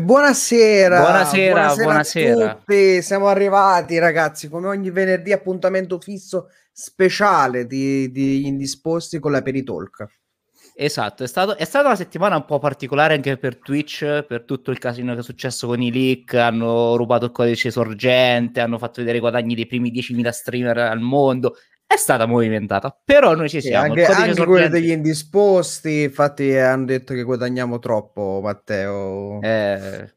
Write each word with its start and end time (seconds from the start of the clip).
Buonasera, 0.00 1.00
buonasera, 1.00 1.52
buonasera, 1.52 1.84
buonasera. 1.84 2.50
a 2.50 2.54
tutti. 2.56 3.02
Siamo 3.02 3.28
arrivati, 3.28 3.98
ragazzi, 3.98 4.48
come 4.48 4.68
ogni 4.68 4.90
venerdì, 4.90 5.32
appuntamento 5.32 5.98
fisso 5.98 6.48
speciale 6.70 7.66
di, 7.66 8.10
di 8.12 8.46
Indisposti 8.46 9.18
con 9.18 9.32
la 9.32 9.40
Peritalk. 9.40 10.06
Esatto, 10.74 11.24
è, 11.24 11.26
stato, 11.26 11.56
è, 11.56 11.64
stata 11.64 11.86
una 11.86 11.96
settimana 11.96 12.36
un 12.36 12.44
po' 12.44 12.58
particolare 12.58 13.14
anche 13.14 13.38
per 13.38 13.56
Twitch, 13.56 14.24
per 14.24 14.44
tutto 14.44 14.70
il 14.70 14.78
casino 14.78 15.14
che 15.14 15.20
è 15.20 15.22
successo 15.22 15.66
con 15.66 15.80
i 15.80 15.90
leak, 15.90 16.34
hanno 16.34 16.96
rubato 16.96 17.24
il 17.24 17.30
codice 17.30 17.70
sorgente, 17.70 18.60
hanno 18.60 18.76
fatto 18.76 19.00
vedere 19.00 19.16
i 19.16 19.20
guadagni 19.20 19.54
dei 19.54 19.66
primi 19.66 19.90
10.000 19.90 20.28
streamer 20.28 20.76
al 20.76 21.00
mondo, 21.00 21.56
è 21.86 21.96
stata 21.96 22.26
movimentata, 22.26 22.96
però 23.04 23.34
noi 23.34 23.48
ci 23.48 23.60
siamo. 23.60 23.94
Sì, 23.94 24.00
anche, 24.00 24.04
anche 24.12 24.34
sorgente... 24.34 24.44
quelli 24.44 24.68
degli 24.68 24.90
indisposti, 24.90 26.02
infatti 26.02 26.54
hanno 26.56 26.84
detto 26.84 27.14
che 27.14 27.22
guadagniamo 27.22 27.78
troppo, 27.78 28.40
Matteo. 28.42 29.40
Eh, 29.40 30.12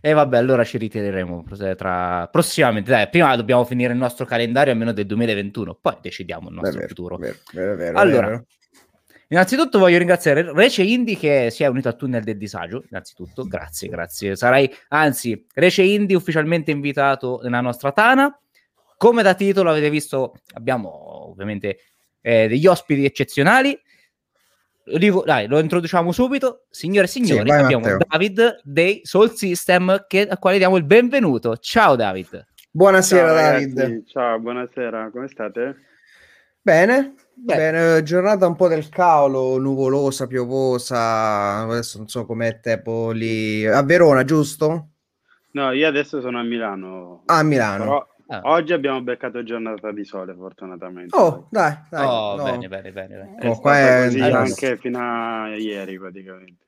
e 0.00 0.12
vabbè, 0.12 0.36
allora 0.36 0.64
ci 0.64 0.78
ritireremo 0.78 1.44
tra... 1.76 2.28
prossimamente. 2.30 2.90
Dai, 2.90 3.08
prima 3.08 3.36
dobbiamo 3.36 3.64
finire 3.64 3.92
il 3.92 3.98
nostro 3.98 4.24
calendario 4.24 4.72
almeno 4.72 4.92
del 4.92 5.06
2021, 5.06 5.78
poi 5.80 5.96
decidiamo 6.00 6.48
il 6.48 6.54
nostro 6.56 6.78
vero, 6.78 6.88
futuro. 6.88 7.16
Vero, 7.16 7.36
vero, 7.52 7.76
vero, 7.76 7.98
allora. 7.98 8.44
Innanzitutto 9.28 9.78
voglio 9.78 9.96
ringraziare 9.96 10.52
Rece 10.52 10.82
Indy 10.82 11.16
che 11.16 11.48
si 11.50 11.62
è 11.62 11.66
unito 11.66 11.88
al 11.88 11.96
tunnel 11.96 12.22
del 12.24 12.36
disagio. 12.36 12.82
Innanzitutto, 12.90 13.44
grazie, 13.46 13.88
grazie. 13.88 14.36
Sarai, 14.36 14.70
anzi, 14.88 15.46
Rece 15.54 15.82
Indy 15.82 16.14
ufficialmente 16.14 16.70
invitato 16.70 17.40
nella 17.44 17.60
nostra 17.60 17.92
Tana. 17.92 18.36
Come 19.02 19.24
da 19.24 19.34
titolo 19.34 19.68
avete 19.68 19.90
visto, 19.90 20.34
abbiamo 20.54 21.28
ovviamente 21.28 21.78
eh, 22.20 22.46
degli 22.46 22.68
ospiti 22.68 23.04
eccezionali. 23.04 23.76
Lo, 24.84 24.98
dico, 24.98 25.24
dai, 25.26 25.48
lo 25.48 25.58
introduciamo 25.58 26.12
subito. 26.12 26.66
Signore 26.70 27.06
e 27.06 27.08
signori, 27.08 27.40
sì, 27.40 27.48
vai, 27.48 27.64
abbiamo 27.64 27.82
Matteo. 27.82 28.06
David 28.08 28.60
dei 28.62 29.00
Soul 29.02 29.32
System 29.32 30.04
che, 30.06 30.28
a 30.28 30.38
quale 30.38 30.58
diamo 30.58 30.76
il 30.76 30.84
benvenuto. 30.84 31.56
Ciao 31.56 31.96
David. 31.96 32.46
Buonasera 32.70 33.26
Ciao, 33.26 33.34
David. 33.34 34.06
Ciao, 34.06 34.38
buonasera, 34.38 35.10
come 35.10 35.26
state? 35.26 35.76
Bene, 36.60 37.14
Beh. 37.34 37.56
Bene, 37.56 38.02
giornata 38.04 38.46
un 38.46 38.54
po' 38.54 38.68
del 38.68 38.88
cavolo, 38.88 39.58
nuvolosa, 39.58 40.28
piovosa, 40.28 41.62
adesso 41.62 41.98
non 41.98 42.06
so 42.06 42.24
com'è 42.24 42.46
il 42.46 42.60
tempo 42.60 43.10
lì. 43.10 43.66
A 43.66 43.82
Verona, 43.82 44.22
giusto? 44.22 44.90
No, 45.54 45.72
io 45.72 45.88
adesso 45.88 46.20
sono 46.20 46.38
a 46.38 46.42
Milano. 46.44 47.24
Ah, 47.26 47.38
a 47.38 47.42
Milano. 47.42 47.82
Però 47.82 48.06
ah. 48.28 48.40
oggi 48.44 48.72
abbiamo 48.72 49.02
beccato 49.02 49.42
giornata 49.42 49.92
di 49.92 50.04
sole, 50.04 50.34
fortunatamente. 50.34 51.16
Oh, 51.16 51.46
dai, 51.50 51.76
dai. 51.90 52.06
Oh, 52.06 52.36
no. 52.36 52.44
bene, 52.44 52.68
bene, 52.68 52.90
bene. 52.90 53.34
È 53.38 53.48
oh, 53.48 53.58
qua 53.58 53.78
è 53.78 54.04
così 54.04 54.20
anche 54.20 54.76
fino 54.76 54.98
a 54.98 55.54
ieri, 55.56 55.98
praticamente. 55.98 56.66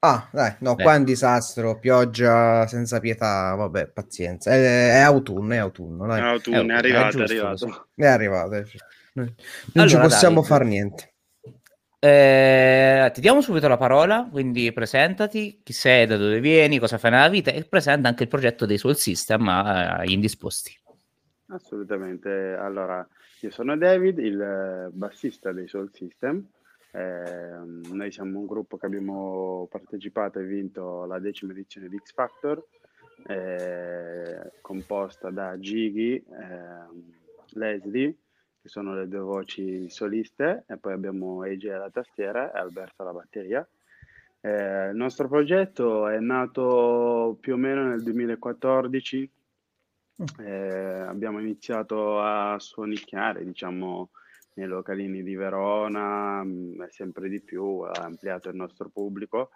Ah, 0.00 0.28
dai, 0.30 0.54
no, 0.60 0.74
Beh. 0.74 0.82
qua 0.82 0.94
è 0.94 0.98
un 0.98 1.04
disastro, 1.04 1.78
pioggia 1.78 2.66
senza 2.66 3.00
pietà, 3.00 3.54
vabbè, 3.54 3.88
pazienza. 3.88 4.50
È, 4.52 4.92
è 4.92 5.00
autunno, 5.00 5.54
è 5.54 5.56
autunno, 5.56 6.06
dai. 6.06 6.20
È 6.20 6.24
autunno, 6.24 6.60
è, 6.60 6.66
è 6.66 6.78
arrivato, 6.78 7.22
è, 7.22 7.24
giusto, 7.24 7.32
è 7.32 7.36
arrivato. 7.36 7.88
È 7.94 8.06
arrivato. 8.06 8.68
Non 9.12 9.34
allora, 9.72 9.88
ci 9.88 9.96
possiamo 9.96 10.42
fare 10.42 10.64
niente. 10.64 11.14
Eh, 11.98 13.10
ti 13.14 13.20
diamo 13.20 13.40
subito 13.40 13.66
la 13.66 13.78
parola, 13.78 14.28
quindi 14.30 14.70
presentati, 14.72 15.60
chi 15.64 15.72
sei, 15.72 16.06
da 16.06 16.16
dove 16.16 16.38
vieni, 16.40 16.78
cosa 16.78 16.98
fai 16.98 17.10
nella 17.10 17.28
vita 17.28 17.50
e 17.50 17.64
presenta 17.64 18.08
anche 18.08 18.24
il 18.24 18.28
progetto 18.28 18.66
dei 18.66 18.78
Soul 18.78 18.96
System 18.96 19.48
agli 19.48 20.12
indisposti. 20.12 20.78
Assolutamente, 21.48 22.54
allora 22.54 23.06
io 23.40 23.50
sono 23.50 23.76
David, 23.76 24.18
il 24.18 24.88
bassista 24.92 25.52
dei 25.52 25.68
Soul 25.68 25.90
System. 25.92 26.44
Eh, 26.90 27.58
noi 27.92 28.10
siamo 28.10 28.40
un 28.40 28.46
gruppo 28.46 28.76
che 28.76 28.86
abbiamo 28.86 29.68
partecipato 29.70 30.40
e 30.40 30.44
vinto 30.44 31.04
la 31.04 31.20
decima 31.20 31.52
edizione 31.52 31.88
di 31.88 31.98
X 31.98 32.14
Factor, 32.14 32.64
eh, 33.26 34.52
composta 34.60 35.30
da 35.30 35.58
Gigi, 35.58 36.16
eh, 36.16 36.24
Leslie 37.50 38.16
che 38.66 38.68
sono 38.68 38.94
le 38.94 39.06
due 39.06 39.20
voci 39.20 39.88
soliste, 39.88 40.64
e 40.66 40.76
poi 40.76 40.94
abbiamo 40.94 41.42
AJ 41.42 41.66
alla 41.66 41.90
tastiera 41.90 42.52
e 42.52 42.58
Alberto 42.58 43.02
alla 43.02 43.12
batteria. 43.12 43.66
Eh, 44.40 44.88
il 44.88 44.96
nostro 44.96 45.28
progetto 45.28 46.08
è 46.08 46.18
nato 46.18 47.36
più 47.40 47.54
o 47.54 47.56
meno 47.56 47.86
nel 47.86 48.02
2014, 48.02 49.30
eh, 50.38 51.04
abbiamo 51.06 51.40
iniziato 51.40 52.20
a 52.20 52.58
suonicchiare, 52.58 53.44
diciamo, 53.44 54.10
nei 54.54 54.66
localini 54.66 55.22
di 55.22 55.34
Verona 55.34 56.42
mm, 56.42 56.82
e 56.82 56.90
sempre 56.90 57.28
di 57.28 57.40
più, 57.40 57.80
ha 57.80 58.02
ampliato 58.02 58.48
il 58.48 58.56
nostro 58.56 58.88
pubblico. 58.88 59.50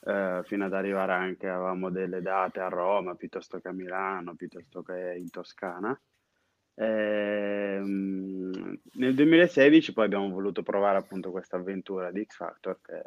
Eh, 0.00 0.42
fino 0.44 0.64
ad 0.64 0.74
arrivare 0.74 1.12
anche, 1.12 1.48
avevamo 1.48 1.90
delle 1.90 2.22
date 2.22 2.60
a 2.60 2.68
Roma, 2.68 3.16
piuttosto 3.16 3.58
che 3.58 3.68
a 3.68 3.72
Milano, 3.72 4.36
piuttosto 4.36 4.82
che 4.82 5.14
in 5.16 5.28
Toscana. 5.30 6.00
Ehm, 6.74 8.78
nel 8.92 9.14
2016 9.14 9.92
poi 9.92 10.04
abbiamo 10.04 10.30
voluto 10.30 10.62
provare 10.62 10.98
appunto 10.98 11.32
questa 11.32 11.56
avventura 11.56 12.12
di 12.12 12.24
X 12.24 12.36
Factor 12.36 12.80
che 12.80 13.02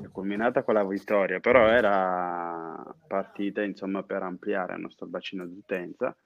è 0.00 0.08
culminata 0.10 0.62
con 0.62 0.74
la 0.74 0.84
vittoria, 0.84 1.40
però 1.40 1.66
era 1.68 2.94
partita 3.06 3.62
insomma 3.62 4.02
per 4.02 4.22
ampliare 4.22 4.74
il 4.74 4.80
nostro 4.80 5.06
bacino 5.06 5.46
di 5.46 5.56
utenza. 5.56 6.16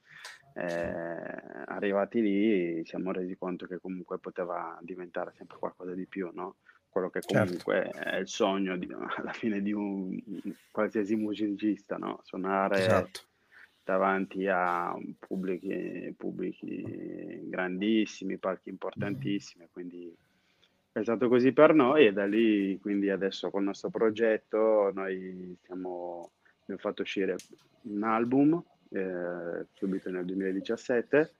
Eh, 0.54 0.92
arrivati 1.66 2.20
lì 2.20 2.84
siamo 2.84 3.10
resi 3.10 3.36
conto 3.38 3.66
che 3.66 3.78
comunque 3.78 4.18
poteva 4.18 4.78
diventare 4.82 5.32
sempre 5.34 5.56
qualcosa 5.58 5.94
di 5.94 6.06
più, 6.06 6.30
no? 6.32 6.56
quello 6.90 7.08
che 7.08 7.22
certo. 7.22 7.44
comunque 7.46 7.90
certo. 7.90 8.08
è 8.10 8.16
il 8.18 8.28
sogno 8.28 8.76
di, 8.76 8.86
alla 9.16 9.32
fine 9.32 9.62
di 9.62 9.72
un 9.72 10.20
qualsiasi 10.70 11.16
musicista, 11.16 11.96
no? 11.96 12.20
suonare 12.22 12.78
esatto 12.78 13.20
davanti 13.84 14.46
a 14.46 14.96
pubblici, 15.18 16.14
pubblici 16.16 17.48
grandissimi, 17.48 18.38
palchi 18.38 18.68
importantissimi, 18.68 19.68
quindi 19.72 20.14
è 20.92 21.02
stato 21.02 21.28
così 21.28 21.52
per 21.52 21.74
noi 21.74 22.06
e 22.06 22.12
da 22.12 22.26
lì 22.26 22.78
quindi 22.80 23.10
adesso 23.10 23.50
col 23.50 23.64
nostro 23.64 23.90
progetto 23.90 24.90
noi 24.94 25.56
stiamo, 25.62 26.32
abbiamo 26.62 26.80
fatto 26.80 27.02
uscire 27.02 27.36
un 27.82 28.02
album 28.02 28.62
eh, 28.90 29.66
subito 29.72 30.10
nel 30.10 30.24
2017 30.24 31.34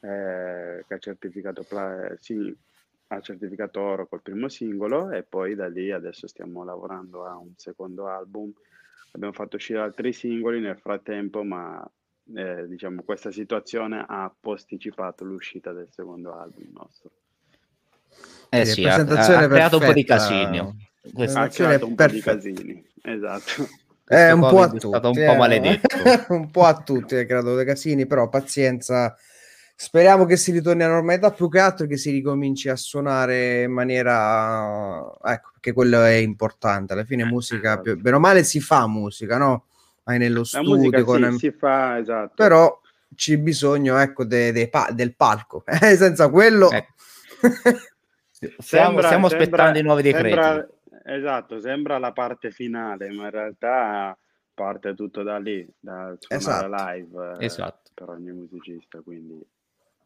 eh, 0.00 0.84
che 0.86 0.94
ha 0.94 0.98
certificato, 0.98 1.66
sì, 2.18 2.56
ha 3.08 3.20
certificato 3.20 3.80
oro 3.80 4.06
col 4.06 4.22
primo 4.22 4.48
singolo 4.48 5.10
e 5.10 5.22
poi 5.22 5.54
da 5.54 5.68
lì 5.68 5.90
adesso 5.90 6.26
stiamo 6.26 6.64
lavorando 6.64 7.26
a 7.26 7.36
un 7.36 7.52
secondo 7.56 8.08
album 8.08 8.52
abbiamo 9.12 9.32
fatto 9.32 9.56
uscire 9.56 9.80
altri 9.80 10.12
singoli 10.12 10.60
nel 10.60 10.78
frattempo, 10.78 11.42
ma 11.42 11.84
eh, 12.34 12.66
diciamo 12.66 13.02
questa 13.02 13.30
situazione 13.30 14.04
ha 14.06 14.32
posticipato 14.38 15.24
l'uscita 15.24 15.72
del 15.72 15.90
secondo 15.90 16.34
album 16.34 16.70
nostro. 16.72 17.10
Eh 18.50 18.64
sì, 18.64 18.84
ha, 18.84 18.94
ha, 18.94 19.46
creato 19.46 19.78
un 19.78 19.84
po' 19.84 19.92
di 19.92 20.04
casino. 20.04 20.76
Ha 21.34 21.48
creato 21.48 21.86
un 21.86 21.94
perfetta. 21.94 22.32
po' 22.32 22.40
di 22.40 22.52
casini, 22.52 22.84
esatto. 23.02 23.68
È 24.04 24.30
un 24.30 24.40
po' 24.40 24.60
a 24.62 24.68
tutti, 24.70 24.86
un 24.86 25.00
po' 25.00 25.34
maledetto. 25.34 25.96
un 26.34 26.50
po' 26.50 26.64
a 26.64 26.74
tutti 26.74 27.14
ha 27.14 27.26
creato 27.26 27.54
dei 27.54 27.66
casini, 27.66 28.06
però 28.06 28.28
pazienza 28.28 29.14
Speriamo 29.80 30.24
che 30.24 30.36
si 30.36 30.50
ritorni 30.50 30.82
a 30.82 30.88
normalità, 30.88 31.30
più 31.30 31.48
che 31.48 31.60
altro 31.60 31.86
che 31.86 31.96
si 31.96 32.10
ricominci 32.10 32.68
a 32.68 32.74
suonare 32.74 33.62
in 33.62 33.70
maniera... 33.70 34.98
Ecco, 35.22 35.50
perché 35.52 35.72
quello 35.72 36.02
è 36.02 36.14
importante. 36.14 36.94
Alla 36.94 37.04
fine 37.04 37.22
eh, 37.22 37.26
musica, 37.26 37.74
esatto. 37.74 37.94
bene 37.94 38.16
o 38.16 38.18
male 38.18 38.42
si 38.42 38.58
fa 38.58 38.88
musica, 38.88 39.38
no? 39.38 39.66
Hai 40.02 40.18
nello 40.18 40.40
La 40.40 40.44
studio. 40.46 41.04
Con... 41.04 41.30
Sì, 41.34 41.38
si 41.38 41.50
fa, 41.52 41.96
esatto. 41.96 42.32
Però 42.34 42.80
c'è 43.14 43.38
bisogno, 43.38 43.96
ecco, 43.98 44.24
de, 44.24 44.50
de 44.50 44.68
pa- 44.68 44.90
del 44.90 45.14
palco. 45.14 45.62
Eh, 45.80 45.94
senza 45.96 46.28
quello... 46.28 46.72
Ecco. 46.72 46.92
stiamo, 48.58 49.00
sembra, 49.00 49.06
stiamo 49.06 49.26
aspettando 49.26 49.78
i 49.78 49.82
nuovi 49.82 50.02
decreti. 50.02 50.28
Sembra, 50.28 50.68
esatto, 51.04 51.60
sembra 51.60 51.98
la 51.98 52.12
parte 52.12 52.50
finale, 52.50 53.10
ma 53.10 53.24
in 53.24 53.30
realtà 53.30 54.16
parte 54.54 54.94
tutto 54.94 55.22
da 55.22 55.38
lì, 55.38 55.66
da 55.78 56.16
esatto. 56.28 56.66
live 56.68 57.36
eh, 57.38 57.44
esatto. 57.44 57.90
per 57.94 58.08
ogni 58.08 58.32
musicista, 58.32 59.00
quindi 59.00 59.44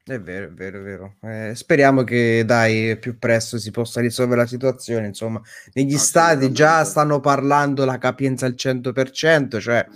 è 0.04 0.18
vero, 0.20 0.46
è 0.46 0.50
vero, 0.50 0.78
è 0.80 0.82
vero. 0.82 1.14
Eh, 1.22 1.54
speriamo 1.54 2.02
che 2.02 2.42
dai 2.44 2.98
più 2.98 3.18
presto 3.20 3.56
si 3.56 3.70
possa 3.70 4.00
risolvere 4.00 4.40
la 4.40 4.46
situazione. 4.48 5.06
Insomma, 5.06 5.40
negli 5.74 5.96
stati 5.96 6.50
già 6.50 6.82
stanno 6.82 7.20
parlando 7.20 7.84
la 7.84 7.98
capienza 7.98 8.46
al 8.46 8.54
100%, 8.56 9.60
cioè 9.60 9.86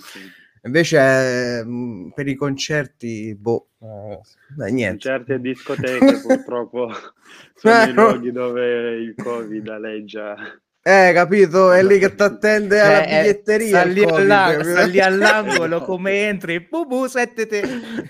invece 0.63 0.99
eh, 1.61 1.67
per 2.15 2.29
i 2.29 2.35
concerti, 2.35 3.35
boh, 3.35 3.69
eh, 3.81 4.71
niente. 4.71 5.09
Concerti 5.09 5.41
discoteche 5.41 6.21
purtroppo 6.27 6.91
sono 7.55 7.83
i 7.83 7.93
luoghi 7.93 8.33
dove 8.33 8.97
il 8.97 9.15
Covid 9.15 9.69
aleggia 9.69 10.37
Eh, 10.87 11.11
capito? 11.13 11.73
È 11.73 11.83
lì 11.83 11.99
che 11.99 12.15
ti 12.15 12.23
attende 12.23 12.81
alla 12.81 13.03
Cioè, 13.03 13.13
eh, 13.13 13.19
biglietteria. 13.19 13.67
sta 13.67 13.83
lì, 13.83 14.05
Covid, 14.05 14.31
alla- 14.31 14.63
sta 14.63 14.83
lì 14.85 15.01
all'angolo 15.01 15.81
come 15.83 16.29
entri, 16.29 16.61
bubu, 16.61 17.07
settete. 17.09 17.63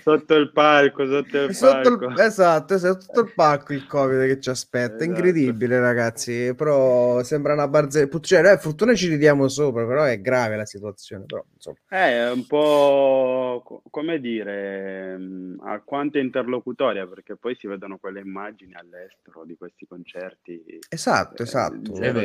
Sotto 0.03 0.35
il 0.35 0.53
palco, 0.53 1.07
sotto 1.07 1.39
il 1.45 1.55
Sotto 1.55 1.97
palco. 1.97 2.05
il, 2.09 2.21
esatto, 2.21 2.75
è 2.75 2.79
sotto 2.79 3.21
il 3.21 3.33
palco 3.33 3.73
il 3.73 3.87
Covid 3.87 4.27
che 4.27 4.41
ci 4.41 4.51
aspetta. 4.51 5.05
È 5.05 5.05
Esatto. 5.05 5.05
incredibile, 5.05 5.81
ragazzi. 5.81 6.55
Però 6.55 7.23
sembra 7.23 7.55
una 7.55 7.67
barzelletta. 7.67 8.19
Cioè, 8.21 8.53
eh, 8.53 8.59
fortuna 8.59 8.95
ci 8.95 9.09
ridiamo 9.09 9.49
sopra, 9.49 9.87
però 9.87 10.03
è 10.05 10.21
grave 10.21 10.57
la 10.57 10.67
situazione. 10.67 11.25
Però, 11.25 11.43
insomma. 11.55 11.79
Eh, 11.89 11.97
È 12.27 12.31
un 12.31 12.47
po' 12.47 13.63
co- 13.65 13.83
come 13.91 14.21
dire, 14.21 15.17
mh, 15.17 15.61
alquanto 15.65 16.19
interlocutoria, 16.19 17.07
perché 17.07 17.37
poi 17.37 17.57
si 17.59 17.67
vedono 17.67 17.97
quelle 17.99 18.21
immagini 18.21 18.75
all'estero 18.75 19.45
di 19.45 19.57
questi 19.57 19.87
concerti. 19.87 20.63
Esatto, 20.91 21.43
eh, 21.43 21.47
esatto. 21.47 21.95
Zero. 21.95 22.21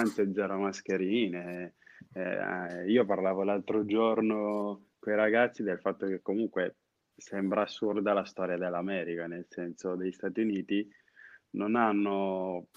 Distanze, 0.00 0.32
zero 0.32 0.58
mascherine. 0.58 1.74
Eh, 2.14 2.90
io 2.90 3.04
parlavo 3.04 3.42
l'altro 3.42 3.84
giorno 3.84 4.88
con 4.98 5.12
i 5.12 5.16
ragazzi 5.16 5.62
del 5.62 5.78
fatto 5.80 6.06
che 6.06 6.20
comunque 6.20 6.76
sembra 7.16 7.62
assurda 7.62 8.12
la 8.12 8.24
storia 8.24 8.56
dell'America, 8.56 9.26
nel 9.26 9.46
senso 9.48 9.94
degli 9.94 10.12
Stati 10.12 10.40
Uniti 10.40 10.88
non 11.50 11.76
hanno 11.76 12.68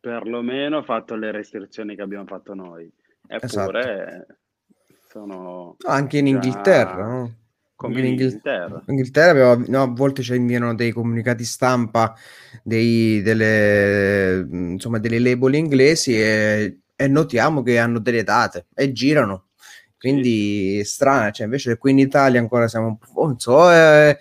perlomeno 0.00 0.82
fatto 0.82 1.16
le 1.16 1.32
restrizioni 1.32 1.96
che 1.96 2.02
abbiamo 2.02 2.26
fatto 2.26 2.54
noi, 2.54 2.90
eppure 3.26 4.26
sono 5.08 5.76
No, 5.78 5.90
anche 5.90 6.18
in 6.18 6.26
già 6.26 6.30
Inghilterra, 6.30 7.06
no? 7.06 7.34
Come 7.76 7.94
Anche 7.96 8.06
in 8.08 8.14
in 8.14 8.20
Inghil- 8.20 8.26
Inghilterra. 8.34 8.82
In 8.86 8.94
Inghilterra 8.94 9.50
abbiamo- 9.50 9.64
no, 9.68 9.82
a 9.82 9.86
volte 9.94 10.22
ci 10.22 10.34
inviano 10.34 10.74
dei 10.74 10.90
comunicati 10.92 11.44
stampa, 11.44 12.14
dei, 12.62 13.22
delle, 13.22 14.42
mh, 14.44 14.70
insomma, 14.72 14.98
delle 14.98 15.18
label 15.20 15.54
inglesi 15.54 16.18
e, 16.20 16.78
e 16.96 17.06
notiamo 17.08 17.62
che 17.62 17.78
hanno 17.78 17.98
delle 18.00 18.22
date 18.24 18.66
e 18.74 18.90
girano. 18.92 19.44
Quindi 19.98 20.82
strana, 20.84 21.30
cioè 21.30 21.46
invece 21.46 21.78
qui 21.78 21.90
in 21.90 21.98
Italia 21.98 22.38
ancora 22.40 22.68
siamo 22.68 22.86
un 22.86 22.98
po', 22.98 23.24
non 23.26 23.38
so, 23.38 23.70
eh, 23.72 24.16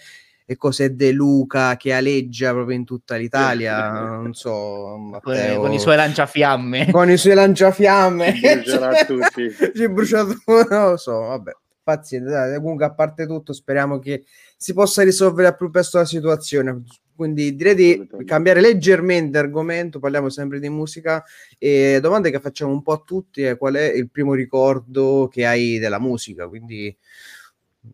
e 0.48 0.56
cos'è 0.58 0.90
De 0.92 1.12
Luca 1.12 1.76
che 1.76 1.94
aleggia 1.94 2.52
proprio 2.54 2.76
in 2.78 2.86
tutta 2.86 3.16
l'Italia, 3.18 3.90
non 4.22 4.34
so, 4.34 4.52
Con, 4.52 5.10
Matteo, 5.10 5.60
con 5.60 5.72
i 5.74 5.80
suoi 5.80 5.96
lanciafiamme. 5.96 6.92
con 6.92 7.10
i 7.10 7.18
suoi 7.18 7.36
lanciafiamme. 7.36 8.34
Ci 8.34 8.42
brucerà 8.54 9.06
tutti. 9.06 9.50
Ci 9.76 9.90
brucia 9.90 10.24
tutto, 10.24 10.68
non 10.70 10.90
lo 10.92 10.98
so, 10.98 11.20
vabbè. 11.20 11.52
Pazienza, 11.86 12.48
dai, 12.48 12.58
comunque 12.58 12.84
a 12.86 12.94
parte 12.96 13.28
tutto 13.28 13.54
speriamo 13.54 14.00
che 14.00 14.26
si 14.58 14.74
possa 14.74 15.04
risolvere 15.04 15.50
al 15.50 15.56
più 15.56 15.70
presto 15.70 16.00
la 16.00 16.06
situazione. 16.06 16.82
Quindi 17.16 17.56
direi 17.56 17.76
di 17.76 18.10
cambiare 18.26 18.60
leggermente 18.60 19.38
argomento, 19.38 20.00
parliamo 20.00 20.30
sempre 20.30 20.60
di 20.60 20.68
musica 20.68 21.24
e 21.60 22.00
domande 22.02 22.32
che 22.32 22.40
facciamo 22.40 22.72
un 22.72 22.82
po' 22.82 22.94
a 22.94 23.04
tutti 23.06 23.44
è 23.44 23.56
qual 23.56 23.76
è 23.76 23.84
il 23.84 24.10
primo 24.10 24.34
ricordo 24.34 25.30
che 25.32 25.46
hai 25.46 25.78
della 25.78 26.00
musica, 26.00 26.48
quindi 26.48 26.94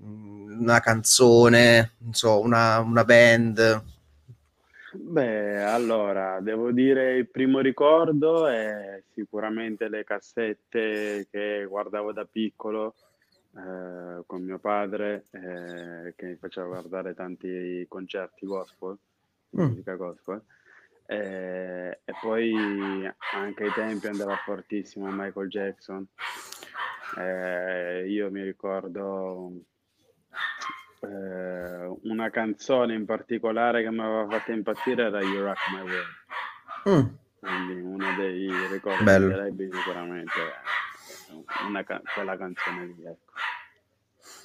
mm, 0.01 0.61
una 0.61 0.79
canzone, 0.79 1.95
non 1.97 2.13
so, 2.13 2.39
una, 2.39 2.79
una 2.79 3.03
band. 3.03 3.83
Beh, 4.93 5.63
allora, 5.63 6.39
devo 6.39 6.71
dire 6.71 7.17
il 7.17 7.27
primo 7.29 7.59
ricordo 7.59 8.47
è 8.47 9.03
sicuramente 9.13 9.89
le 9.89 10.05
cassette 10.05 11.27
che 11.29 11.65
guardavo 11.67 12.13
da 12.13 12.23
piccolo 12.23 12.95
eh, 13.57 14.23
con 14.25 14.43
mio 14.43 14.59
padre 14.59 15.25
eh, 15.31 16.13
che 16.15 16.25
mi 16.25 16.35
faceva 16.35 16.67
guardare 16.67 17.13
tanti 17.13 17.85
concerti 17.87 18.45
gospel, 18.45 18.97
Mm. 19.57 19.63
musica 19.63 19.95
gospel. 19.95 20.41
Eh, 21.05 21.99
e 22.05 22.13
poi 22.21 23.05
anche 23.33 23.63
ai 23.63 23.71
tempi 23.73 24.07
andava 24.07 24.37
fortissimo 24.37 25.11
Michael 25.11 25.49
Jackson. 25.49 26.07
Eh, 27.17 28.05
io 28.07 28.31
mi 28.31 28.41
ricordo 28.41 29.51
eh, 31.01 31.97
una 32.03 32.29
canzone 32.29 32.93
in 32.93 33.03
particolare 33.05 33.83
che 33.83 33.91
mi 33.91 33.99
aveva 33.99 34.27
fatto 34.29 34.51
impazzire 34.51 35.03
era 35.03 35.21
You 35.21 35.43
Rock 35.43 35.59
My 35.73 35.81
World. 35.81 36.19
Mm. 36.89 37.15
Quindi 37.39 37.81
uno 37.81 38.15
dei 38.15 38.49
ricordi 38.71 39.03
Bello. 39.03 39.51
sicuramente 39.69 40.31
è 41.45 41.65
una 41.67 41.83
ca- 41.83 42.01
quella 42.13 42.37
canzone 42.37 42.85
lì, 42.85 43.05
ecco. 43.05 43.31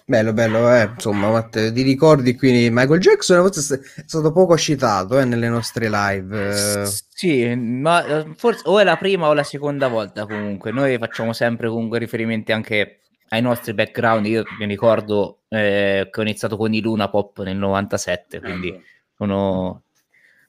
Bello, 0.08 0.32
bello, 0.32 0.72
eh, 0.72 0.84
insomma, 0.84 1.30
Matteo, 1.30 1.72
ti 1.72 1.82
ricordi 1.82 2.36
quindi 2.36 2.70
Michael 2.70 3.00
Jackson 3.00 3.42
forse 3.42 3.80
è 3.96 4.04
stato 4.06 4.30
poco 4.30 4.56
citato 4.56 5.18
eh, 5.18 5.24
nelle 5.24 5.48
nostre 5.48 5.88
live. 5.90 6.84
eh. 6.84 6.86
Sì, 6.86 7.52
ma 7.56 8.04
eh, 8.06 8.34
forse 8.36 8.62
o 8.66 8.78
è 8.78 8.84
la 8.84 8.96
prima 8.96 9.26
o 9.26 9.32
la 9.32 9.42
seconda 9.42 9.88
volta 9.88 10.24
comunque. 10.24 10.70
Noi 10.70 10.96
facciamo 10.98 11.32
sempre 11.32 11.68
comunque 11.68 11.98
riferimenti 11.98 12.52
anche 12.52 13.00
ai 13.30 13.42
nostri 13.42 13.74
background. 13.74 14.26
Io 14.26 14.44
mi 14.60 14.66
ricordo 14.66 15.40
eh, 15.48 16.08
che 16.10 16.20
ho 16.20 16.22
iniziato 16.22 16.56
con 16.56 16.72
i 16.72 16.80
Luna 16.80 17.08
Pop 17.08 17.42
nel 17.42 17.56
97, 17.56 18.40
quindi 18.40 18.80
sono 19.16 19.82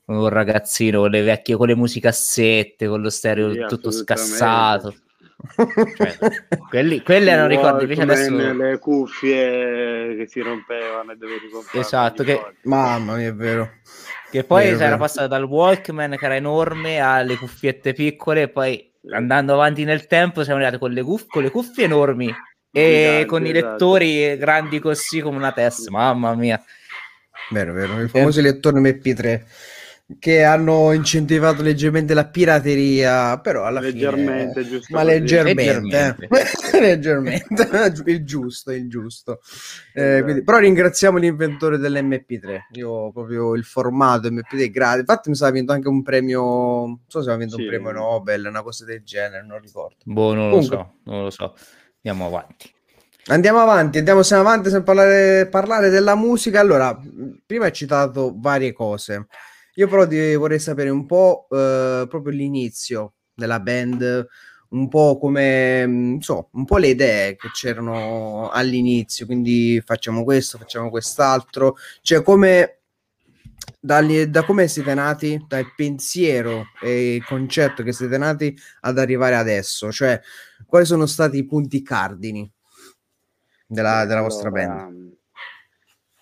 un 0.06 0.30
ragazzino 0.30 1.00
con 1.02 1.10
le 1.10 1.24
vecchie, 1.24 1.56
con 1.56 1.68
le 1.68 1.76
musicassette, 1.76 2.88
con 2.88 3.02
lo 3.02 3.10
stereo 3.10 3.52
Sì, 3.52 3.66
tutto 3.68 3.90
scassato. 3.90 4.94
Cioè, 5.56 6.18
quelli, 6.70 7.04
quelli 7.04 7.30
erano 7.30 7.48
ricordi, 7.48 7.84
invece 7.84 8.02
adesso... 8.02 8.36
le 8.36 8.80
cuffie 8.80 10.16
che 10.18 10.26
si 10.28 10.42
rompevano 10.42 11.12
e 11.12 11.16
dovevi 11.16 11.50
comprare 11.50 11.80
Esatto, 11.80 12.24
che-. 12.24 12.54
Mamma 12.64 13.16
mia, 13.16 13.28
è 13.28 13.34
vero. 13.34 13.70
Che 14.32 14.44
poi 14.44 14.66
Vero, 14.66 14.78
si 14.78 14.84
era 14.84 14.98
passato 14.98 15.28
dal 15.28 15.44
Walkman 15.44 16.18
che 16.18 16.26
era 16.26 16.36
enorme 16.36 17.00
alle 17.00 17.38
cuffiette 17.38 17.94
piccole 17.94 18.44
e 18.44 18.50
poi 18.50 18.92
andando 19.12 19.54
avanti 19.54 19.86
nel 19.86 20.06
tempo 20.08 20.44
siamo 20.44 20.60
arrivati 20.60 20.80
con 20.80 20.92
le, 20.92 21.02
cuff- 21.02 21.30
con 21.30 21.44
le 21.44 21.52
cuffie 21.52 21.86
enormi 21.86 22.28
e 22.72 22.82
Giganti, 22.82 23.26
con 23.26 23.46
i 23.46 23.52
esatto. 23.52 23.70
lettori 23.70 24.38
grandi 24.38 24.80
così 24.80 25.22
come 25.22 25.38
una 25.38 25.52
testa. 25.54 25.92
Mamma 25.92 26.36
mia. 26.36 26.62
Vero, 27.52 27.72
vero, 27.74 28.02
i 28.02 28.08
famosi 28.10 28.42
lettori 28.42 28.82
MP3 28.82 29.42
che 30.20 30.44
hanno 30.44 30.94
incentivato 30.94 31.62
leggermente 31.62 32.14
la 32.14 32.28
pirateria, 32.28 33.40
però 33.40 33.66
alla 33.66 33.82
Leggermente, 33.82 34.62
fine... 34.64 34.76
giusto 34.78 34.96
Ma 34.96 35.04
leggermente, 35.04 35.64
Leggermente. 35.82 36.28
leggermente, 36.80 37.70
il 38.12 38.24
giusto, 38.26 38.72
il 38.72 38.88
giusto. 38.88 39.40
Eh, 39.94 40.02
Esatto. 40.04 40.24
quindi- 40.24 40.44
però 40.44 40.58
ringraziamo 40.60 41.18
l'inventore 41.18 41.78
dell'MP3. 41.78 42.60
Io 42.74 43.12
proprio 43.12 43.54
il 43.56 43.66
formato 43.66 44.30
MP3 44.30 44.62
è 44.62 44.70
gratis. 44.70 45.00
Infatti 45.02 45.30
mi 45.30 45.36
sa 45.36 45.50
vinto 45.52 45.74
anche 45.74 45.90
un 45.90 46.02
premio, 46.04 46.42
non 46.42 47.00
so 47.08 47.20
se 47.22 47.30
aveva 47.30 47.44
vinto 47.44 47.56
Sì. 47.58 47.64
un 47.64 47.68
premio 47.68 47.92
Nobel, 47.92 48.46
una 48.46 48.62
cosa 48.64 48.86
del 48.86 49.04
genere, 49.04 49.46
non 49.46 49.60
ricordo. 49.60 49.98
Boh, 50.06 50.34
non 50.34 50.46
lo 50.50 50.56
Comunque. 50.56 50.78
so, 50.78 50.94
non 51.04 51.24
lo 51.24 51.30
so. 51.30 51.54
Andiamo 52.02 52.28
avanti. 52.28 52.72
Andiamo 53.30 53.60
avanti, 53.60 53.98
andiamo 53.98 54.24
sempre 54.24 54.48
avanti 54.50 54.70
sempre 54.70 54.86
parlare, 54.86 55.48
parlare 55.48 55.90
della 55.90 56.16
musica. 56.16 56.62
Allora, 56.62 56.98
prima 57.46 57.66
hai 57.66 57.74
citato 57.74 58.34
varie 58.38 58.72
cose. 58.72 59.28
Io 59.78 59.88
però 59.88 60.08
ti 60.08 60.34
vorrei 60.36 60.60
sapere 60.60 60.90
un 60.90 61.06
po' 61.06 61.48
eh, 61.52 62.06
proprio 62.10 62.34
l'inizio 62.34 63.14
della 63.34 63.60
band, 63.60 64.28
un 64.70 64.88
po' 64.88 65.20
come, 65.20 65.86
non 65.86 66.22
so, 66.22 66.50
un 66.54 66.66
po' 66.66 66.78
le 66.78 66.88
idee 66.90 67.36
che 67.36 67.50
c'erano 67.54 68.50
all'inizio, 68.50 69.28
quindi 69.28 69.80
facciamo 69.86 70.24
questo, 70.24 70.58
facciamo 70.58 70.90
quest'altro, 70.90 71.76
cioè 72.02 72.24
come 72.24 72.80
dagli- 73.80 74.26
da 74.26 74.44
come 74.44 74.68
siete 74.68 74.96
nati, 74.96 75.46
dal 75.48 75.72
pensiero 75.76 76.66
e 76.82 77.16
il 77.16 77.24
concetto 77.24 77.84
che 77.84 77.94
siete 77.94 78.18
nati 78.18 78.58
ad 78.82 78.98
arrivare 78.98 79.36
adesso, 79.36 79.92
cioè 79.92 80.20
quali 80.66 80.86
sono 80.86 81.06
stati 81.06 81.38
i 81.38 81.46
punti 81.46 81.84
cardini 81.84 82.52
della, 83.68 84.06
della 84.06 84.22
vostra 84.22 84.50
band? 84.50 85.07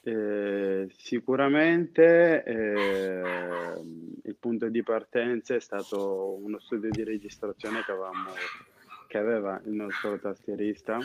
Eh, 0.08 0.88
sicuramente 0.98 2.44
eh, 2.44 3.80
il 4.24 4.36
punto 4.40 4.70
di 4.70 4.84
partenza 4.84 5.56
è 5.56 5.60
stato 5.60 6.38
uno 6.44 6.60
studio 6.60 6.92
di 6.92 7.04
registrazione 7.04 7.82
che, 7.84 7.92
avevamo, 7.92 8.30
che 9.08 9.18
aveva 9.18 9.60
il 9.66 9.72
nostro 9.74 10.20
tastierista 10.20 11.00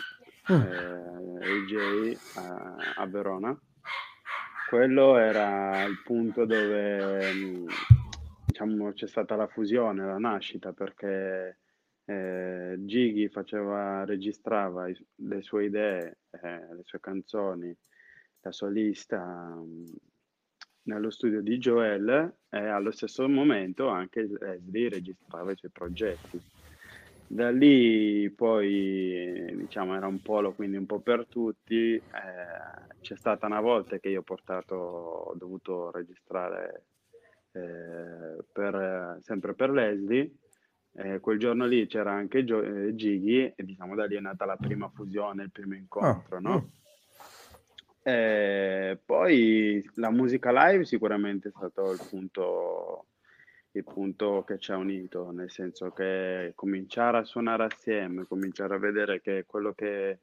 Mm. 0.50 0.62
eh, 0.62 1.38
AJ 1.47 2.19
a, 2.35 2.76
a 2.97 3.07
Verona. 3.07 3.57
Quello 4.69 5.16
era 5.16 5.85
il 5.85 6.00
punto 6.02 6.45
dove 6.45 7.33
mh, 7.33 7.66
diciamo, 8.47 8.92
c'è 8.92 9.07
stata 9.07 9.37
la 9.37 9.47
fusione, 9.47 10.04
la 10.04 10.19
nascita, 10.19 10.73
perché 10.73 11.59
eh, 12.04 12.75
Gigi 12.78 13.28
faceva, 13.28 14.04
registrava 14.04 14.88
i- 14.88 15.07
le 15.16 15.42
sue 15.42 15.66
idee, 15.66 16.19
eh, 16.42 16.75
le 16.75 16.83
sue 16.85 16.99
canzoni, 17.00 17.76
da 18.41 18.53
solista 18.53 19.19
mh, 19.23 19.93
nello 20.85 21.11
studio 21.11 21.43
di 21.43 21.59
Joel 21.59 22.35
e 22.49 22.59
allo 22.59 22.91
stesso 22.91 23.29
momento 23.29 23.89
anche 23.89 24.27
Leslie 24.27 24.89
registrava 24.89 25.53
i 25.53 25.57
suoi 25.57 25.71
progetti. 25.71 26.43
Da 27.27 27.51
lì 27.51 28.29
poi 28.31 29.55
diciamo 29.57 29.95
era 29.95 30.07
un 30.09 30.21
polo 30.21 30.53
quindi 30.55 30.77
un 30.77 30.87
po' 30.87 31.01
per 31.01 31.27
tutti. 31.29 31.95
eh, 31.95 32.05
c'è 33.01 33.17
stata 33.17 33.47
una 33.47 33.61
volta 33.61 33.99
che 33.99 34.09
io 34.09 34.21
ho 34.21 34.23
portato, 34.23 34.75
ho 34.75 35.35
dovuto 35.37 35.91
registrare 35.93 36.87
eh, 37.53 38.45
per, 38.53 39.19
sempre 39.21 39.55
per 39.55 39.71
Leslie, 39.71 40.33
Eh, 40.93 41.21
quel 41.21 41.39
giorno 41.39 41.67
lì 41.67 41.87
c'era 41.87 42.11
anche 42.13 42.43
Gio- 42.43 42.63
eh, 42.65 42.95
Gighi 42.97 43.53
e 43.55 43.63
diciamo 43.65 43.95
da 43.95 44.07
lì 44.07 44.17
è 44.17 44.21
nata 44.21 44.45
la 44.45 44.57
prima 44.57 44.89
fusione, 44.89 45.45
il 45.45 45.53
primo 45.53 45.77
incontro, 45.77 46.37
Ah, 46.37 46.41
no? 46.41 46.55
mm. 46.55 46.80
Eh, 48.02 48.99
poi 49.04 49.85
la 49.97 50.11
musica 50.11 50.50
live 50.52 50.85
sicuramente 50.85 51.49
è 51.49 51.52
stato 51.54 51.92
il 51.92 52.00
punto, 52.09 53.07
il 53.73 53.85
punto 53.85 54.42
che 54.45 54.59
ci 54.59 54.73
ha 54.73 54.76
unito, 54.76 55.30
nel 55.30 55.50
senso 55.50 55.90
che 55.90 56.52
cominciare 56.54 57.19
a 57.19 57.25
suonare 57.25 57.64
assieme, 57.64 58.26
cominciare 58.26 58.75
a 58.75 58.78
vedere 58.78 59.21
che 59.21 59.45
quello 59.47 59.75
che 59.75 60.21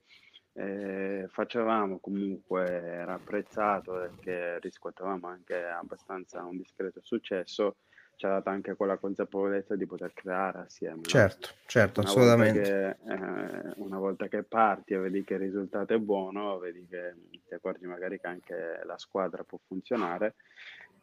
eh, 0.53 1.27
facevamo 1.29 1.99
comunque 1.99 2.65
era 2.65 3.13
apprezzato 3.13 4.03
e 4.03 4.09
che 4.19 4.59
riscuotevamo 4.59 5.27
anche 5.27 5.63
abbastanza 5.63 6.43
un 6.43 6.57
discreto 6.57 6.99
successo, 7.03 7.75
ci 8.17 8.25
ha 8.25 8.29
dato 8.29 8.49
anche 8.49 8.75
quella 8.75 8.97
consapevolezza 8.97 9.75
di 9.75 9.85
poter 9.85 10.11
creare 10.13 10.59
assieme. 10.65 10.95
no? 10.95 11.01
Certo, 11.03 11.49
certo, 11.67 12.01
Una 12.01 12.11
volta, 12.13 12.43
assolutamente. 12.43 12.61
che, 12.61 12.87
eh, 13.13 13.73
una 13.77 13.97
volta 13.99 14.27
che 14.27 14.43
parti 14.43 14.93
e 14.93 14.97
vedi 14.97 15.23
che 15.23 15.35
il 15.35 15.39
risultato 15.39 15.93
è 15.93 15.97
buono, 15.99 16.57
vedi 16.57 16.85
che 16.89 17.13
ti 17.47 17.53
accorgi 17.53 17.85
magari 17.85 18.19
che 18.19 18.27
anche 18.27 18.81
la 18.83 18.97
squadra 18.97 19.43
può 19.43 19.59
funzionare. 19.65 20.35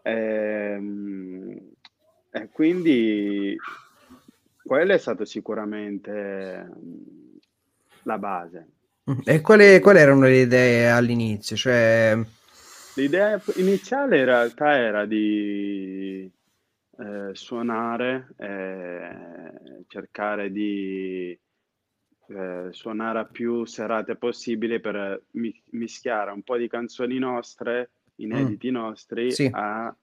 Ehm, 0.02 1.72
E, 2.36 2.48
quindi 2.50 3.56
quello 4.64 4.92
è 4.92 4.98
stato 4.98 5.24
sicuramente 5.24 6.68
la 8.02 8.18
base. 8.18 8.68
Mm. 9.10 9.18
E 9.24 9.40
quali, 9.40 9.78
quali 9.80 9.98
erano 9.98 10.22
le 10.22 10.38
idee 10.38 10.90
all'inizio? 10.90 11.56
Cioè, 11.56 12.18
L'idea 12.94 13.40
iniziale 13.56 14.18
in 14.18 14.24
realtà 14.24 14.76
era 14.76 15.04
di 15.04 16.30
eh, 16.98 17.30
suonare, 17.34 18.28
eh, 18.36 19.84
cercare 19.88 20.50
di 20.50 21.38
eh, 22.26 22.68
suonare 22.70 23.18
a 23.18 23.24
più 23.26 23.64
serate 23.66 24.16
possibili 24.16 24.80
per 24.80 25.24
mi- 25.32 25.62
mischiare 25.72 26.30
un 26.30 26.42
po' 26.42 26.56
di 26.56 26.68
canzoni 26.68 27.18
nostre, 27.18 27.90
inediti 28.16 28.70
nostri, 28.70 29.26
Mm. 29.26 29.28
Sì. 29.30 29.48
a 29.52 29.94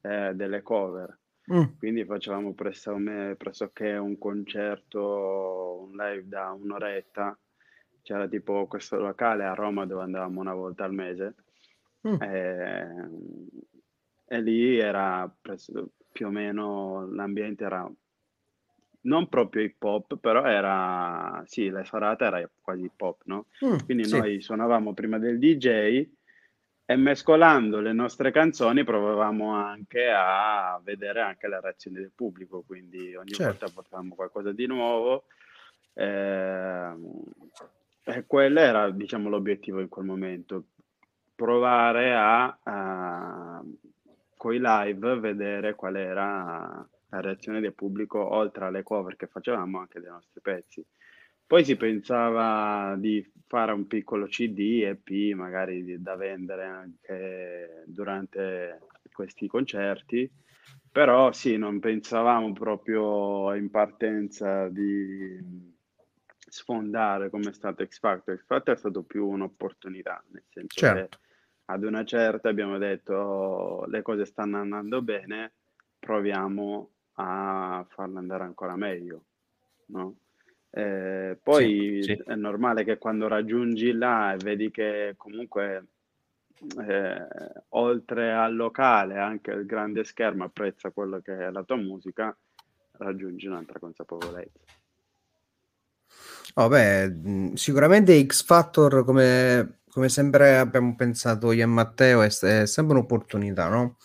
eh, 0.00 0.32
delle 0.34 0.62
cover. 0.62 1.16
mm, 1.52 1.62
Quindi 1.78 2.04
facevamo 2.04 2.52
presso 2.54 2.96
me- 2.96 3.34
pressoché 3.36 3.92
un 3.96 4.16
concerto, 4.18 5.86
un 5.88 5.96
live 5.96 6.26
da 6.28 6.50
un'oretta. 6.52 7.38
C'era 8.02 8.26
tipo 8.28 8.66
questo 8.66 8.96
locale 8.98 9.44
a 9.44 9.54
Roma 9.54 9.84
dove 9.86 10.02
andavamo 10.02 10.40
una 10.40 10.54
volta 10.54 10.84
al 10.84 10.92
mese. 10.94 11.34
mm. 12.08 12.22
E, 12.22 12.88
e 14.26 14.40
lì 14.40 14.78
era 14.78 15.32
presso- 15.40 15.92
più 16.10 16.26
o 16.26 16.30
meno 16.30 17.08
l'ambiente 17.12 17.64
era 17.64 17.90
non 19.00 19.28
proprio 19.28 19.62
hip 19.62 19.82
hop, 19.82 20.16
però 20.18 20.44
era 20.44 21.42
sì, 21.46 21.68
la 21.68 21.84
serata 21.84 22.26
era 22.26 22.48
quasi 22.60 22.84
hip 22.84 23.00
hop, 23.00 23.22
no? 23.24 23.46
Mm, 23.64 23.78
Quindi 23.84 24.04
sì. 24.04 24.18
noi 24.18 24.40
suonavamo 24.40 24.92
prima 24.92 25.18
del 25.18 25.38
DJ 25.38 26.06
e 26.90 26.96
mescolando 26.96 27.80
le 27.80 27.92
nostre 27.92 28.30
canzoni 28.30 28.82
provavamo 28.82 29.52
anche 29.52 30.08
a 30.10 30.80
vedere 30.82 31.20
anche 31.20 31.46
le 31.48 31.60
reazioni 31.60 31.98
del 31.98 32.12
pubblico, 32.14 32.62
quindi 32.66 33.14
ogni 33.14 33.32
Certo. 33.32 33.44
volta 33.44 33.68
portavamo 33.68 34.14
qualcosa 34.14 34.52
di 34.52 34.66
nuovo. 34.66 35.24
ehm, 35.94 37.22
e 38.04 38.24
quello 38.26 38.58
era, 38.60 38.90
diciamo, 38.90 39.28
l'obiettivo 39.28 39.80
in 39.80 39.88
quel 39.88 40.06
momento, 40.06 40.64
provare 41.34 42.14
a, 42.14 42.58
a 42.62 43.62
con 44.38 44.54
i 44.54 44.58
live 44.58 45.18
vedere 45.18 45.74
qual 45.74 45.96
era 45.96 46.88
la 47.10 47.20
reazione 47.20 47.60
del 47.60 47.74
pubblico 47.74 48.18
oltre 48.18 48.64
alle 48.64 48.82
cover 48.82 49.16
che 49.16 49.26
facevamo 49.26 49.80
anche 49.80 50.00
dei 50.00 50.08
nostri 50.08 50.40
pezzi. 50.40 50.82
Poi 51.46 51.64
si 51.64 51.76
pensava 51.76 52.94
di 52.96 53.26
fare 53.46 53.72
un 53.72 53.86
piccolo 53.86 54.26
CD, 54.26 54.82
EP, 54.84 55.34
magari 55.34 56.00
da 56.00 56.14
vendere 56.14 56.64
anche 56.64 57.84
durante 57.86 58.80
questi 59.10 59.48
concerti, 59.48 60.30
però 60.92 61.32
sì, 61.32 61.56
non 61.56 61.80
pensavamo 61.80 62.52
proprio 62.52 63.54
in 63.54 63.70
partenza 63.70 64.68
di 64.68 65.66
sfondare 66.50 67.30
come 67.30 67.48
è 67.48 67.52
stato 67.52 67.84
X 67.84 67.98
Factor. 67.98 68.36
X 68.36 68.44
Factor 68.44 68.74
è 68.74 68.78
stato 68.78 69.02
più 69.02 69.26
un'opportunità, 69.26 70.22
nel 70.30 70.44
senso 70.48 70.78
Certo. 70.78 71.18
che 71.18 71.27
ad 71.70 71.84
una 71.84 72.04
certa 72.04 72.48
abbiamo 72.48 72.78
detto 72.78 73.14
"Oh, 73.14 73.86
le 73.86 74.02
cose 74.02 74.24
stanno 74.24 74.58
andando 74.58 75.02
bene, 75.02 75.52
proviamo 75.98 76.90
a 77.14 77.84
farle 77.88 78.18
andare 78.18 78.44
ancora 78.44 78.76
meglio, 78.76 79.24
no? 79.86 80.16
Eh, 80.70 81.38
poi 81.42 82.02
Sì, 82.02 82.14
sì. 82.14 82.22
è 82.26 82.34
normale 82.34 82.84
che 82.84 82.98
quando 82.98 83.28
raggiungi 83.28 83.92
là 83.92 84.34
e 84.34 84.38
vedi 84.38 84.70
che 84.70 85.14
comunque 85.16 85.86
eh, 86.86 87.26
oltre 87.70 88.32
al 88.32 88.54
locale 88.54 89.18
anche 89.18 89.50
il 89.52 89.66
grande 89.66 90.04
schermo 90.04 90.44
apprezza 90.44 90.90
quello 90.90 91.20
che 91.20 91.36
è 91.36 91.50
la 91.50 91.62
tua 91.64 91.76
musica, 91.76 92.36
raggiungi 92.98 93.46
un'altra 93.46 93.78
consapevolezza. 93.78 94.66
Oh, 96.56 96.68
beh, 96.68 97.52
sicuramente 97.54 98.24
X 98.26 98.44
Factor, 98.44 99.04
come, 99.04 99.80
come 99.98 100.10
sempre 100.10 100.56
abbiamo 100.58 100.94
pensato 100.94 101.50
io 101.50 101.64
e 101.64 101.66
Matteo, 101.66 102.22
è, 102.22 102.28
è 102.28 102.66
sempre 102.66 102.96
un'opportunità, 102.96 103.66
no? 103.68 103.96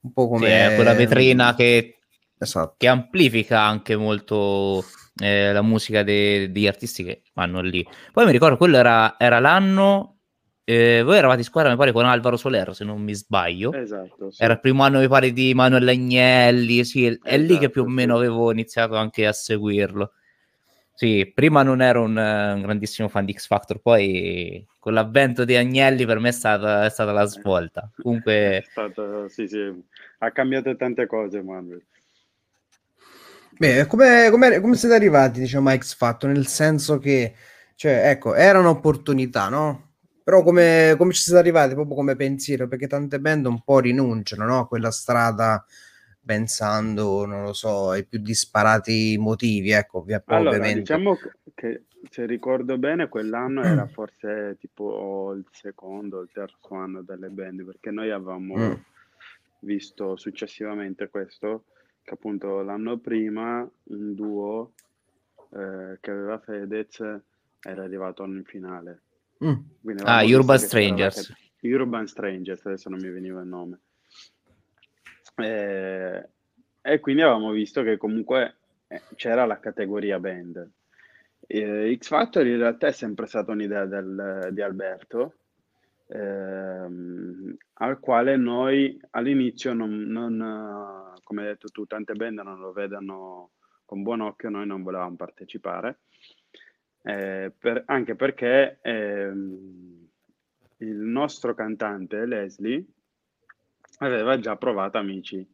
Un 0.00 0.12
po' 0.14 0.28
come... 0.28 0.46
Sì, 0.46 0.52
è 0.52 0.74
quella 0.74 0.94
vetrina 0.94 1.54
che, 1.54 1.98
Esatto. 2.38 2.74
che 2.78 2.88
amplifica 2.88 3.60
anche 3.60 3.94
molto 3.94 4.82
eh, 5.22 5.52
la 5.52 5.60
musica 5.60 6.02
de- 6.02 6.50
degli 6.50 6.66
artisti 6.66 7.04
che 7.04 7.22
vanno 7.34 7.60
lì. 7.60 7.86
Poi 8.12 8.24
mi 8.24 8.32
ricordo, 8.32 8.56
quello 8.56 8.78
era, 8.78 9.16
era 9.18 9.40
l'anno... 9.40 10.20
eh, 10.64 11.02
voi 11.04 11.18
eravate 11.18 11.40
in 11.40 11.44
squadra, 11.44 11.70
mi 11.70 11.76
pare, 11.76 11.92
con 11.92 12.06
Alvaro 12.06 12.38
Soler, 12.38 12.74
se 12.74 12.84
non 12.84 13.02
mi 13.02 13.14
sbaglio. 13.14 13.74
Esatto, 13.74 14.30
sì. 14.30 14.42
Era 14.42 14.54
il 14.54 14.60
primo 14.60 14.84
anno, 14.84 15.00
mi 15.00 15.08
pare, 15.08 15.32
di 15.32 15.52
Manuel 15.52 15.86
Agnelli. 15.86 16.82
Sì, 16.86 17.20
è 17.22 17.36
lì 17.36 17.58
che 17.58 17.68
più 17.68 17.82
o 17.82 17.84
Esatto, 17.84 18.00
meno 18.00 18.16
sì. 18.16 18.24
avevo 18.24 18.50
iniziato 18.50 18.96
anche 18.96 19.26
a 19.26 19.32
seguirlo. 19.34 20.12
Sì, 20.94 21.30
prima 21.34 21.62
non 21.62 21.80
ero 21.82 22.02
un, 22.02 22.16
un 22.16 22.60
grandissimo 22.62 23.08
fan 23.08 23.24
di 23.24 23.32
X 23.32 23.46
Factor, 23.46 23.80
poi 23.80 24.64
con 24.78 24.92
l'avvento 24.92 25.44
di 25.44 25.56
Agnelli 25.56 26.06
per 26.06 26.18
me 26.20 26.28
è 26.28 26.32
stata, 26.32 26.84
è 26.84 26.90
stata 26.90 27.12
la 27.12 27.24
svolta. 27.24 27.90
È 28.52 28.52
Comunque, 28.52 28.62
stato, 28.62 29.28
sì, 29.28 29.48
sì, 29.48 29.58
ha 30.18 30.30
cambiato 30.32 30.74
tante 30.76 31.06
cose, 31.06 31.42
Manuel. 31.42 31.84
Beh, 33.58 33.86
come, 33.86 34.28
come, 34.30 34.60
come 34.60 34.74
siete 34.76 34.94
arrivati, 34.94 35.40
diciamo, 35.40 35.68
a 35.70 35.76
X 35.76 35.94
Factor? 35.96 36.30
Nel 36.30 36.46
senso 36.46 36.98
che, 36.98 37.34
cioè, 37.76 38.08
ecco, 38.10 38.34
era 38.34 38.58
un'opportunità, 38.58 39.48
no? 39.48 39.90
Però 40.24 40.42
come, 40.42 40.94
come 40.98 41.12
ci 41.12 41.20
siete 41.22 41.38
arrivati, 41.38 41.74
proprio 41.74 41.94
come 41.94 42.16
pensiero? 42.16 42.66
Perché 42.68 42.86
tante 42.86 43.20
band 43.20 43.46
un 43.46 43.62
po' 43.62 43.78
rinunciano, 43.80 44.44
no? 44.46 44.58
A 44.60 44.66
quella 44.68 44.90
strada 44.90 45.64
pensando, 46.24 47.24
non 47.26 47.42
lo 47.44 47.52
so, 47.52 47.90
ai 47.90 48.04
più 48.04 48.18
disparati 48.18 49.16
motivi, 49.18 49.70
ecco, 49.70 49.98
ovvia- 49.98 50.22
Allora, 50.26 50.50
ovviamente. 50.50 50.80
diciamo 50.80 51.16
che- 51.54 51.84
se 52.10 52.26
ricordo 52.26 52.78
bene, 52.78 53.08
quell'anno 53.08 53.62
era 53.62 53.86
forse 53.86 54.56
tipo 54.58 55.32
il 55.34 55.44
secondo 55.52 56.18
o 56.18 56.20
il 56.22 56.30
terzo 56.32 56.74
anno 56.74 57.02
delle 57.02 57.28
band, 57.28 57.64
perché 57.64 57.90
noi 57.90 58.10
avevamo 58.10 58.56
Mm. 58.56 58.72
visto 59.60 60.16
successivamente 60.16 61.08
questo, 61.08 61.66
che 62.02 62.14
appunto 62.14 62.62
l'anno 62.62 62.98
prima 62.98 63.68
un 63.84 64.14
duo 64.14 64.72
eh, 65.54 65.98
che 66.00 66.10
aveva 66.10 66.38
Fedez 66.38 66.98
era 67.60 67.82
arrivato 67.84 68.24
in 68.24 68.42
finale. 68.44 69.02
Mm. 69.44 69.98
Ah, 70.04 70.22
Urban 70.24 70.58
Strangers. 70.58 71.32
Urban 71.60 72.06
Strangers, 72.06 72.64
adesso 72.66 72.88
non 72.88 72.98
mi 73.00 73.10
veniva 73.10 73.40
il 73.42 73.48
nome. 73.48 73.78
Eh, 75.34 76.28
e 76.82 77.00
quindi 77.00 77.22
avevamo 77.22 77.50
visto 77.50 77.82
che 77.82 77.96
comunque 77.96 78.56
eh, 78.88 79.00
c'era 79.16 79.44
la 79.46 79.58
categoria 79.60 80.18
band. 80.18 80.70
Eh, 81.46 81.96
X 81.98 82.08
Factor 82.08 82.46
in 82.46 82.58
realtà 82.58 82.88
è 82.88 82.92
sempre 82.92 83.26
stata 83.26 83.52
un'idea 83.52 83.84
del- 83.86 84.48
di 84.52 84.60
Alberto, 84.62 85.34
ehm, 86.08 87.56
al 87.74 87.98
quale 88.00 88.36
noi 88.36 88.98
all'inizio 89.10 89.72
non, 89.72 89.90
non, 90.02 91.14
come 91.24 91.42
hai 91.42 91.48
detto 91.48 91.68
tu, 91.68 91.86
tante 91.86 92.14
band 92.14 92.38
non 92.40 92.58
lo 92.58 92.72
vedono 92.72 93.50
con 93.84 94.02
buon 94.02 94.20
occhio, 94.20 94.48
noi 94.50 94.66
non 94.66 94.82
volevamo 94.82 95.16
partecipare, 95.16 96.00
eh, 97.02 97.52
per- 97.58 97.82
anche 97.86 98.14
perché 98.14 98.78
ehm, 98.82 100.08
il 100.78 100.96
nostro 100.96 101.54
cantante 101.54 102.24
Leslie 102.26 102.84
aveva 104.06 104.38
già 104.38 104.56
provato 104.56 104.98
Amici 104.98 105.46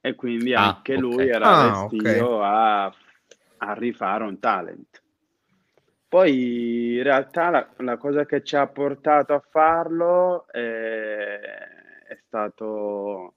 e 0.00 0.14
quindi 0.14 0.54
Ah, 0.54 0.72
anche 0.72 0.96
ok. 0.96 0.96
lui 0.96 1.28
era 1.28 1.54
Ah, 1.54 1.84
ok. 1.84 2.04
restio 2.04 2.42
a, 2.42 2.84
a 2.86 3.72
rifare 3.74 4.24
un 4.24 4.38
talent. 4.38 5.02
Poi 6.08 6.96
in 6.96 7.02
realtà 7.02 7.50
la, 7.50 7.72
la 7.78 7.96
cosa 7.96 8.24
che 8.26 8.42
ci 8.42 8.56
ha 8.56 8.66
portato 8.66 9.32
a 9.32 9.40
farlo 9.40 10.48
eh, 10.48 11.38
è 12.08 12.16
stato 12.26 13.36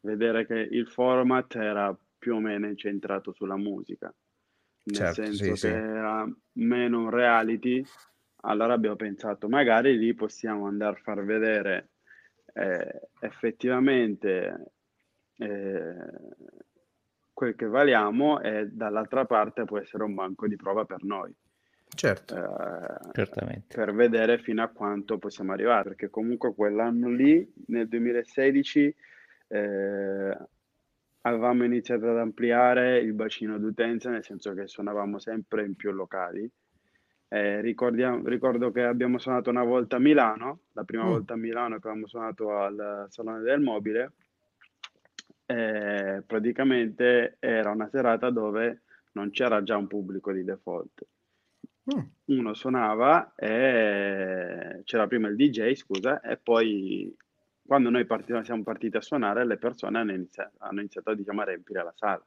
vedere 0.00 0.44
che 0.46 0.54
il 0.54 0.88
format 0.88 1.54
era 1.54 1.96
più 2.18 2.34
o 2.34 2.40
meno 2.40 2.66
incentrato 2.66 3.32
sulla 3.32 3.56
musica. 3.56 4.12
nel 4.84 5.06
Certo, 5.06 5.12
senso 5.12 5.54
sì, 5.54 5.56
che 5.56 5.68
sì. 5.68 5.68
era 5.68 6.26
meno 6.54 7.00
un 7.00 7.10
reality, 7.10 7.84
allora 8.42 8.74
abbiamo 8.74 8.96
pensato 8.96 9.48
magari 9.48 9.96
lì 9.98 10.14
possiamo 10.14 10.66
andare 10.66 10.96
a 10.98 11.02
far 11.02 11.24
vedere 11.24 11.90
eh, 12.58 13.08
effettivamente 13.20 14.72
eh, 15.36 15.94
quel 17.32 17.54
che 17.54 17.66
valiamo 17.66 18.40
e 18.40 18.66
dall'altra 18.66 19.24
parte 19.24 19.64
può 19.64 19.78
essere 19.78 20.02
un 20.02 20.14
banco 20.14 20.48
di 20.48 20.56
prova 20.56 20.84
per 20.84 21.04
noi. 21.04 21.32
Certo. 21.88 22.34
eh, 22.36 23.10
Certamente. 23.12 23.74
per 23.74 23.94
vedere 23.94 24.38
fino 24.38 24.62
a 24.62 24.68
quanto 24.68 25.18
possiamo 25.18 25.52
arrivare, 25.52 25.90
perché 25.90 26.10
comunque 26.10 26.54
quell'anno 26.54 27.08
lì, 27.08 27.50
nel 27.66 27.88
2016, 27.88 28.94
eh, 29.48 30.36
avevamo 31.22 31.64
iniziato 31.64 32.10
ad 32.10 32.18
ampliare 32.18 32.98
il 32.98 33.14
bacino 33.14 33.58
d'utenza, 33.58 34.10
nel 34.10 34.24
senso 34.24 34.52
che 34.52 34.66
suonavamo 34.66 35.18
sempre 35.18 35.64
in 35.64 35.76
più 35.76 35.92
locali. 35.92 36.50
Eh, 37.30 37.60
ricordo 37.60 38.70
che 38.72 38.82
abbiamo 38.84 39.18
suonato 39.18 39.50
una 39.50 39.62
volta 39.64 39.96
a 39.96 40.00
Milano, 40.00 40.60
la 40.72 40.84
prima 40.84 41.04
Mm. 41.04 41.08
volta 41.08 41.34
a 41.34 41.36
Milano 41.36 41.78
che 41.78 41.86
avevamo 41.86 42.06
suonato 42.06 42.56
al 42.56 43.06
Salone 43.10 43.40
del 43.42 43.60
Mobile, 43.60 44.12
eh, 45.46 46.22
praticamente 46.26 47.36
era 47.38 47.70
una 47.70 47.88
serata 47.90 48.30
dove 48.30 48.82
non 49.12 49.30
c'era 49.30 49.62
già 49.62 49.76
un 49.76 49.86
pubblico 49.86 50.32
di 50.32 50.44
default 50.44 51.06
Mm. 51.90 52.36
uno 52.38 52.52
suonava 52.52 53.32
e 53.34 54.82
c'era 54.84 55.06
prima 55.06 55.28
il 55.28 55.36
DJ, 55.36 55.72
scusa, 55.72 56.20
e 56.20 56.36
poi 56.36 57.16
quando 57.66 57.88
noi 57.88 58.04
parti- 58.04 58.34
siamo 58.44 58.62
partiti 58.62 58.98
a 58.98 59.00
suonare, 59.00 59.46
le 59.46 59.56
persone 59.56 59.96
hanno 59.98 60.12
iniziato, 60.12 60.52
hanno 60.58 60.80
iniziato 60.80 61.14
diciamo, 61.14 61.40
a 61.40 61.44
riempire 61.46 61.82
la 61.82 61.94
sala. 61.96 62.22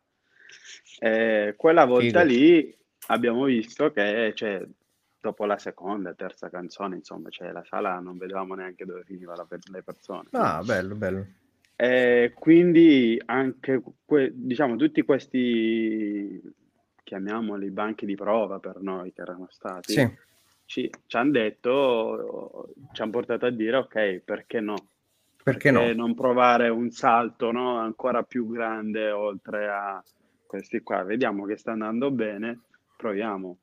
E 1.00 1.54
quella 1.58 1.86
volta 1.86 2.22
Figo. 2.22 2.32
lì 2.34 2.76
abbiamo 3.10 3.44
visto 3.46 3.92
che 3.92 4.32
cioè, 4.34 4.68
dopo 5.22 5.46
la 5.46 5.58
seconda, 5.58 6.14
terza 6.14 6.50
canzone, 6.50 6.96
insomma, 6.96 7.30
cioè, 7.30 7.52
la 7.52 7.64
sala 7.64 8.00
non 8.00 8.18
vedevamo 8.18 8.56
neanche 8.56 8.86
dove 8.86 9.04
finiva 9.04 9.36
la 9.36 9.46
pe- 9.46 9.60
le 9.72 9.84
persone. 9.84 10.30
Ah, 10.32 10.62
bello, 10.64 10.96
bello. 10.96 11.26
E 11.76 12.34
quindi 12.38 13.22
anche 13.26 13.82
que- 14.06 14.32
diciamo 14.34 14.76
tutti 14.76 15.02
questi 15.04 16.42
chiamiamoli 17.04 17.70
banchi 17.72 18.06
di 18.06 18.16
prova 18.16 18.60
per 18.60 18.82
noi 18.82 19.12
che 19.12 19.22
erano 19.22 19.48
stati 19.50 19.94
Sì, 19.94 20.08
ci, 20.66 20.90
ci 21.08 21.18
hanno 21.18 21.32
detto 21.32 22.74
ci 22.94 23.02
hanno 23.02 23.12
portato 23.12 23.48
a 23.48 23.50
dire 23.50 23.78
ok 23.78 24.22
perché 24.24 24.60
no 24.62 24.76
perché 25.44 25.72
no? 25.72 25.92
non 25.94 26.14
provare 26.14 26.70
un 26.70 26.92
salto 26.92 27.52
no, 27.52 27.80
ancora 27.80 28.24
più 28.24 28.48
grande 28.48 29.10
oltre 29.12 29.68
a 29.68 30.02
questi 30.46 30.82
qua 30.82 31.04
vediamo 31.04 31.46
che 31.46 31.58
sta 31.58 31.72
andando 31.72 32.12
bene 32.12 32.60
proviamo 32.96 33.58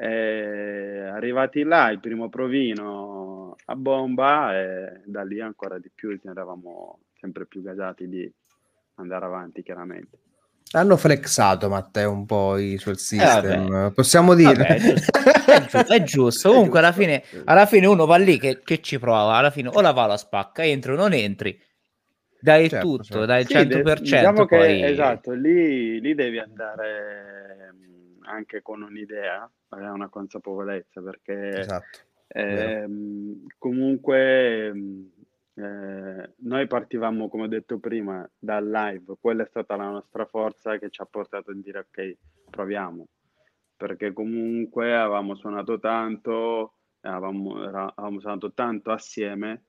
e 0.00 1.00
arrivati 1.12 1.62
là 1.64 1.90
il 1.90 1.98
primo 2.00 2.28
provino 2.28 3.56
a 3.66 3.74
bomba 3.74 4.56
e 4.56 5.02
da 5.04 5.24
lì 5.24 5.40
ancora 5.40 5.78
di 5.78 5.90
più 5.92 6.16
ci 6.18 6.28
eravamo 6.28 7.00
sempre 7.18 7.46
più 7.46 7.62
gasati 7.62 8.08
di 8.08 8.32
andare 8.94 9.24
avanti 9.24 9.62
chiaramente 9.62 10.18
Hanno 10.72 10.96
flexato 10.98 11.68
Matteo 11.70 12.12
un 12.12 12.26
po' 12.26 12.58
i 12.58 12.76
suoi 12.78 12.96
system, 12.96 13.66
vabbè. 13.66 13.92
possiamo 13.94 14.34
dire. 14.34 14.54
Vabbè, 14.54 14.66
è 14.66 14.80
giusto, 14.82 15.12
è 15.46 15.64
giusto, 15.64 15.92
è 15.94 16.02
giusto. 16.02 16.48
Comunque 16.50 16.78
alla 16.80 16.92
fine, 16.92 17.22
alla 17.44 17.66
fine 17.66 17.86
uno 17.86 18.04
va 18.06 18.16
lì 18.18 18.38
che, 18.38 18.60
che 18.62 18.80
ci 18.82 18.98
prova, 18.98 19.36
alla 19.36 19.50
fine 19.50 19.68
o 19.68 19.80
la 19.80 19.92
va 19.92 20.06
la 20.06 20.16
spacca, 20.18 20.64
entri 20.64 20.92
o 20.92 20.96
non 20.96 21.12
entri, 21.14 21.58
dai 22.40 22.64
il 22.64 22.70
Certo, 22.70 22.86
tutto, 22.86 23.04
certo. 23.04 23.26
dai 23.26 23.40
il 23.42 23.46
Sì, 23.46 23.54
100%, 23.56 23.64
de- 23.66 24.02
diciamo 24.02 24.44
che 24.44 24.56
poi... 24.56 24.80
esatto, 24.80 25.32
lì, 25.32 26.00
lì 26.00 26.14
devi 26.14 26.38
andare 26.38 27.72
mh, 27.72 28.24
anche 28.26 28.60
con 28.62 28.82
un'idea, 28.82 29.50
avere 29.68 29.90
una 29.90 30.08
consapevolezza, 30.08 31.00
perché 31.00 31.58
Esatto. 31.60 31.98
ehm, 32.28 33.46
comunque 33.58 34.72
mh, 34.72 35.12
eh, 35.54 36.32
noi 36.36 36.66
partivamo, 36.66 37.28
come 37.28 37.44
ho 37.44 37.48
detto 37.48 37.78
prima, 37.78 38.28
dal 38.38 38.68
live, 38.68 39.16
quella 39.20 39.42
è 39.42 39.46
stata 39.46 39.76
la 39.76 39.90
nostra 39.90 40.24
forza 40.26 40.78
che 40.78 40.90
ci 40.90 41.02
ha 41.02 41.06
portato 41.06 41.50
a 41.50 41.54
dire 41.54 41.80
ok, 41.80 42.16
proviamo, 42.50 43.06
perché 43.76 44.12
comunque 44.12 44.94
avevamo 44.94 45.34
suonato 45.34 45.78
tanto, 45.78 46.74
avevamo, 47.00 47.62
avevamo 47.62 48.20
suonato 48.20 48.52
tanto 48.52 48.90
assieme 48.90 49.62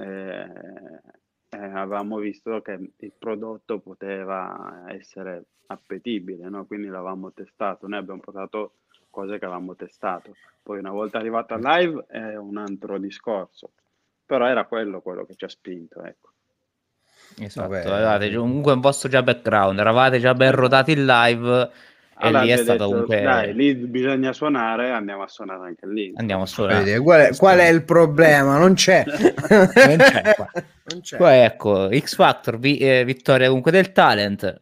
eh, 0.00 1.00
eh, 1.50 1.58
avevamo 1.58 2.18
visto 2.18 2.60
che 2.62 2.92
il 2.96 3.12
prodotto 3.18 3.80
poteva 3.80 4.84
essere 4.88 5.44
appetibile, 5.66 6.48
no? 6.48 6.64
quindi 6.66 6.88
l'avevamo 6.88 7.32
testato, 7.32 7.86
noi 7.86 7.98
abbiamo 7.98 8.20
portato 8.20 8.76
cose 9.10 9.38
che 9.38 9.44
avevamo 9.44 9.74
testato, 9.74 10.34
poi 10.62 10.78
una 10.78 10.90
volta 10.90 11.18
arrivato 11.18 11.54
al 11.54 11.60
live 11.60 12.04
è 12.08 12.36
un 12.36 12.56
altro 12.56 12.98
discorso, 12.98 13.72
però 14.24 14.46
era 14.46 14.64
quello 14.64 15.00
quello 15.00 15.24
che 15.26 15.34
ci 15.34 15.44
ha 15.44 15.48
spinto, 15.48 16.02
ecco. 16.02 16.28
Esatto, 17.38 17.68
Vabbè, 17.68 17.88
avevate 17.88 18.28
sì. 18.28 18.36
comunque 18.36 18.72
un 18.72 18.80
vostro 18.80 19.08
già 19.08 19.22
background, 19.22 19.78
eravate 19.78 20.18
già 20.18 20.34
ben 20.34 20.52
rodati 20.52 20.92
in 20.92 21.04
live 21.04 21.70
e 22.22 22.26
Allora 22.26 22.42
lì 22.42 22.50
è 22.50 22.56
stato 22.58 22.72
detto, 22.72 22.90
comunque... 22.90 23.22
dai, 23.22 23.54
lì 23.54 23.74
bisogna 23.74 24.32
suonare, 24.34 24.90
andiamo 24.90 25.22
a 25.22 25.28
suonare 25.28 25.68
anche 25.68 25.86
lì. 25.86 26.12
Andiamo 26.16 26.42
a 26.42 26.44
insomma. 26.44 26.68
suonare. 26.68 26.90
Vedi, 26.90 27.02
qual, 27.02 27.20
è, 27.20 27.36
qual 27.36 27.58
è 27.58 27.68
il 27.68 27.82
problema? 27.82 28.58
Non 28.58 28.74
c'è. 28.74 29.04
Non 29.08 29.96
c'è 29.96 30.34
qua. 30.34 30.50
Non 30.84 31.00
c'è. 31.00 31.16
Poi 31.16 31.38
ecco, 31.38 31.88
X 31.98 32.14
Factor, 32.16 32.58
vi- 32.58 32.76
eh, 32.76 33.04
vittoria 33.04 33.46
comunque 33.46 33.70
del 33.70 33.92
talent, 33.92 34.60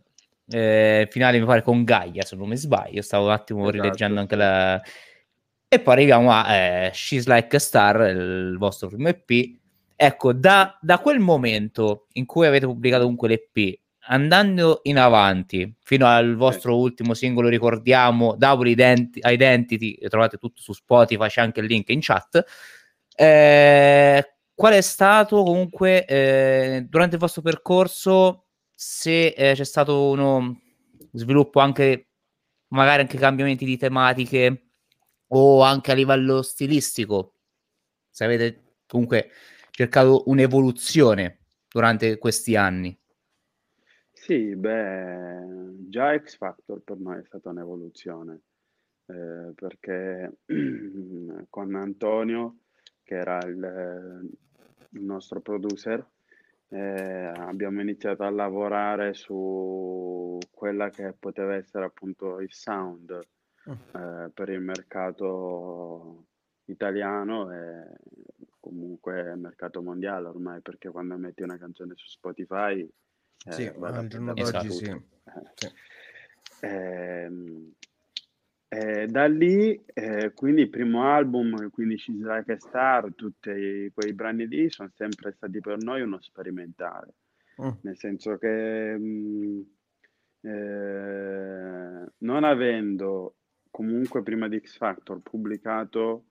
eh, 0.50 1.06
finale 1.10 1.38
mi 1.38 1.46
pare 1.46 1.62
con 1.62 1.84
Gaia 1.84 2.22
se 2.22 2.36
non 2.36 2.48
mi 2.48 2.56
sbaglio, 2.56 3.02
stavo 3.02 3.26
un 3.26 3.32
attimo 3.32 3.62
Esatto, 3.62 3.76
rileggendo 3.76 4.20
anche 4.20 4.34
sì. 4.34 4.40
la... 4.40 4.82
E 5.70 5.80
poi 5.80 5.92
arriviamo 5.94 6.32
a 6.32 6.54
eh, 6.54 6.90
She's 6.94 7.26
Like 7.26 7.56
a 7.56 7.58
Star, 7.58 8.00
il 8.08 8.56
vostro 8.58 8.88
primo 8.88 9.08
EP. 9.08 9.56
Ecco, 9.94 10.32
da, 10.32 10.78
da 10.80 10.98
quel 10.98 11.18
momento 11.18 12.06
in 12.12 12.24
cui 12.24 12.46
avete 12.46 12.64
pubblicato 12.64 13.02
comunque 13.02 13.28
l'EP, 13.28 13.80
andando 14.06 14.80
in 14.84 14.98
avanti 14.98 15.74
fino 15.82 16.06
al 16.06 16.36
vostro 16.36 16.76
ultimo 16.78 17.12
singolo, 17.12 17.48
ricordiamo, 17.48 18.34
Double 18.36 18.70
Identi- 18.70 19.20
Identity, 19.22 19.98
trovate 20.08 20.38
tutto 20.38 20.62
su 20.62 20.72
Spotify, 20.72 21.26
c'è 21.26 21.40
anche 21.42 21.60
il 21.60 21.66
link 21.66 21.90
in 21.90 22.00
chat. 22.00 22.44
Eh, 23.14 24.32
qual 24.54 24.72
è 24.72 24.80
stato 24.80 25.42
comunque 25.42 26.04
eh, 26.06 26.86
durante 26.88 27.16
il 27.16 27.20
vostro 27.20 27.42
percorso 27.42 28.47
se 28.80 29.30
eh, 29.30 29.54
c'è 29.54 29.64
stato 29.64 30.08
uno 30.08 30.60
sviluppo 31.10 31.58
anche 31.58 32.10
magari 32.68 33.00
anche 33.00 33.18
cambiamenti 33.18 33.64
di 33.64 33.76
tematiche 33.76 34.68
o 35.28 35.62
anche 35.62 35.90
a 35.90 35.94
livello 35.96 36.42
stilistico 36.42 37.38
se 38.08 38.22
avete 38.22 38.76
comunque 38.86 39.30
cercato 39.70 40.22
un'evoluzione 40.26 41.40
durante 41.68 42.18
questi 42.18 42.54
anni. 42.54 42.96
Sì, 44.12 44.54
beh, 44.54 45.88
già 45.88 46.16
X 46.16 46.36
Factor 46.36 46.80
per 46.82 46.98
noi 46.98 47.18
è 47.18 47.24
stata 47.24 47.50
un'evoluzione, 47.50 48.42
eh, 49.06 49.52
perché 49.56 50.38
con 51.50 51.74
Antonio, 51.74 52.58
che 53.02 53.16
era 53.16 53.38
il, 53.44 54.30
il 54.90 55.02
nostro 55.02 55.40
producer, 55.40 56.04
eh, 56.70 57.32
abbiamo 57.34 57.80
iniziato 57.80 58.24
a 58.24 58.30
lavorare 58.30 59.14
su 59.14 60.38
quella 60.50 60.90
che 60.90 61.14
poteva 61.18 61.54
essere 61.54 61.84
appunto 61.84 62.40
il 62.40 62.52
sound 62.52 63.10
eh, 63.64 64.30
per 64.32 64.48
il 64.48 64.60
mercato 64.60 66.26
italiano 66.66 67.50
e 67.52 67.96
comunque 68.60 69.20
il 69.20 69.38
mercato 69.38 69.82
mondiale 69.82 70.28
ormai, 70.28 70.60
perché 70.60 70.90
quando 70.90 71.16
metti 71.16 71.42
una 71.42 71.56
canzone 71.58 71.94
su 71.96 72.06
Spotify 72.06 72.80
eh, 73.46 73.52
Sì, 73.52 73.66
al 73.66 74.06
giorno 74.08 74.34
d'oggi 74.34 74.70
sì. 74.70 74.84
Eh. 74.84 75.02
Sì. 75.54 75.72
Ehm, 76.60 77.72
eh, 78.68 79.06
da 79.06 79.26
lì, 79.26 79.80
eh, 79.94 80.32
quindi 80.34 80.62
il 80.62 80.68
primo 80.70 81.04
album, 81.04 81.70
quindi 81.70 81.96
She's 81.96 82.20
Like 82.20 82.52
a 82.52 82.58
Star, 82.58 83.14
tutti 83.14 83.90
quei 83.94 84.12
brani 84.12 84.46
lì 84.46 84.68
sono 84.70 84.90
sempre 84.94 85.32
stati 85.32 85.60
per 85.60 85.78
noi 85.78 86.02
uno 86.02 86.20
sperimentare, 86.20 87.14
Mm. 87.60 87.70
nel 87.80 87.96
senso 87.96 88.38
che 88.38 88.96
mh, 88.96 89.62
eh, 90.42 92.06
non 92.18 92.44
avendo 92.44 93.34
comunque 93.70 94.22
prima 94.22 94.48
di 94.48 94.60
X 94.60 94.76
Factor 94.76 95.20
pubblicato 95.20 96.24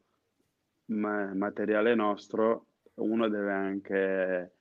ma- 0.86 1.34
materiale 1.34 1.96
nostro, 1.96 2.68
uno 2.96 3.28
deve 3.28 3.52
anche, 3.52 4.52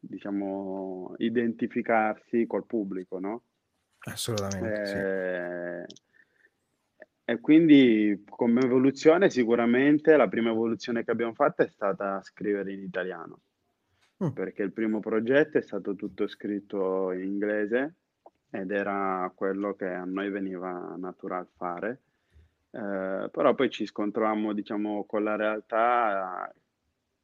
diciamo, 0.00 1.14
identificarsi 1.18 2.46
col 2.46 2.66
pubblico, 2.66 3.18
no? 3.20 3.42
Assolutamente. 4.00 5.86
sì. 5.86 5.94
E 7.28 7.40
quindi 7.40 8.22
come 8.28 8.60
evoluzione 8.60 9.30
sicuramente 9.30 10.16
la 10.16 10.28
prima 10.28 10.50
evoluzione 10.50 11.04
che 11.04 11.10
abbiamo 11.10 11.34
fatto 11.34 11.62
è 11.62 11.68
stata 11.68 12.22
scrivere 12.22 12.72
in 12.72 12.82
italiano, 12.82 13.40
Mm. 14.24 14.28
perché 14.28 14.62
il 14.62 14.72
primo 14.72 15.00
progetto 15.00 15.58
è 15.58 15.62
stato 15.62 15.94
tutto 15.94 16.26
scritto 16.26 17.12
in 17.12 17.22
inglese 17.22 17.96
ed 18.50 18.70
era 18.70 19.30
quello 19.34 19.74
che 19.74 19.88
a 19.88 20.04
noi 20.04 20.30
veniva 20.30 20.94
natural 20.96 21.46
fare. 21.54 22.00
Eh, 22.70 23.28
però 23.30 23.54
poi 23.54 23.68
ci 23.70 23.84
scontravamo, 23.86 24.52
diciamo, 24.54 25.04
con 25.04 25.22
la 25.22 25.36
realtà 25.36 26.50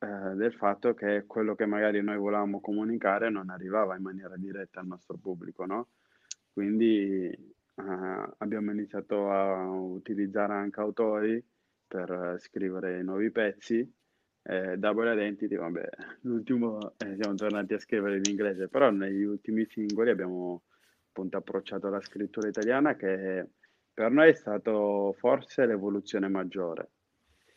eh, 0.00 0.34
del 0.34 0.52
fatto 0.54 0.92
che 0.94 1.24
quello 1.26 1.54
che 1.54 1.64
magari 1.66 2.02
noi 2.02 2.16
volevamo 2.18 2.60
comunicare 2.60 3.30
non 3.30 3.48
arrivava 3.50 3.96
in 3.96 4.02
maniera 4.02 4.36
diretta 4.36 4.80
al 4.80 4.86
nostro 4.86 5.16
pubblico, 5.16 5.64
no? 5.64 5.88
Quindi 6.52 7.51
eh, 7.74 8.35
abbiamo 8.38 8.70
iniziato 8.70 9.30
a 9.30 9.68
utilizzare 9.70 10.52
anche 10.54 10.80
autori 10.80 11.44
per 11.87 12.37
scrivere 12.38 13.02
nuovi 13.02 13.30
pezzi. 13.30 13.90
Eh, 14.44 14.76
Double 14.76 15.12
Identity, 15.12 15.56
vabbè, 15.56 15.88
l'ultimo 16.22 16.94
eh, 16.98 17.16
siamo 17.20 17.35
tornati 17.35 17.74
a 17.74 17.78
scrivere 17.78 18.16
in 18.16 18.24
inglese, 18.28 18.68
però 18.68 18.90
negli 18.90 19.22
ultimi 19.22 19.66
singoli 19.66 20.11
abbiamo 20.11 20.62
appunto 21.08 21.37
approcciato 21.37 21.88
la 21.90 22.00
scrittura 22.00 22.48
italiana 22.48 22.96
che 22.96 23.46
per 23.92 24.11
noi 24.11 24.30
è 24.30 24.35
stato 24.35 25.14
forse 25.18 25.66
l'evoluzione 25.66 26.28
maggiore. 26.28 26.90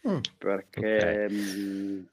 Mm, 0.08 0.19
perché 0.38 1.25
okay. 1.25 1.30
mh, 1.30 2.10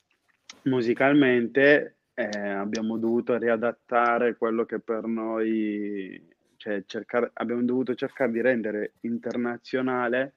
musicalmente 0.63 1.97
eh, 2.15 2.49
abbiamo 2.49 2.97
dovuto 2.97 3.37
riadattare 3.37 4.37
quello 4.37 4.65
che 4.65 4.79
per 4.79 5.05
noi, 5.05 6.32
cioè 6.63 6.85
cercare, 6.87 7.29
abbiamo 7.35 7.65
dovuto 7.65 7.97
cercare 7.97 8.31
di 8.31 8.41
rendere 8.41 8.93
internazionale 9.01 10.37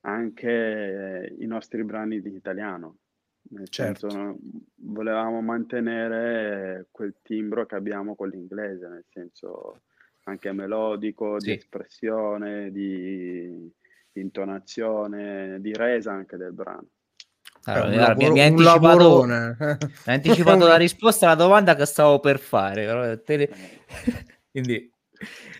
anche 0.00 1.34
i 1.38 1.46
nostri 1.46 1.82
brani 1.84 2.20
di 2.20 2.34
italiano. 2.34 2.98
Nel 3.50 3.70
certo. 3.70 4.10
senso, 4.10 4.38
volevamo 4.74 5.40
mantenere 5.40 6.88
quel 6.90 7.14
timbro 7.22 7.64
che 7.64 7.76
abbiamo 7.76 8.14
con 8.14 8.28
l'inglese, 8.28 8.88
nel 8.88 9.06
senso 9.08 9.84
anche 10.24 10.52
melodico, 10.52 11.40
sì. 11.40 11.46
di 11.46 11.56
espressione, 11.56 12.70
di, 12.70 13.72
intonazione, 14.12 15.62
di 15.62 15.72
resa 15.72 16.12
anche 16.12 16.36
del 16.36 16.52
brano. 16.52 16.88
Allora, 17.64 18.14
un, 18.18 18.62
lavoro, 18.62 19.22
mi, 19.22 19.28
mi, 19.28 19.32
hai 19.32 19.48
anticipato, 19.48 19.86
mi 19.86 19.88
hai 20.04 20.14
anticipato 20.14 20.66
la 20.66 20.76
risposta 20.76 21.24
alla 21.24 21.42
domanda 21.42 21.74
che 21.74 21.86
stavo 21.86 22.20
per 22.20 22.38
fare. 22.38 23.22
Quindi, 24.50 24.92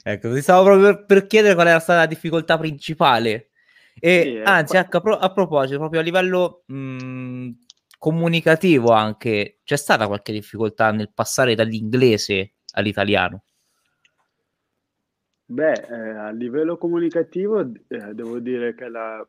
ecco, 0.02 0.32
ti 0.32 0.40
stavo 0.40 0.64
proprio 0.64 0.86
per, 0.86 1.04
per, 1.04 1.26
chiedere 1.26 1.54
qual 1.54 1.68
era 1.68 1.78
stata 1.78 2.00
la 2.00 2.06
difficoltà 2.06 2.58
principale. 2.58 3.50
E 3.98 4.22
sì, 4.22 4.42
anzi, 4.44 4.76
a, 4.76 4.88
a, 4.88 5.32
proposito, 5.32 5.78
proprio 5.78 6.00
a 6.00 6.02
livello 6.02 6.62
mh, 6.66 7.50
comunicativo 7.98 8.92
anche, 8.92 9.58
c'è 9.62 9.76
stata 9.76 10.06
qualche 10.06 10.32
difficoltà 10.32 10.90
nel 10.90 11.12
passare 11.12 11.54
dall'inglese 11.54 12.54
all'italiano? 12.72 13.44
Beh, 15.44 15.72
eh, 15.72 16.08
a 16.10 16.30
livello 16.30 16.78
comunicativo 16.78 17.60
eh, 17.60 18.14
devo 18.14 18.38
dire 18.38 18.74
che 18.74 18.88
la 18.88 19.26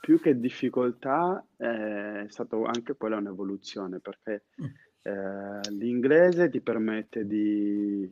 più 0.00 0.20
che 0.20 0.40
difficoltà 0.40 1.46
eh, 1.56 2.24
è 2.24 2.26
stata 2.28 2.56
anche 2.66 2.96
quella 2.96 3.18
un'evoluzione 3.18 4.00
perché 4.00 4.46
mm. 4.60 4.66
eh, 5.02 5.70
l'inglese 5.70 6.50
ti 6.50 6.60
permette 6.60 7.24
di 7.24 8.10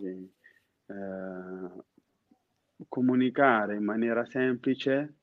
eh, 0.91 2.85
comunicare 2.89 3.77
in 3.77 3.85
maniera 3.85 4.25
semplice 4.25 5.15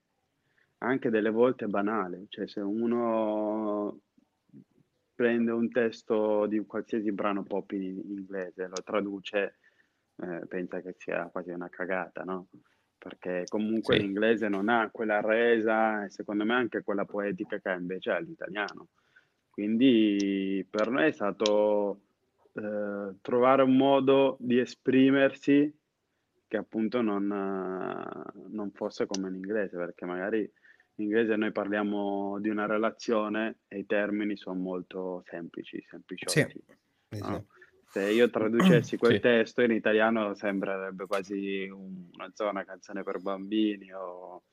anche 0.80 1.10
delle 1.10 1.30
volte 1.30 1.68
banale, 1.68 2.26
cioè 2.30 2.48
se 2.48 2.60
uno 2.60 4.00
prende 5.14 5.52
un 5.52 5.70
testo 5.72 6.46
di 6.46 6.60
qualsiasi 6.66 7.12
brano 7.12 7.44
pop 7.44 7.72
in 7.72 8.02
inglese, 8.06 8.68
lo 8.68 8.82
traduce, 8.84 9.58
eh, 10.18 10.46
pensa 10.48 10.82
che 10.82 10.94
sia 10.98 11.28
quasi 11.32 11.50
una 11.50 11.70
cagata, 11.70 12.24
no? 12.24 12.48
perché 12.98 13.46
comunque 13.48 13.96
sì. 13.96 14.02
l'inglese 14.02 14.48
non 14.48 14.70
ha 14.70 14.90
quella 14.92 15.22
resa 15.22 16.04
e 16.04 16.10
secondo 16.10 16.44
me 16.44 16.54
anche 16.54 16.84
quella 16.84 17.06
poetica 17.06 17.60
che 17.60 17.70
ha 17.70 17.76
invece 17.76 18.20
l'italiano. 18.22 18.90
Quindi 19.50 20.66
per 20.70 20.90
noi 20.90 21.08
è 21.08 21.12
stato 21.12 22.07
eh, 22.58 23.16
trovare 23.22 23.62
un 23.64 23.76
modo 23.76 24.38
di 24.40 24.60
esprimersi 24.60 25.74
che 26.48 26.58
appunto 26.58 27.02
non, 27.02 27.28
non 27.28 28.72
fosse 28.72 29.06
come 29.06 29.28
in 29.28 29.36
inglese, 29.36 29.76
perché 29.76 30.06
magari 30.06 30.40
in 30.40 31.06
inglese 31.06 31.36
noi 31.36 31.52
parliamo 31.52 32.40
di 32.40 32.50
una 32.50 32.66
relazione 32.66 33.60
e 33.68 33.80
i 33.80 33.86
termini 33.86 34.38
sono 34.38 34.58
molto 34.58 35.24
semplici, 35.28 35.84
sempliciotti. 35.88 36.64
Sì. 37.10 37.20
No? 37.20 37.46
se 37.90 38.12
io 38.12 38.30
traducessi 38.30 38.98
quel 38.98 39.14
sì. 39.14 39.20
testo 39.20 39.62
in 39.62 39.72
italiano 39.72 40.36
sembrerebbe 40.36 41.06
quasi 41.06 41.68
una 41.70 42.30
zona 42.34 42.64
canzone 42.66 43.04
per 43.04 43.22
bambini 43.22 43.92
o 43.94 44.44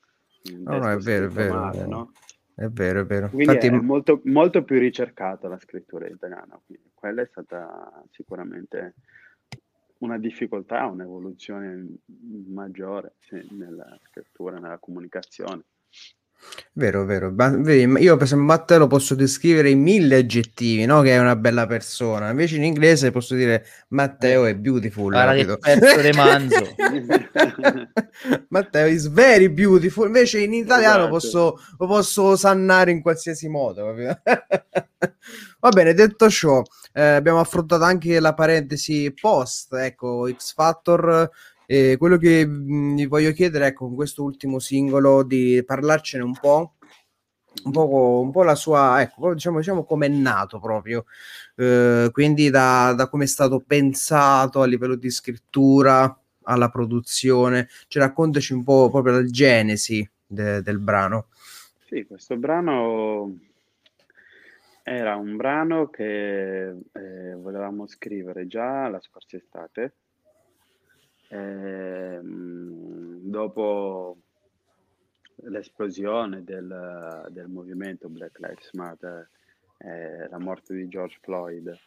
no, 0.51 0.77
no, 0.77 0.91
è 0.91 0.97
vero, 0.97 1.25
è 1.25 1.29
vero. 1.29 1.53
Male, 1.53 1.85
no? 1.85 2.11
È 2.55 2.69
vero, 2.69 3.01
è 3.01 3.05
vero. 3.05 3.27
Quindi 3.27 3.53
Infatti... 3.53 3.67
è 3.67 3.71
molto, 3.71 4.21
molto 4.23 4.63
più 4.63 4.79
ricercata 4.79 5.49
la 5.49 5.59
scrittura 5.59 6.07
italiana, 6.07 6.57
quindi 6.65 6.89
quella 6.93 7.21
è 7.21 7.27
stata 7.29 8.01
sicuramente 8.11 8.95
una 9.97 10.17
difficoltà, 10.17 10.85
un'evoluzione 10.85 11.85
maggiore 12.47 13.15
sì, 13.19 13.45
nella 13.51 13.99
scrittura, 14.03 14.57
nella 14.57 14.77
comunicazione. 14.77 15.63
Vero, 16.77 17.05
vero. 17.05 17.27
Io 17.29 18.15
per 18.17 18.23
esempio 18.23 18.47
Matteo 18.47 18.79
lo 18.79 18.87
posso 18.87 19.15
descrivere 19.15 19.69
in 19.69 19.81
mille 19.81 20.17
aggettivi, 20.17 20.83
no? 20.85 21.01
Che 21.01 21.11
è 21.11 21.19
una 21.19 21.37
bella 21.37 21.65
persona. 21.67 22.29
Invece 22.29 22.57
in 22.57 22.65
inglese 22.65 23.11
posso 23.11 23.33
dire 23.33 23.65
Matteo 23.89 24.43
è 24.43 24.55
beautiful. 24.55 25.11
Guarda 25.11 25.33
che 25.33 25.57
pezzo 25.57 26.01
di 26.01 26.11
manzo. 26.17 26.75
Matteo 28.49 28.87
is 28.87 29.07
very 29.07 29.47
beautiful. 29.47 30.07
Invece 30.07 30.39
in 30.39 30.53
italiano 30.53 31.03
esatto. 31.03 31.09
posso, 31.09 31.59
lo 31.77 31.87
posso 31.87 32.35
sannare 32.35 32.91
in 32.91 33.01
qualsiasi 33.01 33.47
modo. 33.47 33.93
Va 35.59 35.69
bene, 35.69 35.93
detto 35.93 36.29
ciò, 36.29 36.61
eh, 36.91 37.01
abbiamo 37.01 37.39
affrontato 37.39 37.83
anche 37.83 38.19
la 38.19 38.33
parentesi 38.33 39.13
post, 39.19 39.73
ecco, 39.73 40.29
X 40.29 40.53
Factor 40.53 41.29
e 41.65 41.95
quello 41.97 42.17
che 42.17 42.45
mhmm, 42.45 42.95
vi 42.95 43.05
voglio 43.05 43.31
chiedere, 43.31 43.67
ecco, 43.67 43.85
con 43.87 43.95
questo 43.95 44.23
ultimo 44.23 44.59
singolo, 44.59 45.23
di 45.23 45.63
parlarcene 45.65 46.23
un 46.23 46.33
po', 46.39 46.75
un 47.63 47.71
po', 47.71 48.19
un 48.21 48.31
po 48.31 48.43
la 48.43 48.55
sua, 48.55 49.01
ecco, 49.01 49.33
diciamo, 49.33 49.57
diciamo 49.59 49.83
come 49.85 50.07
è 50.07 50.09
nato 50.09 50.59
proprio, 50.59 51.05
eh, 51.55 52.09
quindi 52.11 52.49
da, 52.49 52.93
da 52.93 53.07
come 53.07 53.23
è 53.23 53.27
stato 53.27 53.63
pensato 53.65 54.61
a 54.61 54.65
livello 54.65 54.95
di 54.95 55.09
scrittura 55.09 56.19
alla 56.43 56.69
produzione, 56.69 57.67
cioè 57.87 58.03
raccontaci 58.03 58.53
un 58.53 58.63
po' 58.63 58.89
proprio 58.89 59.13
la 59.13 59.25
genesi 59.25 60.07
de, 60.25 60.61
del 60.61 60.79
brano. 60.79 61.27
Sì, 61.87 62.05
questo 62.05 62.35
brano 62.37 63.37
era 64.83 65.15
un 65.15 65.35
brano 65.35 65.89
che 65.89 66.67
eh, 66.67 67.35
volevamo 67.35 67.87
scrivere 67.87 68.45
già 68.45 68.87
la 68.87 68.99
scorsa 68.99 69.37
estate 69.37 69.93
Ehm, 71.29 73.19
dopo 73.21 74.17
l'esplosione 75.47 76.43
del, 76.43 77.27
del 77.29 77.47
movimento 77.47 78.07
Black 78.09 78.39
Lives 78.39 78.71
Matter, 78.73 79.29
eh, 79.77 80.27
la 80.29 80.39
morte 80.39 80.73
di 80.73 80.87
George 80.87 81.17
Floyd. 81.21 81.77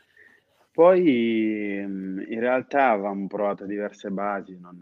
Poi 0.71 1.79
in 1.79 2.39
realtà 2.39 2.91
avevamo 2.91 3.27
provato 3.27 3.65
diverse 3.65 4.11
basi, 4.11 4.59
non, 4.61 4.77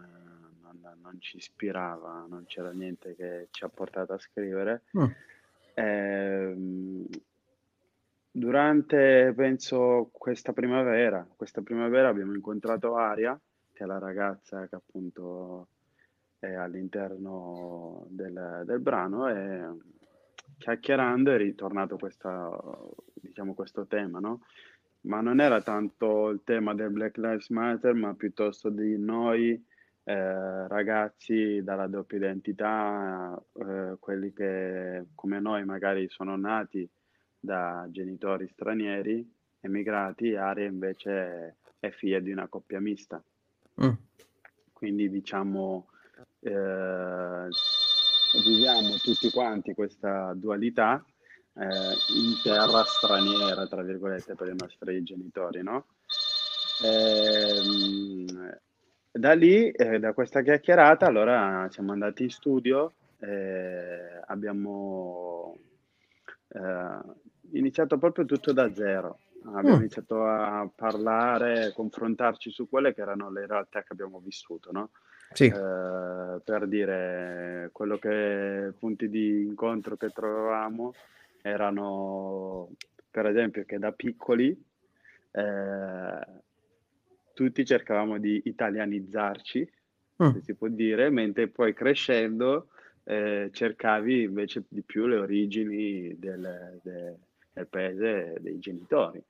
non, 0.61 0.79
non 1.01 1.21
ci 1.21 1.39
ispirava, 1.39 2.27
non 2.29 2.45
c'era 2.47 2.71
niente 2.73 3.15
che 3.15 3.49
ci 3.51 3.65
ha 3.65 3.69
portato 3.69 4.13
a 4.13 4.19
scrivere. 4.19 4.83
Mm. 4.99 5.05
Eh, 5.73 6.55
durante, 8.31 9.33
penso, 9.35 10.11
questa 10.13 10.53
primavera, 10.53 11.27
questa 11.35 11.63
primavera 11.63 12.09
abbiamo 12.09 12.35
incontrato 12.35 12.97
Aria, 12.97 13.39
che 13.77 13.85
è 13.85 13.87
la 13.87 13.99
ragazza 13.99 14.67
che 14.67 14.75
appunto 14.75 15.69
è 16.39 16.55
all'interno 16.55 18.07
del, 18.09 18.63
del 18.65 18.81
brano 18.81 19.29
e 19.29 19.69
chiacchierando 20.57 21.33
è 21.33 21.37
ritornato 21.37 21.99
questa, 21.99 22.51
diciamo, 23.13 23.53
questo 23.55 23.87
tema, 23.87 24.19
no? 24.19 24.41
Ma 25.03 25.21
non 25.21 25.41
era 25.41 25.61
tanto 25.61 26.31
il 26.31 26.41
tema 26.43 26.75
del 26.75 26.91
Black 26.91 27.19
Lives 27.19 27.51
Matter, 27.51 27.93
ma 27.95 28.15
piuttosto 28.15 28.71
di 28.71 28.99
noi 28.99 29.53
eh, 30.05 30.69
ragazzi 30.69 31.63
dalla 31.63 31.87
doppia 31.87 32.17
identità, 32.17 33.41
eh, 33.53 33.97
quelli 34.01 34.33
che 34.33 35.09
come 35.15 35.39
noi 35.39 35.65
magari 35.65 36.09
sono 36.09 36.37
nati 36.37 36.89
da 37.39 37.87
genitori 37.91 38.49
stranieri, 38.49 39.31
emigrati, 39.61 40.35
Aria 40.35 40.67
invece 40.67 41.59
è 41.79 41.91
figlia 41.91 42.19
di 42.19 42.33
una 42.33 42.49
coppia 42.49 42.81
mista. 42.81 43.23
Mm. 43.85 43.93
Quindi 44.73 45.11
diciamo 45.11 45.87
eh, 46.41 47.49
viviamo 48.43 48.97
tutti 49.03 49.31
quanti 49.31 49.75
questa 49.75 50.33
dualità 50.35 51.05
eh, 51.55 51.99
in 52.09 52.41
terra 52.43 52.85
straniera, 52.85 53.67
tra 53.67 53.83
virgolette, 53.83 54.35
per 54.35 54.49
i 54.49 54.55
nostri 54.57 55.03
genitori, 55.03 55.63
no? 55.63 55.87
E, 56.83 56.89
ehm, 56.89 58.59
da 59.11 59.33
lì, 59.33 59.71
eh, 59.71 59.99
da 59.99 60.13
questa 60.13 60.43
chiacchierata, 60.43 61.07
allora 61.07 61.67
siamo 61.71 61.93
andati 61.93 62.25
in 62.25 62.31
studio, 62.31 62.93
eh, 63.21 64.21
abbiamo 64.27 65.57
eh, 66.49 67.01
iniziato 67.53 67.97
proprio 67.99 68.27
tutto 68.27 68.53
da 68.53 68.73
zero. 68.75 69.21
Abbiamo 69.55 69.77
mm. 69.77 69.81
iniziato 69.81 70.25
a 70.25 70.69
parlare, 70.75 71.73
confrontarci 71.73 72.51
su 72.51 72.69
quelle 72.69 72.95
che 72.95 73.01
erano 73.01 73.31
le 73.31 73.47
realtà 73.47 73.83
che 73.83 73.93
abbiamo 73.93 74.21
vissuto, 74.21 74.73
no? 74.73 74.91
Sì. 75.33 75.47
Eh, 75.47 76.41
per 76.45 76.67
dire 76.67 77.71
quello 77.73 77.99
che 77.99 78.73
punti 78.79 79.09
di 79.09 79.43
incontro 79.43 79.97
che 79.97 80.11
trovavamo 80.11 80.95
erano, 81.43 82.71
per 83.11 83.27
esempio, 83.27 83.65
che 83.65 83.79
da 83.79 83.93
piccoli 83.93 84.51
eh, 85.33 86.27
tutti 87.33 87.65
cercavamo 87.65 88.19
di 88.19 88.41
italianizzarci, 88.45 89.73
mm. 90.23 90.29
se 90.31 90.41
si 90.41 90.55
può 90.55 90.69
dire, 90.69 91.11
mentre 91.11 91.49
poi 91.49 91.73
crescendo 91.73 92.69
eh, 93.05 93.51
cercavi 93.53 94.23
invece 94.23 94.65
di 94.69 94.83
più 94.83 95.07
le 95.07 95.19
origini 95.19 96.19
del, 96.19 96.81
del, 96.83 97.17
del 97.53 97.67
paese 97.69 98.37
dei 98.41 98.59
genitori. 98.59 99.23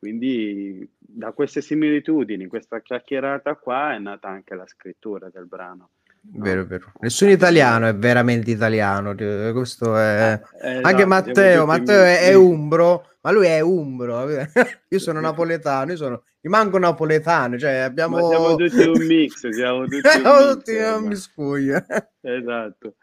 Quindi 0.00 0.90
da 0.98 1.32
queste 1.32 1.60
similitudini, 1.60 2.46
questa 2.46 2.80
chiacchierata 2.80 3.54
qua 3.56 3.94
è 3.94 3.98
nata 3.98 4.28
anche 4.28 4.54
la 4.54 4.66
scrittura 4.66 5.28
del 5.28 5.46
brano. 5.46 5.90
No. 6.22 6.42
Vero, 6.42 6.64
vero. 6.64 6.92
Nessun 7.00 7.28
italiano 7.28 7.86
è 7.86 7.94
veramente 7.94 8.50
italiano. 8.50 9.14
Questo 9.52 9.98
è... 9.98 10.40
Eh, 10.62 10.68
eh, 10.68 10.80
Anche 10.80 11.02
no, 11.02 11.08
Matteo, 11.08 11.66
Matteo 11.66 12.02
è, 12.02 12.28
è, 12.28 12.34
umbro, 12.34 13.08
ma 13.20 13.30
lui 13.30 13.44
è 13.44 13.60
umbro. 13.60 14.26
io 14.88 14.98
sono 14.98 15.20
napoletano, 15.20 15.90
io 15.90 15.96
sono 15.98 16.22
rimango 16.40 16.78
napoletano. 16.78 17.58
Cioè 17.58 17.76
abbiamo... 17.76 18.20
Ma 18.20 18.28
siamo 18.28 18.56
tutti 18.56 18.88
un 18.88 19.06
mix, 19.06 19.48
siamo 19.50 19.84
tutti 19.88 20.16
un 20.16 20.54
tutti 20.54 20.76
un 20.76 21.04
miscuglio. 21.08 21.84
Esatto. 22.22 22.94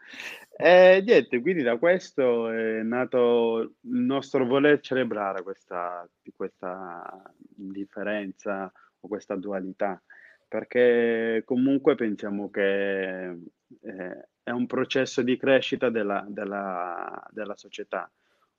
E 0.60 1.02
niente, 1.06 1.40
quindi 1.40 1.62
da 1.62 1.76
questo 1.78 2.50
è 2.50 2.82
nato 2.82 3.60
il 3.60 4.00
nostro 4.00 4.44
voler 4.44 4.80
celebrare 4.80 5.42
questa, 5.42 6.08
questa 6.34 7.32
differenza 7.54 8.70
o 9.00 9.08
questa 9.08 9.36
dualità 9.36 10.02
perché 10.48 11.42
comunque 11.44 11.94
pensiamo 11.94 12.50
che 12.50 13.26
eh, 13.28 14.28
è 14.42 14.50
un 14.50 14.66
processo 14.66 15.20
di 15.20 15.36
crescita 15.36 15.90
della, 15.90 16.24
della, 16.26 17.22
della 17.30 17.54
società. 17.54 18.10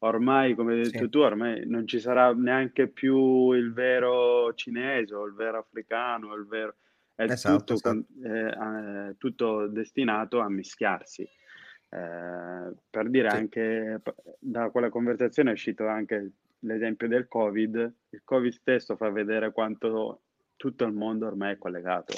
Ormai, 0.01 0.53
come 0.53 0.73
hai 0.73 0.83
detto 0.83 1.05
sì. 1.05 1.09
tu, 1.09 1.19
ormai 1.19 1.67
non 1.67 1.85
ci 1.88 1.99
sarà 1.99 2.31
neanche 2.33 2.88
più 2.88 3.51
il 3.51 3.73
vero 3.73 4.53
cinese 4.53 5.15
o 5.15 5.25
il 5.25 5.33
vero 5.33 5.57
africano, 5.57 6.35
il 6.35 6.45
vero... 6.47 6.75
è 7.15 7.23
esatto, 7.23 7.73
tutto, 7.73 7.73
esatto. 7.73 8.05
Eh, 8.23 9.15
tutto, 9.17 9.67
destinato 9.67 10.39
a 10.39 10.49
mischiarsi. 10.49 11.27
Eh, 11.89 12.71
per 12.89 13.10
dire 13.10 13.30
sì. 13.30 13.36
anche 13.36 14.02
da 14.38 14.69
quella 14.69 14.89
conversazione 14.89 15.49
è 15.49 15.54
uscito 15.54 15.88
anche 15.88 16.32
l'esempio 16.60 17.08
del 17.08 17.28
Covid. 17.28 17.93
Il 18.10 18.21
Covid 18.23 18.52
stesso 18.52 18.95
fa 18.95 19.10
vedere 19.10 19.52
quanto 19.52 20.21
tutto 20.56 20.84
il 20.86 20.93
mondo 20.93 21.25
ormai 21.25 21.54
è 21.54 21.58
collegato, 21.58 22.13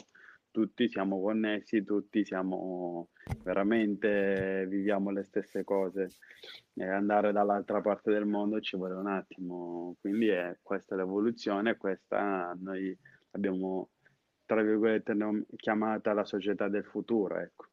tutti 0.50 0.90
siamo 0.90 1.22
connessi, 1.22 1.84
tutti 1.84 2.26
siamo 2.26 3.10
veramente, 3.44 4.66
viviamo 4.68 5.12
le 5.12 5.24
stesse 5.24 5.64
cose 5.64 6.10
e 6.74 6.86
andare 6.86 7.32
dall'altra 7.32 7.82
parte 7.82 8.12
del 8.12 8.26
mondo 8.26 8.60
ci 8.60 8.76
vuole 8.78 8.96
un 8.96 9.08
attimo, 9.08 9.96
quindi 10.02 10.28
è 10.28 10.58
questa 10.62 10.96
l'evoluzione, 10.96 11.78
questa 11.78 12.58
noi 12.60 12.98
abbiamo, 13.32 13.90
tra 14.46 14.62
virgolette, 14.62 15.16
chiamata 15.56 16.14
la 16.14 16.26
società 16.26 16.68
del 16.68 16.84
futuro, 16.84 17.38
ecco. 17.38 17.71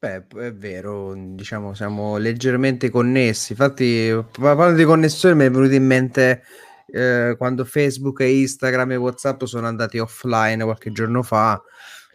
Beh, 0.00 0.26
è 0.36 0.52
vero, 0.52 1.12
diciamo, 1.16 1.74
siamo 1.74 2.18
leggermente 2.18 2.88
connessi. 2.88 3.50
Infatti, 3.52 4.16
parlando 4.38 4.76
di 4.76 4.84
connessione, 4.84 5.34
mi 5.34 5.44
è 5.46 5.50
venuto 5.50 5.74
in 5.74 5.84
mente 5.86 6.42
eh, 6.86 7.34
quando 7.36 7.64
Facebook 7.64 8.20
e 8.20 8.38
Instagram 8.40 8.92
e 8.92 8.96
WhatsApp 8.96 9.42
sono 9.42 9.66
andati 9.66 9.98
offline 9.98 10.62
qualche 10.62 10.92
giorno 10.92 11.24
fa. 11.24 11.60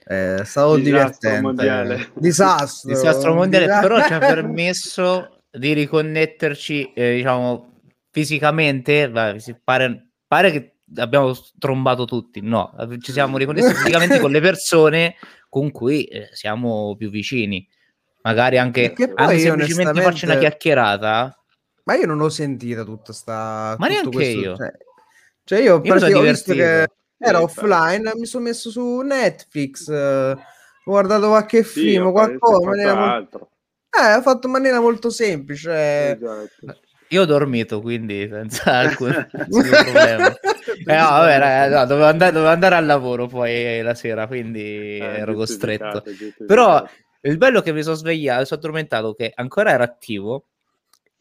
Eh, 0.06 0.44
stavo 0.46 0.78
Disastro 0.78 0.82
divertente. 0.82 1.42
Mondiale. 1.42 2.12
Disastro. 2.16 2.94
Disastro 2.94 3.34
mondiale, 3.34 3.66
Disastro. 3.66 3.88
però 3.96 4.08
ci 4.08 4.14
ha 4.14 4.20
permesso 4.20 5.40
di 5.52 5.74
riconnetterci, 5.74 6.94
eh, 6.94 7.16
diciamo, 7.16 7.82
fisicamente. 8.12 9.12
Pare, 9.62 10.08
pare 10.26 10.52
che 10.52 10.73
abbiamo 10.96 11.34
trombato 11.58 12.06
tutti, 12.06 12.42
no, 12.42 12.74
ci 13.00 13.12
siamo 13.12 13.38
riconnessi 13.38 13.74
fisicamente 13.76 14.20
con 14.20 14.32
le 14.32 14.42
persone 14.42 15.16
con 15.50 15.72
cui 15.72 16.06
eh, 16.06 16.30
siamo 16.34 16.96
più 16.98 17.10
vicini. 17.10 17.68
Magari 18.24 18.58
anche, 18.58 18.94
anche 18.94 19.40
semplicemente 19.40 19.52
onestamente... 19.60 20.02
farci 20.02 20.26
una 20.26 20.38
chiacchierata 20.38 21.44
ma 21.84 21.96
io 21.96 22.06
non 22.06 22.22
ho 22.22 22.30
sentito 22.30 22.86
tutta 22.86 23.12
sta... 23.12 23.76
Ma 23.78 23.88
neanche 23.88 24.10
questo, 24.10 24.40
io. 24.40 24.56
Cioè, 24.56 24.72
cioè 25.44 25.60
io, 25.60 25.82
io 25.84 26.18
ho 26.18 26.22
visto 26.22 26.54
che 26.54 26.88
era 27.18 27.42
offline, 27.42 28.12
mi 28.16 28.26
sono 28.26 28.46
messo 28.46 28.70
su 28.70 29.02
Netflix, 29.02 29.90
eh, 29.90 30.32
ho 30.32 30.92
guardato 30.92 31.28
qualche 31.28 31.64
sì, 31.64 31.82
film, 31.82 32.12
qualcosa. 32.12 32.96
Molto... 32.96 33.50
Eh, 33.90 34.14
ho 34.16 34.22
fatto 34.22 34.48
in 34.48 34.54
maniera 34.54 34.80
molto 34.80 35.10
semplice. 35.10 36.12
Esatto. 36.16 36.80
Io 37.14 37.22
ho 37.22 37.26
dormito, 37.26 37.80
quindi 37.80 38.28
senza 38.28 38.74
alcun 38.80 39.28
problema. 39.30 40.36
Eh, 40.36 40.96
no, 40.96 41.10
vabbè, 41.10 41.38
ragazzi, 41.38 41.74
no, 41.74 41.86
dovevo, 41.86 42.08
andare, 42.08 42.32
dovevo, 42.32 42.52
andare, 42.52 42.76
al 42.76 42.86
lavoro 42.86 43.28
poi 43.28 43.82
la 43.84 43.94
sera, 43.94 44.26
quindi 44.26 44.98
eh, 44.98 45.20
ero 45.20 45.36
costretto. 45.36 46.04
Però 46.48 46.84
il 47.22 47.38
bello 47.38 47.60
è 47.60 47.62
che 47.62 47.72
mi 47.72 47.84
sono 47.84 47.96
svegliato, 47.96 48.40
mi 48.40 48.46
sono 48.48 48.60
addormentato 48.60 49.14
che 49.14 49.32
ancora 49.36 49.72
era 49.72 49.84
attivo 49.84 50.48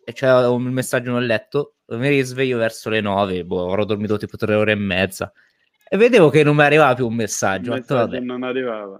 e 0.02 0.12
c'era 0.14 0.48
un 0.48 0.62
messaggio 0.62 1.10
non 1.10 1.26
letto, 1.26 1.74
mi 1.88 2.08
risveglio 2.08 2.56
verso 2.56 2.88
le 2.88 3.02
9, 3.02 3.44
boh, 3.44 3.68
avrò 3.68 3.84
dormito 3.84 4.16
tipo 4.16 4.38
tre 4.38 4.54
ore 4.54 4.72
e 4.72 4.76
mezza 4.76 5.30
e 5.92 5.98
vedevo 5.98 6.30
che 6.30 6.42
non 6.42 6.56
mi 6.56 6.62
arrivava 6.62 6.94
più 6.94 7.06
un 7.06 7.14
messaggio. 7.14 7.74
Il 7.74 7.80
messaggio 7.80 8.18
non 8.20 8.42
arrivava. 8.44 8.98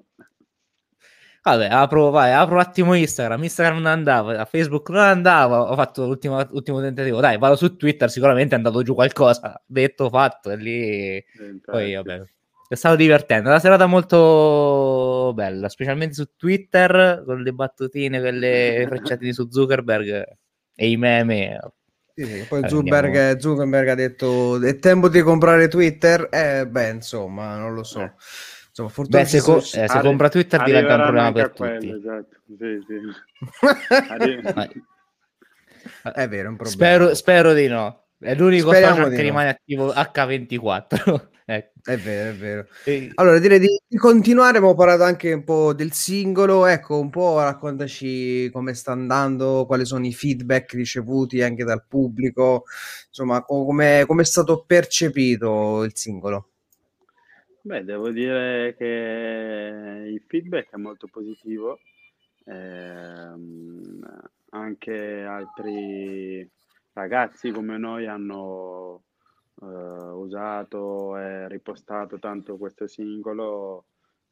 Vabbè, 1.45 1.67
apro, 1.67 2.11
vai, 2.11 2.33
apro 2.33 2.55
un 2.55 2.61
attimo 2.61 2.95
Instagram, 2.95 3.43
Instagram 3.43 3.79
non 3.79 3.87
andava, 3.87 4.45
Facebook 4.45 4.91
non 4.91 5.01
andava, 5.01 5.73
ho 5.73 5.75
fatto 5.75 6.07
l'ultimo, 6.07 6.41
l'ultimo 6.51 6.81
tentativo, 6.81 7.19
dai, 7.19 7.37
vado 7.37 7.57
su 7.57 7.77
Twitter, 7.77 8.09
sicuramente 8.09 8.55
è 8.55 8.59
andato 8.59 8.83
giù 8.83 8.95
qualcosa, 8.95 9.61
detto, 9.67 10.09
fatto, 10.09 10.53
e 10.53 10.57
lì... 10.57 11.25
Poi, 11.65 11.95
vabbè, 11.95 12.23
è 12.69 12.75
stato 12.77 12.95
divertente, 12.95 13.49
una 13.49 13.59
serata 13.59 13.87
molto 13.87 15.33
bella, 15.35 15.69
specialmente 15.69 16.15
su 16.15 16.31
Twitter, 16.37 17.25
con 17.27 17.43
le 17.43 17.53
battutine, 17.53 18.21
quelle 18.21 18.85
frecciatine 18.89 19.33
su 19.33 19.49
Zuckerberg, 19.51 20.25
e 20.77 20.91
i 20.91 20.97
meme. 20.97 21.59
Sì, 22.15 22.25
sì. 22.25 22.47
Poi 22.49 22.69
Zuckerberg, 22.69 23.39
Zuckerberg, 23.39 23.89
ha 23.89 23.95
detto 23.95 24.63
è 24.63 24.79
tempo 24.79 25.09
di 25.09 25.21
comprare 25.23 25.67
Twitter, 25.67 26.29
eh, 26.31 26.69
beh 26.69 26.89
insomma 26.89 27.57
non 27.57 27.75
lo 27.75 27.83
so. 27.83 28.01
Eh. 28.01 28.13
Insomma, 28.75 29.07
beh, 29.07 29.25
se, 29.27 29.41
co- 29.43 29.59
eh, 29.59 29.63
se 29.63 30.01
compra 30.01 30.31
Twitter 30.31 30.63
diventa 30.63 30.95
un 30.95 31.03
problema 31.03 31.33
per 31.33 31.51
tutti. 31.51 31.91
esatto. 31.91 32.37
sì, 32.47 32.85
sì. 32.87 33.01
è 36.15 36.29
vero, 36.29 36.47
è 36.47 36.51
un 36.51 36.57
problema. 36.57 36.67
Spero, 36.67 37.15
spero 37.15 37.53
di 37.53 37.67
no. 37.67 38.07
È 38.19 38.35
l'unico 38.35 38.71
Speriamo 38.71 39.09
che 39.09 39.17
no. 39.17 39.23
rimane 39.23 39.49
attivo 39.51 39.93
H24. 39.93 41.27
ecco. 41.45 41.71
È 41.85 41.99
vero, 41.99 42.31
è 42.31 42.35
vero. 42.35 42.67
E... 42.85 43.11
Allora, 43.17 43.39
direi 43.41 43.59
di, 43.59 43.67
di, 43.87 43.97
continuare. 43.99 44.57
Abbiamo 44.57 44.75
parlato 44.75 45.03
anche 45.03 45.33
un 45.33 45.45
po' 45.45 45.75
del 45.75 45.93
singolo. 45.93 46.65
Ecco, 46.65 46.99
un 46.99 47.11
po' 47.11 47.41
raccontaci 47.41 48.49
come 48.53 48.73
sta 48.73 48.93
andando, 48.93 49.67
quali 49.67 49.85
sono 49.85 50.07
i 50.07 50.15
feedback 50.15 50.73
ricevuti 50.75 51.43
anche 51.43 51.65
dal 51.65 51.85
pubblico, 51.87 52.65
insomma, 53.09 53.43
come 53.43 54.03
è 54.03 54.25
stato 54.25 54.65
percepito 54.65 55.83
il 55.83 55.91
singolo. 55.95 56.52
Beh, 57.65 57.85
devo 57.85 58.11
dire 58.11 58.75
che 58.77 60.05
il 60.09 60.23
feedback 60.27 60.71
è 60.73 60.77
molto 60.77 61.07
positivo. 61.07 61.79
Eh, 62.45 63.31
anche 64.51 65.23
altri 65.23 66.51
ragazzi 66.93 67.51
come 67.53 67.79
noi 67.79 68.07
hanno 68.07 69.05
eh, 69.61 69.67
usato 69.67 71.17
e 71.17 71.49
ripostato 71.49 72.19
tanto 72.19 72.57
questo 72.57 72.87
singolo 72.87 73.85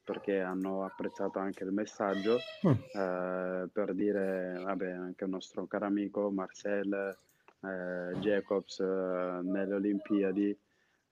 perché 0.02 0.40
hanno 0.40 0.84
apprezzato 0.84 1.38
anche 1.38 1.62
il 1.64 1.72
messaggio 1.72 2.38
mm. 2.66 2.70
eh, 2.70 3.68
per 3.72 3.94
dire 3.94 4.60
vabbè 4.62 4.90
anche 4.90 5.24
il 5.24 5.30
nostro 5.30 5.66
caro 5.66 5.86
amico 5.86 6.30
Marcel 6.30 7.16
eh, 7.62 8.18
Jacobs 8.18 8.80
eh, 8.80 9.40
nelle 9.42 9.74
Olimpiadi 9.74 10.58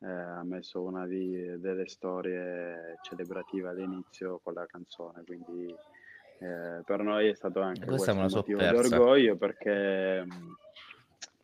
eh, 0.00 0.06
ha 0.08 0.42
messo 0.44 0.82
una 0.82 1.06
di, 1.06 1.58
delle 1.58 1.88
storie 1.88 2.98
celebrative 3.02 3.68
all'inizio 3.68 4.38
con 4.42 4.54
la 4.54 4.66
canzone 4.66 5.24
quindi 5.24 5.74
eh, 6.40 6.82
per 6.84 7.02
noi 7.02 7.28
è 7.28 7.34
stato 7.34 7.60
anche 7.60 7.84
questo 7.84 8.12
un 8.12 8.28
motivo 8.30 8.60
di 8.60 8.76
orgoglio 8.76 9.36
perché 9.36 10.24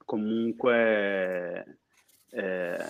comunque 0.05 1.79
eh, 2.31 2.85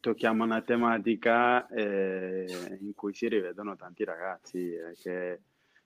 tocchiamo 0.00 0.42
una 0.42 0.62
tematica 0.62 1.68
eh, 1.68 2.78
in 2.80 2.94
cui 2.94 3.14
si 3.14 3.28
rivedono 3.28 3.76
tanti 3.76 4.02
ragazzi 4.02 4.74
eh, 4.74 4.96
che 5.00 5.40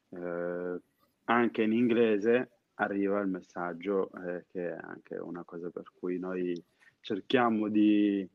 eh, 0.08 0.80
anche 1.24 1.62
in 1.62 1.72
inglese 1.72 2.50
arriva 2.74 3.20
il 3.20 3.28
messaggio 3.28 4.10
che 4.50 4.70
è 4.70 4.78
anche 4.80 5.16
una 5.16 5.44
cosa 5.44 5.68
per 5.68 5.92
cui 5.98 6.18
noi 6.18 6.54
cerchiamo 7.00 7.68
di 7.68 8.26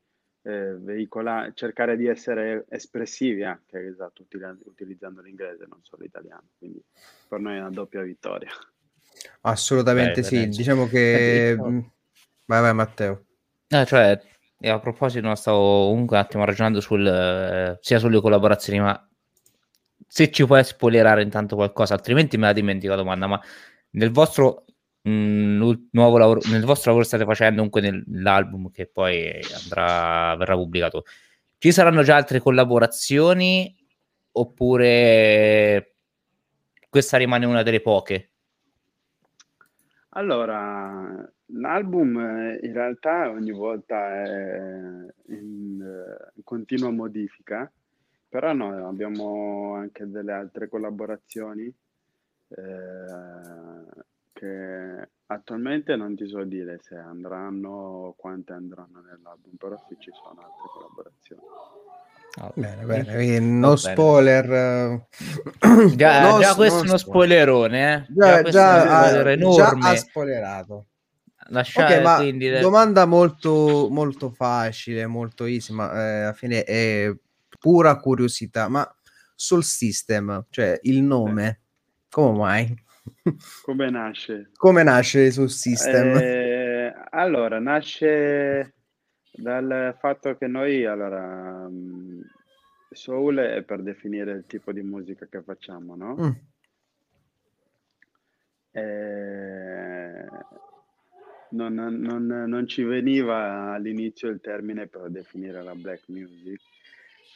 eh, 0.46 0.76
veicolare, 0.78 1.52
cercare 1.54 1.96
di 1.96 2.06
essere 2.06 2.66
espressivi 2.68 3.42
anche 3.42 3.84
esatto, 3.86 4.24
utilizzando 4.64 5.20
l'inglese, 5.20 5.66
non 5.68 5.80
solo 5.82 6.04
l'italiano. 6.04 6.50
Quindi 6.56 6.80
per 7.26 7.40
noi 7.40 7.56
è 7.56 7.58
una 7.58 7.70
doppia 7.70 8.02
vittoria. 8.02 8.50
Assolutamente 9.40 10.20
Beh, 10.20 10.26
sì, 10.26 10.48
diciamo 10.48 10.86
che... 10.86 11.56
Mm, 11.58 11.80
vai 12.44 12.60
vai 12.60 12.74
Matteo. 12.74 13.24
Eh, 13.66 13.84
cioè, 13.86 14.20
a 14.60 14.78
proposito, 14.78 15.34
stavo 15.34 15.88
comunque 15.88 16.16
un 16.16 16.22
attimo 16.22 16.44
ragionando 16.44 16.80
sul, 16.80 17.04
eh, 17.04 17.78
sia 17.80 17.98
sulle 17.98 18.20
collaborazioni, 18.20 18.78
ma 18.78 19.08
se 20.06 20.30
ci 20.30 20.46
puoi 20.46 20.62
spoilerare 20.62 21.22
intanto 21.22 21.56
qualcosa, 21.56 21.94
altrimenti 21.94 22.36
me 22.36 22.46
la 22.46 22.52
dimentico 22.52 22.92
la 22.92 23.00
domanda, 23.00 23.26
ma 23.26 23.42
nel 23.90 24.12
vostro 24.12 24.65
mh, 25.06 25.10
mm, 25.10 25.72
lavoro, 25.92 26.40
nel 26.50 26.64
vostro 26.64 26.90
lavoro 26.90 27.06
state 27.06 27.24
facendo 27.24 27.56
comunque 27.68 27.80
nell'album 27.80 28.70
che 28.70 28.86
poi 28.86 29.30
andrà, 29.62 30.34
verrà 30.36 30.54
pubblicato, 30.54 31.04
ci 31.58 31.72
saranno 31.72 32.02
già 32.02 32.16
altre 32.16 32.40
collaborazioni 32.40 33.74
oppure 34.32 35.94
questa 36.88 37.16
rimane 37.16 37.46
una 37.46 37.62
delle 37.62 37.80
poche? 37.80 38.30
Allora, 40.10 41.30
l'album 41.46 42.58
in 42.60 42.72
realtà 42.72 43.30
ogni 43.30 43.52
volta 43.52 44.14
è 44.14 44.68
in, 45.28 45.78
in 46.34 46.42
continua 46.42 46.90
modifica, 46.90 47.70
però 48.28 48.52
no, 48.54 48.88
abbiamo 48.88 49.74
anche 49.74 50.08
delle 50.08 50.32
altre 50.32 50.68
collaborazioni 50.68 51.66
eh, 52.48 52.64
che 54.36 55.08
attualmente 55.26 55.96
non 55.96 56.14
ti 56.14 56.28
so 56.28 56.44
dire 56.44 56.78
se 56.82 56.96
andranno 56.96 57.68
o 57.70 58.14
quante 58.14 58.52
andranno 58.52 59.00
nell'album, 59.00 59.54
però 59.56 59.82
sì 59.88 59.96
ci 59.98 60.10
sono 60.12 60.40
altre 60.40 60.68
collaborazioni. 60.72 61.42
Oh, 62.38 62.52
bene, 62.54 62.84
bene, 62.84 63.38
no 63.40 63.76
spoiler. 63.76 65.06
Già, 65.96 66.30
no, 66.30 66.38
già 66.38 66.54
questo 66.54 66.80
è 66.80 66.82
uno 66.82 66.98
spoilerone, 66.98 67.94
eh? 67.94 68.12
Già, 68.12 68.42
già, 68.42 69.22
già, 69.22 69.36
già 69.36 69.68
ha 69.70 69.96
spoilerato. 69.96 70.86
Lasciare, 71.48 71.94
okay, 71.94 72.04
ma 72.04 72.16
quindi... 72.16 72.58
domanda 72.58 73.06
molto, 73.06 73.88
molto 73.90 74.30
facile, 74.30 75.06
molto 75.06 75.44
easy, 75.46 75.72
ma 75.72 75.92
eh, 75.92 76.22
alla 76.24 76.32
fine 76.34 76.64
è 76.64 77.10
pura 77.58 77.96
curiosità. 77.96 78.68
Ma 78.68 78.86
sul 79.34 79.64
system, 79.64 80.44
cioè 80.50 80.78
il 80.82 81.02
nome, 81.02 81.60
come 82.10 82.36
mai? 82.36 82.84
Come 83.62 83.90
nasce? 83.90 84.50
Come 84.56 84.82
nasce 84.82 85.30
sul 85.30 85.50
system? 85.50 86.16
Eh, 86.16 86.94
allora, 87.10 87.58
nasce 87.58 88.74
dal 89.32 89.96
fatto 89.98 90.36
che 90.36 90.46
noi, 90.46 90.84
allora, 90.84 91.66
mm, 91.68 92.20
soul 92.90 93.36
è 93.38 93.62
per 93.62 93.82
definire 93.82 94.32
il 94.32 94.44
tipo 94.46 94.72
di 94.72 94.82
musica 94.82 95.26
che 95.26 95.42
facciamo, 95.42 95.96
no? 95.96 96.16
Mm. 96.18 96.30
Eh, 98.72 100.26
non, 101.50 101.74
non, 101.74 102.26
non, 102.26 102.66
ci 102.66 102.82
veniva 102.82 103.72
all'inizio 103.72 104.28
il 104.28 104.40
termine 104.40 104.86
per 104.86 105.08
definire 105.08 105.62
la 105.62 105.74
black 105.74 106.08
music. 106.08 106.60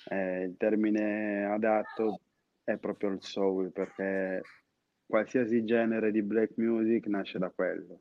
Eh, 0.08 0.42
il 0.42 0.56
termine 0.56 1.44
adatto 1.44 2.20
è 2.64 2.76
proprio 2.76 3.10
il 3.10 3.22
soul 3.22 3.70
perché 3.72 4.42
qualsiasi 5.10 5.64
genere 5.64 6.10
di 6.10 6.22
black 6.22 6.52
music 6.56 7.06
nasce 7.08 7.38
da 7.38 7.50
quello. 7.50 8.00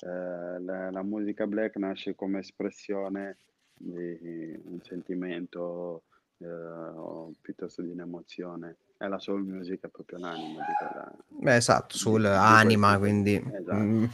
Eh, 0.00 0.60
la, 0.60 0.90
la, 0.90 1.02
musica 1.02 1.46
black 1.46 1.76
nasce 1.76 2.14
come 2.14 2.40
espressione 2.40 3.38
di 3.72 4.60
un 4.64 4.80
sentimento 4.82 6.02
eh, 6.38 6.46
o 6.46 7.32
piuttosto 7.40 7.80
di 7.80 7.90
un'emozione. 7.90 8.76
E 8.98 9.08
la 9.08 9.18
soul 9.18 9.42
music 9.44 9.84
è 9.86 9.88
proprio 9.88 10.18
l'anima 10.18 10.64
di 10.66 10.72
quella. 10.78 11.12
Beh, 11.28 11.56
esatto, 11.56 11.96
soul 11.96 12.24
anima, 12.26 12.98
quindi. 12.98 13.34
Esatto. 13.34 13.74
Mm. 13.74 14.04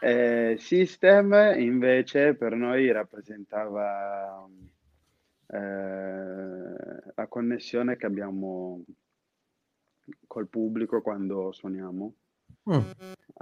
Eh, 0.00 0.56
System 0.58 1.54
invece 1.56 2.34
per 2.34 2.54
noi 2.54 2.90
rappresentava 2.92 4.46
eh, 5.48 5.56
la 7.14 7.26
connessione 7.28 7.96
che 7.96 8.06
abbiamo 8.06 8.82
col 10.36 10.48
pubblico 10.48 11.00
quando 11.00 11.50
suoniamo. 11.50 12.12
Mm. 12.70 12.80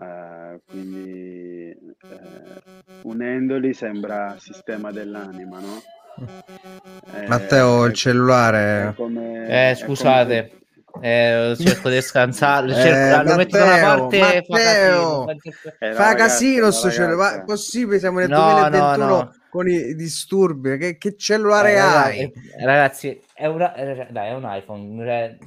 Eh, 0.00 0.60
quindi 0.64 1.70
eh, 1.70 2.62
unendoli 3.02 3.74
sembra 3.74 4.36
sistema 4.38 4.92
dell'anima, 4.92 5.58
no? 5.58 5.82
Mm. 6.20 7.26
Matteo, 7.26 7.84
il 7.86 7.94
cellulare. 7.94 8.94
Come, 8.96 9.70
eh, 9.70 9.74
scusate. 9.74 10.50
Come... 10.50 10.62
Eh, 11.00 11.56
cerco 11.58 11.88
di 11.88 12.00
scansare, 12.00 12.70
eh, 12.70 12.74
cerco, 12.74 13.30
lo 13.30 13.36
metto 13.36 13.58
da 13.58 13.64
una 13.64 13.80
parte 13.80 14.18
Matteo, 14.20 15.24
fa 15.24 15.34
casino, 15.34 15.94
fa 15.94 16.14
casino 16.14 16.70
sto 16.70 16.90
cellulare. 16.92 17.40
È 17.40 17.44
possibile? 17.44 17.98
Siamo 17.98 18.20
nel 18.20 18.28
no, 18.28 18.36
2021 18.36 18.96
no, 18.96 19.06
no. 19.06 19.34
con 19.50 19.68
i 19.68 19.96
disturbi. 19.96 20.78
Che, 20.78 20.96
che 20.96 21.16
cellulare 21.16 21.72
eh, 21.72 21.78
hai? 21.78 22.32
Ragazzi, 22.60 23.20
è, 23.32 23.46
una, 23.46 23.74
eh, 23.74 24.06
dai, 24.12 24.28
è 24.28 24.34
un 24.34 24.48
iPhone. 24.48 25.38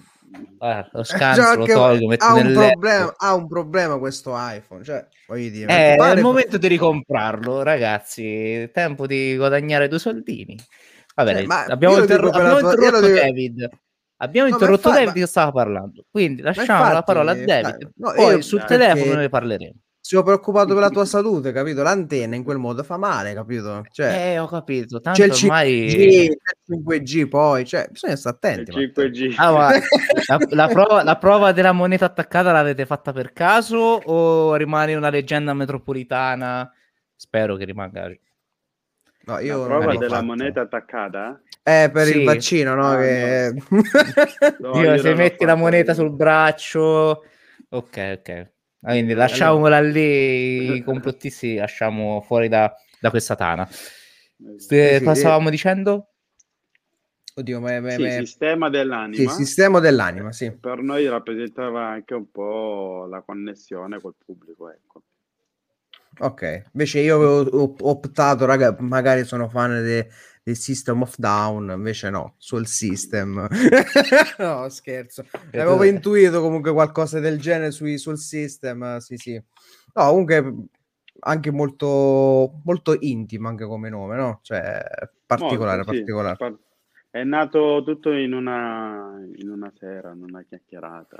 Cioè, 0.60 0.70
eh, 0.70 0.90
lo 0.92 1.04
scanso 1.04 1.56
lo 1.56 1.66
tolgo, 1.66 2.14
ha, 2.18 2.34
un 2.34 2.54
problema, 2.54 3.14
ha 3.18 3.34
un 3.34 3.48
problema 3.48 3.98
questo 3.98 4.34
iPhone. 4.36 4.84
Cioè, 4.84 5.08
voglio 5.28 5.50
dire, 5.50 5.72
eh, 5.72 5.96
è 5.96 6.14
il 6.14 6.22
momento 6.22 6.58
di 6.58 6.68
ricomprarlo, 6.68 7.64
ragazzi. 7.64 8.70
Tempo 8.74 9.08
di 9.08 9.36
guadagnare 9.38 9.88
due 9.88 10.00
soldini. 10.00 10.58
Va 11.16 11.24
bene, 11.24 11.42
eh, 11.42 11.72
abbiamo, 11.72 11.98
interro- 11.98 12.30
abbiamo 12.30 12.60
tua... 12.60 12.74
interrotto 12.74 13.00
devo... 13.00 13.20
David. 13.20 13.70
Abbiamo 14.20 14.48
no, 14.48 14.54
interrotto 14.54 14.90
David 14.90 15.14
che 15.14 15.28
stava 15.28 15.52
parlando. 15.52 16.06
Quindi 16.10 16.42
lasciamo 16.42 16.80
infatti, 16.80 16.94
la 16.94 17.04
parola 17.04 17.32
a 17.32 17.36
David. 17.36 17.92
No, 17.96 18.14
Poi 18.14 18.42
sul 18.42 18.64
telefono 18.66 19.14
ne 19.14 19.30
parleremo 19.30 19.80
sono 20.08 20.24
preoccupato 20.24 20.74
per 20.74 20.84
la 20.84 20.90
tua 20.90 21.04
salute, 21.04 21.52
capito? 21.52 21.84
L'antenna 21.84 22.36
in 22.36 22.46
quel 22.46 22.58
modo 22.58 22.82
fa 22.82 22.96
male, 22.96 23.34
capito? 23.34 23.84
Cioè, 23.92 24.32
eh, 24.32 24.40
ho 24.40 24.48
capito. 24.48 25.02
Tanto 25.02 25.20
c'è 25.20 25.26
il 25.26 25.34
5G, 25.34 25.44
ormai... 25.44 25.72
il 25.84 26.38
5G 26.72 27.28
poi, 27.28 27.66
cioè, 27.66 27.90
bisogna 27.92 28.16
stare 28.16 28.36
attenti. 28.38 28.72
Il 28.72 28.94
5G. 28.96 29.34
Ah, 29.36 29.52
la, 29.52 30.38
la, 30.52 30.68
prova, 30.72 31.04
la, 31.04 31.18
prova, 31.18 31.52
della 31.52 31.74
moneta 31.74 32.06
attaccata 32.06 32.54
l'avete 32.54 32.86
fatta 32.86 33.12
per 33.12 33.34
caso 33.34 33.76
o 33.78 34.56
rimane 34.56 34.96
una 34.96 35.10
leggenda 35.10 35.54
metropolitana? 35.54 36.72
Spero 37.14 37.58
che 37.58 37.66
rimanga. 37.66 38.10
No, 39.26 39.40
io 39.40 39.60
la 39.60 39.66
prova 39.66 39.98
della 39.98 40.16
fatto. 40.16 40.26
moneta 40.26 40.62
attaccata? 40.62 41.42
Eh, 41.64 41.90
per 41.92 42.06
sì. 42.06 42.20
il 42.20 42.24
vaccino, 42.24 42.76
no? 42.76 42.92
Ah, 42.92 42.98
che... 43.02 43.54
no. 44.60 44.70
no 44.72 44.82
io 44.82 44.98
se 45.00 45.14
metti 45.16 45.44
la 45.44 45.56
moneta 45.56 45.94
sul 45.94 46.12
braccio... 46.12 47.26
Ok, 47.70 48.20
ok. 48.20 48.56
Quindi 48.80 49.14
lasciamola 49.14 49.82
lì, 49.82 50.76
i 50.78 50.84
complottisti 50.84 51.56
lasciamo 51.56 52.22
fuori 52.22 52.48
da, 52.48 52.74
da 53.00 53.10
questa 53.10 53.36
tana. 53.36 53.68
Sì, 53.68 55.00
cosa 55.04 55.16
stavamo 55.16 55.50
dicendo? 55.50 56.12
Oddio, 57.36 57.60
ma, 57.60 57.80
ma, 57.80 57.92
sì, 57.92 58.02
ma... 58.02 58.10
sistema 58.10 58.70
dell'anima. 58.70 59.30
Sì, 59.30 59.44
sistema 59.46 59.80
dell'anima, 59.80 60.32
sì. 60.32 60.52
Per 60.58 60.82
noi 60.82 61.08
rappresentava 61.08 61.86
anche 61.86 62.16
un 62.16 62.32
po' 62.32 63.06
la 63.08 63.22
connessione 63.22 64.00
col 64.00 64.16
pubblico, 64.18 64.72
ecco. 64.72 65.04
Ok, 66.20 66.64
invece 66.72 67.00
io 67.02 67.20
ho 67.20 67.76
optato, 67.82 68.46
raga, 68.46 68.76
magari 68.80 69.24
sono 69.24 69.50
fan 69.50 69.84
de, 69.84 70.10
del 70.48 70.56
System 70.56 71.02
of 71.02 71.18
Down, 71.18 71.74
invece 71.76 72.10
no, 72.10 72.36
sul 72.38 72.68
System. 72.68 73.50
no, 74.40 74.70
scherzo. 74.70 75.26
Avevo 75.52 75.84
intuito 75.84 76.40
comunque 76.40 76.72
qualcosa 76.72 77.20
del 77.20 77.38
genere 77.38 77.72
sui, 77.72 77.98
sul 77.98 78.18
System, 78.18 78.96
sì 79.00 79.18
sì. 79.18 79.34
No, 79.34 80.08
comunque 80.08 80.56
anche 81.20 81.52
molto, 81.52 82.62
molto 82.64 82.96
intimo 82.98 83.50
anche 83.50 83.66
come 83.66 83.90
nome, 83.90 84.16
no? 84.16 84.40
Cioè, 84.42 84.82
particolare, 85.26 85.84
molto, 85.84 85.92
particolare. 85.92 86.38
Sì. 86.40 86.56
È 87.10 87.24
nato 87.26 87.84
tutto 87.84 88.14
in 88.14 88.32
una, 88.32 89.20
in 89.36 89.50
una 89.50 89.70
sera, 89.78 90.14
in 90.14 90.24
una 90.24 90.46
chiacchierata 90.48 91.18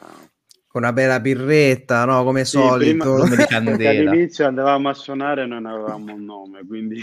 con 0.70 0.84
una 0.84 0.94
bella 0.94 1.20
birretta, 1.20 2.06
no? 2.06 2.24
Come 2.24 2.46
sì, 2.46 2.58
solito. 2.58 3.24
Prima, 3.48 3.90
all'inizio 3.90 4.46
andavamo 4.46 4.88
a 4.88 4.94
suonare 4.94 5.44
e 5.44 5.46
non 5.48 5.66
avevamo 5.66 6.14
un 6.14 6.24
nome, 6.24 6.66
quindi 6.66 7.02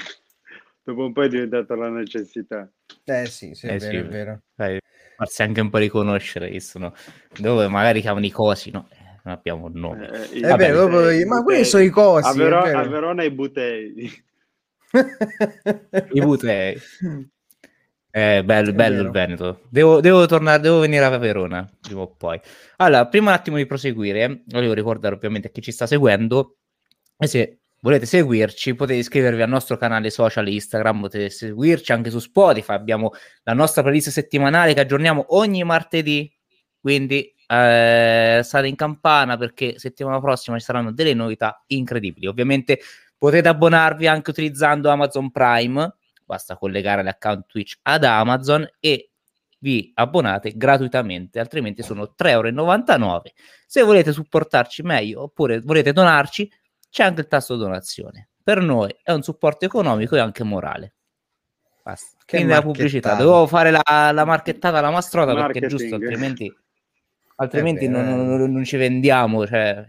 dopo 0.84 1.04
un 1.04 1.12
po' 1.12 1.22
è 1.22 1.28
diventata 1.28 1.74
la 1.74 1.88
necessità. 1.88 2.70
Eh 3.04 3.26
sì, 3.26 3.54
sì, 3.54 3.66
è, 3.66 3.74
eh, 3.74 3.78
vero, 3.78 3.90
sì. 3.90 3.96
è 3.96 4.04
vero. 4.04 4.42
Eh, 4.56 4.80
farsi 5.16 5.42
anche 5.42 5.60
un 5.60 5.70
po' 5.70 5.78
riconoscere 5.78 6.50
che 6.50 6.60
sono 6.60 6.94
dove 7.38 7.66
magari 7.68 8.00
chiamano 8.00 8.26
i 8.26 8.30
cosi, 8.30 8.70
no? 8.70 8.88
Eh, 8.90 9.20
non 9.24 9.34
abbiamo 9.34 9.66
un 9.66 9.72
nome. 9.74 10.30
Eh, 10.30 10.40
è 10.40 10.54
vero, 10.54 10.86
butei, 10.88 11.24
ma 11.24 11.42
quelli 11.42 11.64
sono 11.64 11.82
i 11.82 11.90
cosi. 11.90 12.28
A, 12.28 12.32
Vero- 12.34 12.62
a 12.62 12.86
Verona 12.86 13.24
i 13.24 13.30
butei. 13.30 14.22
I 16.12 16.20
butei. 16.20 16.78
Eh, 18.16 18.44
bello, 18.44 18.72
bello 18.72 19.02
il 19.02 19.10
Veneto. 19.10 19.62
Devo, 19.68 20.00
devo, 20.00 20.24
tornare, 20.26 20.62
devo 20.62 20.78
venire 20.78 21.04
a 21.04 21.18
Verona 21.18 21.68
prima 21.80 22.02
o 22.02 22.14
poi. 22.14 22.40
Allora, 22.76 23.08
prima 23.08 23.30
un 23.30 23.36
attimo 23.36 23.56
di 23.56 23.66
proseguire, 23.66 24.44
volevo 24.46 24.72
ricordare 24.72 25.16
ovviamente 25.16 25.48
a 25.48 25.50
chi 25.50 25.60
ci 25.60 25.72
sta 25.72 25.84
seguendo, 25.88 26.58
e 27.18 27.26
se 27.26 27.58
volete 27.84 28.06
seguirci 28.06 28.74
potete 28.74 28.98
iscrivervi 28.98 29.42
al 29.42 29.48
nostro 29.50 29.76
canale 29.76 30.08
social 30.08 30.48
Instagram, 30.48 31.02
potete 31.02 31.28
seguirci 31.28 31.92
anche 31.92 32.08
su 32.08 32.18
Spotify, 32.18 32.72
abbiamo 32.72 33.10
la 33.42 33.52
nostra 33.52 33.82
playlist 33.82 34.08
settimanale 34.08 34.72
che 34.72 34.80
aggiorniamo 34.80 35.26
ogni 35.36 35.62
martedì, 35.64 36.32
quindi 36.80 37.30
eh, 37.46 38.40
state 38.42 38.66
in 38.66 38.74
campana 38.74 39.36
perché 39.36 39.78
settimana 39.78 40.18
prossima 40.18 40.58
ci 40.58 40.64
saranno 40.64 40.92
delle 40.92 41.12
novità 41.12 41.62
incredibili. 41.66 42.26
Ovviamente 42.26 42.80
potete 43.18 43.48
abbonarvi 43.48 44.06
anche 44.06 44.30
utilizzando 44.30 44.88
Amazon 44.88 45.30
Prime 45.30 45.94
basta 46.24 46.56
collegare 46.56 47.02
l'account 47.02 47.44
Twitch 47.44 47.76
ad 47.82 48.04
Amazon 48.04 48.66
e 48.80 49.10
vi 49.58 49.92
abbonate 49.94 50.52
gratuitamente, 50.56 51.38
altrimenti 51.38 51.82
sono 51.82 52.14
3,99 52.18 52.30
euro. 52.30 53.22
Se 53.66 53.82
volete 53.82 54.12
supportarci 54.12 54.82
meglio 54.82 55.22
oppure 55.24 55.60
volete 55.60 55.92
donarci, 55.92 56.50
c'è 56.94 57.02
anche 57.02 57.22
il 57.22 57.26
tasto 57.26 57.56
donazione. 57.56 58.28
Per 58.40 58.60
noi 58.62 58.94
è 59.02 59.10
un 59.10 59.22
supporto 59.22 59.64
economico 59.64 60.14
e 60.14 60.20
anche 60.20 60.44
morale. 60.44 60.94
Basta. 61.82 62.18
Che 62.24 62.36
Quindi 62.36 62.52
la 62.52 62.62
pubblicità. 62.62 63.14
Dovevo 63.14 63.48
fare 63.48 63.72
la, 63.72 63.82
la 64.12 64.24
marchettata 64.24 64.78
alla 64.78 64.92
mastrota 64.92 65.34
Marketing. 65.34 65.60
perché 65.60 65.66
è 65.66 65.88
giusto, 65.88 65.94
altrimenti, 65.96 66.54
altrimenti 67.36 67.88
non, 67.88 68.06
non, 68.06 68.52
non, 68.52 68.62
ci 68.62 68.76
vendiamo. 68.76 69.44
Cioè, 69.44 69.84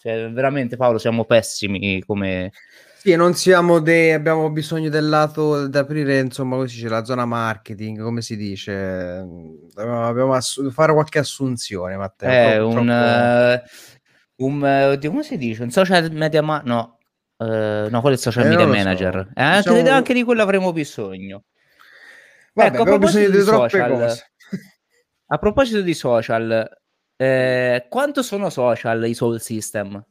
cioè, 0.00 0.32
veramente 0.32 0.76
Paolo 0.76 0.98
siamo 0.98 1.24
pessimi 1.24 2.02
come 2.04 2.50
sì, 3.00 3.14
non 3.14 3.34
siamo 3.34 3.78
dei, 3.78 4.10
abbiamo 4.10 4.50
bisogno 4.50 4.88
del 4.88 5.08
lato 5.08 5.68
da 5.68 5.80
aprire, 5.80 6.18
insomma, 6.18 6.56
così 6.56 6.82
c'è 6.82 6.88
la 6.88 7.04
zona 7.04 7.24
marketing, 7.24 8.02
come 8.02 8.20
si 8.20 8.36
dice. 8.36 9.24
Dobbiamo 9.72 10.34
assu- 10.34 10.72
fare 10.72 10.92
qualche 10.92 11.20
assunzione, 11.20 11.96
Matteo. 11.96 12.28
È 12.28 12.56
troppo, 12.56 12.80
un, 12.80 12.86
troppo... 12.86 13.70
Un 14.38 14.62
oddio, 14.62 15.10
come 15.10 15.22
si 15.22 15.36
dice? 15.36 15.62
Un 15.62 15.70
social 15.70 16.12
media 16.12 16.42
ma 16.42 16.62
no. 16.64 16.98
Uh, 17.36 17.88
no, 17.88 18.00
quello 18.00 18.10
è 18.10 18.12
il 18.12 18.18
social 18.18 18.46
eh, 18.46 18.48
media 18.48 18.66
manager. 18.66 19.26
So. 19.26 19.32
Eh, 19.34 19.42
anche, 19.42 19.72
diciamo... 19.72 19.90
anche, 19.90 20.14
di 20.14 20.22
quello 20.24 20.42
avremo 20.42 20.72
bisogno. 20.72 21.44
Vabbè, 22.52 22.68
ecco, 22.68 22.82
abbiamo 22.82 22.98
bisogno 22.98 23.30
di, 23.30 23.38
di 23.38 23.44
troppe 23.44 23.68
social, 23.68 23.90
cose. 23.90 24.32
A 25.26 25.38
proposito 25.38 25.80
di 25.82 25.94
social, 25.94 26.68
eh, 27.16 27.86
quanto 27.88 28.22
sono 28.22 28.48
social 28.50 29.06
i 29.06 29.14
soul 29.14 29.40
system? 29.40 30.04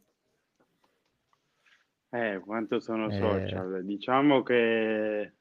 Eh, 2.10 2.42
quanto 2.46 2.80
sono 2.80 3.10
Eh, 3.10 3.18
social? 3.18 3.84
Diciamo 3.84 4.44
che 4.44 5.34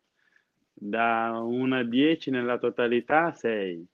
da 0.72 1.39
1 1.39 1.76
a 1.76 1.84
10 1.84 2.30
nella 2.30 2.59
totalità 2.59 3.32
6. 3.32 3.87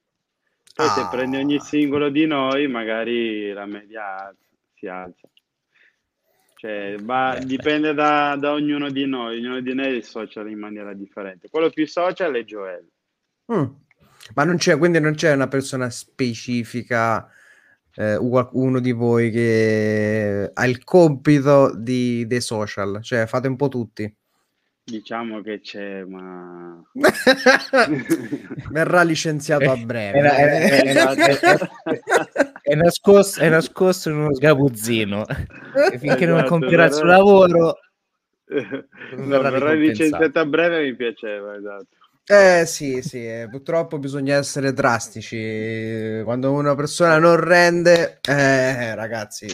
Poi 0.75 0.89
se 0.89 1.09
prendi 1.11 1.37
ogni 1.37 1.57
ah. 1.57 1.61
singolo 1.61 2.09
di 2.09 2.27
noi, 2.27 2.67
magari 2.67 3.53
la 3.53 3.67
media 3.67 4.35
si 4.83 4.89
alza. 4.89 5.29
Cioè, 6.57 6.97
va- 7.01 7.37
beh, 7.39 7.47
dipende 7.47 7.95
da, 7.95 8.37
da 8.37 8.53
ognuno 8.53 8.91
di 8.91 9.07
noi, 9.07 9.39
ognuno 9.39 9.61
di 9.61 9.75
noi 9.75 9.99
è 9.99 10.01
social 10.01 10.51
in 10.51 10.59
maniera 10.59 10.93
differente. 10.93 11.49
Quello 11.49 11.71
più 11.71 11.87
social 11.87 12.35
è 12.35 12.45
Joel. 12.45 12.89
Mm. 13.53 13.65
Ma 14.35 14.45
non 14.45 14.57
c'è, 14.57 14.79
quindi 14.79 15.01
non 15.01 15.15
c'è 15.15 15.33
una 15.33 15.49
persona 15.49 15.91
specifica 15.91 17.29
eh, 17.97 18.17
uno 18.17 18.81
di 18.81 18.93
voi 18.93 19.31
che 19.31 20.51
ha 20.53 20.67
il 20.67 20.85
compito 20.85 21.75
di, 21.77 22.27
dei 22.27 22.41
social, 22.41 23.01
cioè 23.03 23.27
fate 23.27 23.49
un 23.49 23.57
po' 23.57 23.69
tutti. 23.69 24.17
Diciamo 24.85 25.41
che 25.43 25.61
c'è, 25.61 26.05
ma 26.05 26.81
verrà 28.71 29.03
licenziato 29.03 29.71
a 29.71 29.77
breve. 29.77 30.19
È, 30.21 30.83
è, 30.83 31.39
è, 31.43 32.52
è 32.73 32.75
nascosto, 32.75 33.41
è 33.41 33.51
nascosto 33.51 34.09
in 34.09 34.17
uno 34.17 34.35
sgabuzzino 34.35 35.27
e 35.93 35.99
finché 35.99 36.25
esatto, 36.25 36.27
non 36.27 36.45
compierà 36.47 36.87
il 36.87 36.93
suo 36.93 37.05
lavoro, 37.05 37.79
no, 39.17 39.41
verrà 39.41 39.73
licenziato 39.75 40.39
a 40.39 40.47
breve. 40.47 40.83
Mi 40.83 40.97
piaceva, 40.97 41.55
esatto. 41.55 41.87
Eh 42.25 42.65
sì, 42.67 43.03
sì, 43.03 43.27
eh, 43.27 43.49
purtroppo 43.51 43.99
bisogna 43.99 44.37
essere 44.37 44.73
drastici. 44.73 46.23
Quando 46.25 46.53
una 46.53 46.75
persona 46.75 47.19
non 47.19 47.37
rende, 47.37 48.21
eh, 48.23 48.95
ragazzi, 48.95 49.49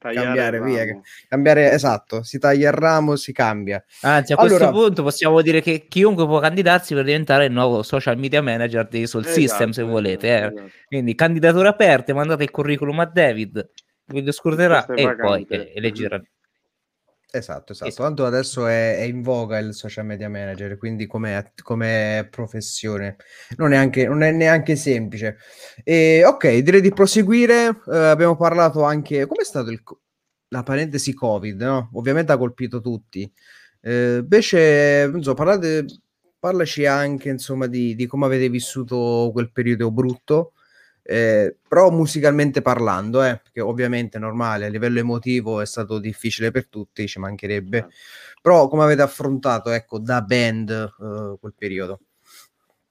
Tagliare 0.00 0.24
cambiare 0.24 0.62
via. 0.62 1.00
Cambiare, 1.28 1.72
esatto, 1.72 2.22
si 2.22 2.38
taglia 2.38 2.70
il 2.70 2.74
ramo, 2.74 3.16
si 3.16 3.34
cambia. 3.34 3.84
Anzi, 4.00 4.32
a 4.32 4.36
allora, 4.36 4.56
questo 4.56 4.72
punto 4.72 5.02
possiamo 5.02 5.42
dire 5.42 5.60
che 5.60 5.86
chiunque 5.88 6.24
può 6.24 6.38
candidarsi 6.38 6.94
per 6.94 7.04
diventare 7.04 7.44
il 7.44 7.52
nuovo 7.52 7.82
social 7.82 8.16
media 8.16 8.40
manager 8.40 8.88
di 8.88 9.06
Soul 9.06 9.24
esatto, 9.24 9.40
System, 9.40 9.70
se 9.72 9.82
volete. 9.82 10.28
Eh. 10.28 10.46
Esatto. 10.46 10.70
Quindi 10.86 11.14
candidature 11.14 11.68
aperte, 11.68 12.14
mandate 12.14 12.44
il 12.44 12.50
curriculum 12.50 13.00
a 13.00 13.04
David, 13.04 13.70
vi 14.06 14.24
lo 14.24 14.32
scorderà 14.32 14.86
e 14.86 15.16
poi 15.16 15.46
eh, 15.50 15.72
eleggerà. 15.74 16.18
Esatto, 17.32 17.72
esatto. 17.72 17.94
Tanto 17.94 18.26
adesso 18.26 18.66
è, 18.66 18.96
è, 18.96 19.02
in 19.02 19.22
voga 19.22 19.58
il 19.58 19.72
social 19.72 20.04
media 20.04 20.28
manager, 20.28 20.76
quindi 20.76 21.06
come, 21.06 21.52
professione 22.28 23.16
non 23.56 23.72
è, 23.72 23.76
anche, 23.76 24.06
non 24.06 24.22
è 24.22 24.32
neanche 24.32 24.74
semplice. 24.74 25.38
E, 25.84 26.24
ok, 26.24 26.58
direi 26.58 26.80
di 26.80 26.92
proseguire. 26.92 27.68
Uh, 27.84 27.90
abbiamo 27.92 28.36
parlato 28.36 28.82
anche 28.82 29.26
come 29.26 29.42
è 29.42 29.44
stato 29.44 29.70
il, 29.70 29.80
la 30.48 30.64
parentesi 30.64 31.14
Covid, 31.14 31.60
no? 31.60 31.90
Ovviamente 31.92 32.32
ha 32.32 32.36
colpito 32.36 32.80
tutti. 32.80 33.30
Uh, 33.82 34.18
invece, 34.18 35.12
so, 35.20 35.34
parlate, 35.34 35.84
parlaci 36.38 36.84
anche 36.84 37.28
insomma 37.28 37.66
di, 37.66 37.94
di 37.94 38.06
come 38.06 38.26
avete 38.26 38.48
vissuto 38.48 39.30
quel 39.32 39.52
periodo 39.52 39.92
brutto 39.92 40.54
eh, 41.02 41.56
però 41.66 41.90
musicalmente 41.90 42.62
parlando, 42.62 43.22
eh, 43.22 43.40
perché 43.42 43.60
ovviamente 43.60 44.18
è 44.18 44.20
normale, 44.20 44.66
a 44.66 44.68
livello 44.68 44.98
emotivo 44.98 45.60
è 45.60 45.66
stato 45.66 45.98
difficile 45.98 46.50
per 46.50 46.68
tutti, 46.68 47.06
ci 47.06 47.18
mancherebbe. 47.18 47.78
Esatto. 47.78 47.94
Però 48.42 48.68
come 48.68 48.84
avete 48.84 49.02
affrontato, 49.02 49.70
ecco, 49.70 49.98
da 49.98 50.22
band 50.22 50.70
eh, 50.70 51.36
quel 51.38 51.54
periodo? 51.56 52.00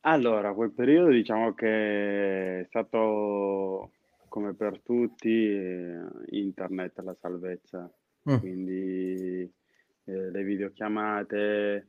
Allora, 0.01 0.53
quel 0.53 0.72
periodo 0.72 1.10
diciamo 1.10 1.53
che 1.53 2.62
è 2.62 2.66
stato 2.70 3.91
come 4.30 4.53
per 4.53 4.80
tutti 4.82 5.51
internet 6.30 6.99
la 6.99 7.16
salvezza, 7.20 7.91
mm. 8.30 8.38
quindi 8.38 9.51
eh, 10.05 10.32
le 10.32 10.43
videochiamate, 10.43 11.88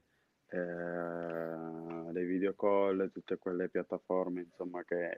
eh, 0.50 2.12
le 2.12 2.24
video 2.24 2.54
call, 2.54 3.10
tutte 3.10 3.38
quelle 3.38 3.68
piattaforme 3.68 4.40
insomma 4.42 4.82
che 4.84 5.10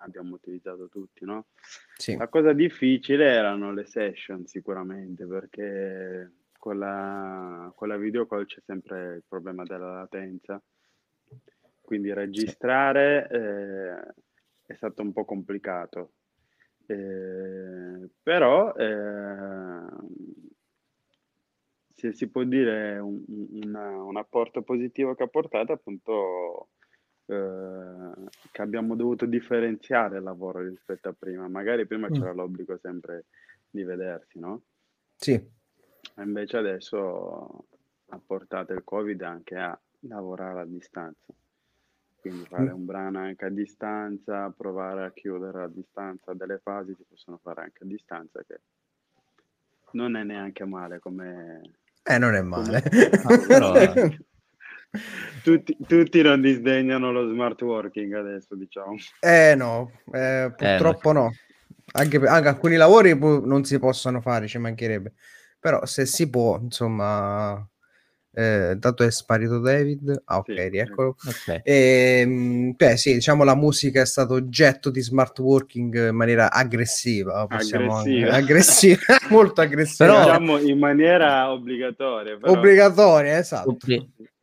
abbiamo 0.00 0.34
utilizzato 0.34 0.88
tutti, 0.88 1.24
no? 1.24 1.46
Sì. 1.96 2.16
La 2.16 2.28
cosa 2.28 2.52
difficile 2.52 3.26
erano 3.26 3.72
le 3.72 3.84
session 3.84 4.46
sicuramente 4.46 5.26
perché 5.26 6.30
con 6.58 6.78
la, 6.78 7.70
con 7.74 7.88
la 7.88 7.96
video 7.96 8.26
call 8.26 8.46
c'è 8.46 8.60
sempre 8.64 9.16
il 9.16 9.24
problema 9.28 9.64
della 9.64 9.92
latenza, 9.92 10.60
quindi 11.82 12.12
registrare 12.12 13.28
eh, 13.30 14.14
è 14.66 14.74
stato 14.74 15.02
un 15.02 15.12
po' 15.12 15.24
complicato. 15.24 16.12
Eh, 16.86 18.08
però 18.22 18.74
eh, 18.74 19.86
se 22.04 22.12
si 22.12 22.28
può 22.28 22.42
dire 22.42 22.98
un, 22.98 23.24
un, 23.26 23.74
un 23.74 24.16
apporto 24.16 24.60
positivo 24.60 25.14
che 25.14 25.22
ha 25.22 25.28
portato 25.28 25.72
appunto 25.72 26.68
eh, 27.24 28.10
che 28.50 28.62
abbiamo 28.62 28.94
dovuto 28.94 29.24
differenziare 29.24 30.18
il 30.18 30.22
lavoro 30.22 30.60
rispetto 30.60 31.08
a 31.08 31.14
prima. 31.18 31.48
Magari 31.48 31.86
prima 31.86 32.08
mm. 32.10 32.12
c'era 32.12 32.32
l'obbligo 32.32 32.76
sempre 32.76 33.24
di 33.70 33.82
vedersi, 33.84 34.38
no? 34.38 34.62
Sì. 35.16 35.32
E 35.32 36.22
invece 36.22 36.58
adesso 36.58 37.64
ha 38.08 38.20
portato 38.24 38.74
il 38.74 38.84
Covid 38.84 39.22
anche 39.22 39.56
a 39.56 39.78
lavorare 40.00 40.60
a 40.60 40.66
distanza. 40.66 41.32
Quindi 42.20 42.44
fare 42.44 42.70
mm. 42.70 42.74
un 42.74 42.84
brano 42.84 43.18
anche 43.20 43.46
a 43.46 43.50
distanza, 43.50 44.52
provare 44.54 45.06
a 45.06 45.12
chiudere 45.12 45.62
a 45.62 45.68
distanza, 45.68 46.34
delle 46.34 46.58
fasi 46.58 46.94
si 46.94 47.04
possono 47.08 47.38
fare 47.38 47.62
anche 47.62 47.82
a 47.82 47.86
distanza, 47.86 48.42
che 48.46 48.60
non 49.92 50.16
è 50.16 50.22
neanche 50.22 50.66
male 50.66 50.98
come... 50.98 51.62
Eh, 52.06 52.18
non 52.18 52.34
è 52.34 52.42
male. 52.42 52.82
Ah, 53.24 53.94
tutti, 55.42 55.76
tutti, 55.86 56.22
non 56.22 56.40
disdegnano 56.42 57.10
lo 57.10 57.28
smart 57.30 57.60
working 57.62 58.12
adesso, 58.12 58.54
diciamo. 58.54 58.96
Eh 59.20 59.54
no, 59.56 59.90
eh, 60.12 60.52
purtroppo 60.54 61.10
eh, 61.10 61.12
no. 61.14 61.32
Anche, 61.92 62.16
anche, 62.26 62.48
alcuni 62.48 62.76
lavori 62.76 63.18
non 63.18 63.64
si 63.64 63.78
possono 63.78 64.20
fare, 64.20 64.46
ci 64.46 64.58
mancherebbe. 64.58 65.14
Però 65.58 65.86
se 65.86 66.04
si 66.04 66.28
può, 66.28 66.58
insomma, 66.60 67.66
eh, 68.34 68.74
dato 68.76 69.04
è 69.04 69.10
sparito 69.10 69.58
David. 69.58 70.22
Ah, 70.24 70.38
ok, 70.38 70.52
sì, 70.52 70.68
rieccolo. 70.68 71.16
Okay. 71.26 71.60
E, 71.62 72.18
ehm, 72.20 72.74
beh, 72.76 72.96
sì, 72.96 73.14
diciamo 73.14 73.44
la 73.44 73.54
musica 73.54 74.00
è 74.00 74.06
stato 74.06 74.34
oggetto 74.34 74.90
di 74.90 75.00
smart 75.00 75.38
working 75.38 76.08
in 76.08 76.16
maniera 76.16 76.50
aggressiva. 76.50 77.46
Possiamo 77.46 77.98
aggressiva, 77.98 78.32
aggressiva 78.32 79.02
molto 79.30 79.60
aggressiva. 79.60 80.10
Però 80.10 80.24
diciamo 80.24 80.58
in 80.58 80.78
maniera 80.78 81.50
obbligatoria. 81.52 82.36
Però... 82.36 82.52
Obbligatoria, 82.52 83.38
esatto. 83.38 83.76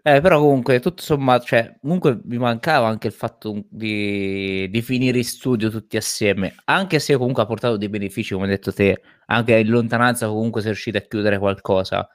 Eh, 0.04 0.20
però 0.20 0.40
comunque, 0.40 0.80
tutto 0.80 1.04
sommato, 1.04 1.46
cioè, 1.46 1.78
comunque 1.80 2.20
mi 2.24 2.40
mancava 2.40 2.88
anche 2.88 3.06
il 3.06 3.14
fatto 3.14 3.66
di, 3.70 4.68
di, 4.68 4.82
finire 4.82 5.20
in 5.20 5.24
studio 5.24 5.70
tutti 5.70 5.96
assieme, 5.96 6.56
anche 6.66 6.98
se 6.98 7.16
comunque 7.18 7.44
ha 7.44 7.46
portato 7.46 7.78
dei 7.78 7.88
benefici, 7.88 8.34
come 8.34 8.46
hai 8.46 8.52
detto 8.52 8.74
te, 8.74 9.00
anche 9.28 9.56
in 9.60 9.70
lontananza 9.70 10.28
comunque 10.28 10.62
sei 10.62 10.72
riuscito 10.72 10.98
a 10.98 11.02
chiudere 11.02 11.38
qualcosa. 11.38 12.10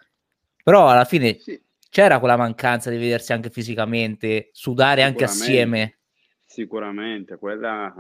Però 0.65 0.89
alla 0.89 1.05
fine 1.05 1.39
sì. 1.39 1.61
C'era 1.89 2.19
quella 2.19 2.37
mancanza 2.37 2.91
di 2.91 2.97
vedersi 2.97 3.33
anche 3.33 3.51
fisicamente, 3.51 4.51
sudare 4.53 5.03
anche 5.03 5.25
assieme. 5.25 5.99
Sicuramente, 6.45 7.37
quella 7.37 7.95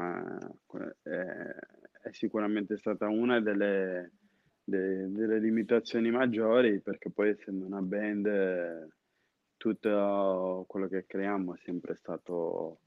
eh, 0.72 0.96
è, 1.02 2.08
è 2.08 2.12
sicuramente 2.12 2.76
stata 2.78 3.08
una 3.08 3.40
delle, 3.40 4.12
de, 4.62 5.10
delle 5.10 5.38
limitazioni 5.38 6.10
maggiori, 6.10 6.80
perché 6.80 7.10
poi 7.10 7.30
essendo 7.30 7.66
una 7.66 7.80
band 7.80 8.88
tutto 9.56 10.64
quello 10.68 10.88
che 10.88 11.06
creiamo 11.06 11.54
è 11.54 11.58
sempre 11.64 11.96
stato 11.96 12.80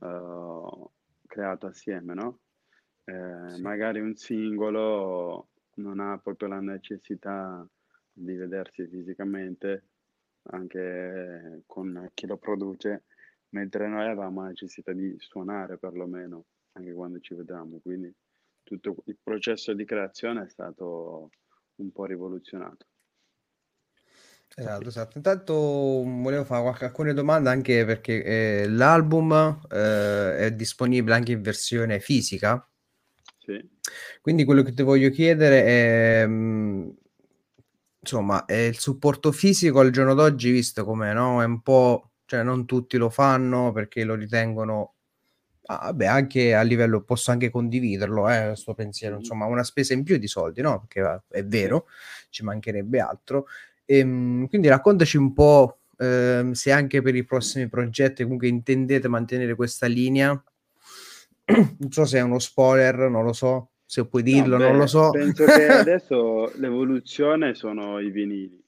uh, 0.00 0.90
creato 1.26 1.66
assieme, 1.66 2.14
no? 2.14 2.40
Eh, 3.04 3.50
sì. 3.50 3.62
Magari 3.62 4.00
un 4.00 4.16
singolo 4.16 5.48
non 5.76 6.00
ha 6.00 6.18
proprio 6.18 6.48
la 6.48 6.60
necessità 6.60 7.66
di 8.12 8.34
vedersi 8.34 8.86
fisicamente 8.86 9.84
anche 10.50 11.62
con 11.66 12.10
chi 12.14 12.26
lo 12.26 12.36
produce, 12.36 13.04
mentre 13.50 13.88
noi 13.88 14.04
avevamo 14.04 14.42
la 14.42 14.48
necessità 14.48 14.92
di 14.92 15.14
suonare 15.18 15.78
perlomeno 15.78 16.44
anche 16.72 16.92
quando 16.92 17.20
ci 17.20 17.34
vediamo, 17.34 17.78
quindi 17.82 18.12
tutto 18.62 18.96
il 19.06 19.16
processo 19.22 19.72
di 19.72 19.84
creazione 19.84 20.44
è 20.44 20.48
stato 20.48 21.30
un 21.76 21.92
po' 21.92 22.04
rivoluzionato. 22.04 22.86
Esatto, 24.58 24.88
esatto. 24.88 25.16
Intanto 25.18 25.54
volevo 25.54 26.44
fare 26.44 26.62
qualche, 26.62 26.84
alcune 26.86 27.12
domande 27.12 27.50
anche 27.50 27.84
perché 27.84 28.22
eh, 28.24 28.68
l'album 28.68 29.60
eh, 29.70 30.36
è 30.38 30.52
disponibile 30.52 31.14
anche 31.14 31.32
in 31.32 31.42
versione 31.42 32.00
fisica. 32.00 32.66
Sì. 33.38 33.62
Quindi 34.20 34.44
quello 34.44 34.62
che 34.62 34.72
ti 34.72 34.82
voglio 34.82 35.10
chiedere 35.10 35.64
è, 35.64 36.26
mh, 36.26 36.32
mm, 36.32 36.88
insomma, 38.12 38.44
è 38.44 38.54
il 38.54 38.78
supporto 38.78 39.32
fisico 39.32 39.80
al 39.80 39.90
giorno 39.90 40.14
d'oggi, 40.14 40.50
visto 40.50 40.84
come 40.84 41.12
no, 41.12 41.42
è 41.42 41.44
un 41.44 41.60
po', 41.62 42.12
cioè 42.26 42.42
non 42.42 42.64
tutti 42.66 42.96
lo 42.96 43.10
fanno 43.10 43.72
perché 43.72 44.04
lo 44.04 44.14
ritengono 44.14 44.96
Ah, 45.68 45.92
anche 46.06 46.54
a 46.54 46.62
livello 46.62 47.02
posso 47.02 47.32
anche 47.32 47.50
condividerlo, 47.50 48.28
eh, 48.30 48.46
questo 48.46 48.72
pensiero, 48.74 49.16
insomma, 49.16 49.46
una 49.46 49.64
spesa 49.64 49.94
in 49.94 50.04
più 50.04 50.16
di 50.16 50.28
soldi, 50.28 50.60
no? 50.60 50.86
Perché 50.86 51.24
è 51.28 51.44
vero, 51.44 51.86
ci 52.30 52.44
mancherebbe 52.44 53.00
altro. 53.00 53.46
Ehm, 53.84 54.46
quindi 54.48 54.68
raccontaci 54.68 55.16
un 55.16 55.32
po' 55.32 55.80
ehm, 55.98 56.52
se 56.52 56.70
anche 56.70 57.02
per 57.02 57.16
i 57.16 57.24
prossimi 57.24 57.68
progetti 57.68 58.22
comunque 58.22 58.46
intendete 58.46 59.08
mantenere 59.08 59.56
questa 59.56 59.86
linea. 59.86 60.40
non 61.78 61.90
so 61.90 62.04
se 62.04 62.18
è 62.18 62.22
uno 62.22 62.38
spoiler, 62.38 63.08
non 63.08 63.24
lo 63.24 63.32
so, 63.32 63.70
se 63.86 64.06
puoi 64.06 64.22
dirlo, 64.22 64.56
no, 64.56 64.64
beh, 64.64 64.70
non 64.70 64.78
lo 64.78 64.86
so. 64.86 65.10
Penso 65.10 65.44
che 65.44 65.66
adesso 65.70 66.52
l'evoluzione 66.58 67.54
sono 67.54 67.98
i 67.98 68.10
vinili. 68.10 68.62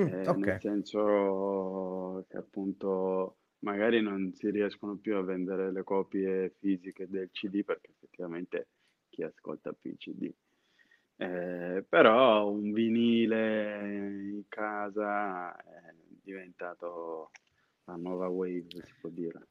Mm, 0.00 0.06
eh, 0.06 0.28
okay. 0.28 0.40
Nel 0.40 0.60
senso 0.60 2.26
che 2.28 2.36
appunto 2.36 3.36
magari 3.60 4.02
non 4.02 4.32
si 4.34 4.50
riescono 4.50 4.96
più 4.96 5.16
a 5.16 5.22
vendere 5.22 5.72
le 5.72 5.82
copie 5.82 6.54
fisiche 6.58 7.06
del 7.08 7.30
CD 7.30 7.64
perché 7.64 7.92
effettivamente 7.92 8.68
chi 9.08 9.22
ascolta 9.22 9.72
più 9.72 9.90
il 9.90 9.96
CD 9.96 10.32
eh, 11.18 11.84
però 11.88 12.50
un 12.50 12.72
vinile 12.72 13.80
in 14.32 14.42
casa 14.48 15.56
è 15.56 15.94
diventato 16.22 17.30
la 17.84 17.96
nuova 17.96 18.28
wave, 18.28 18.66
si 18.82 18.92
può 19.00 19.08
dire. 19.08 19.46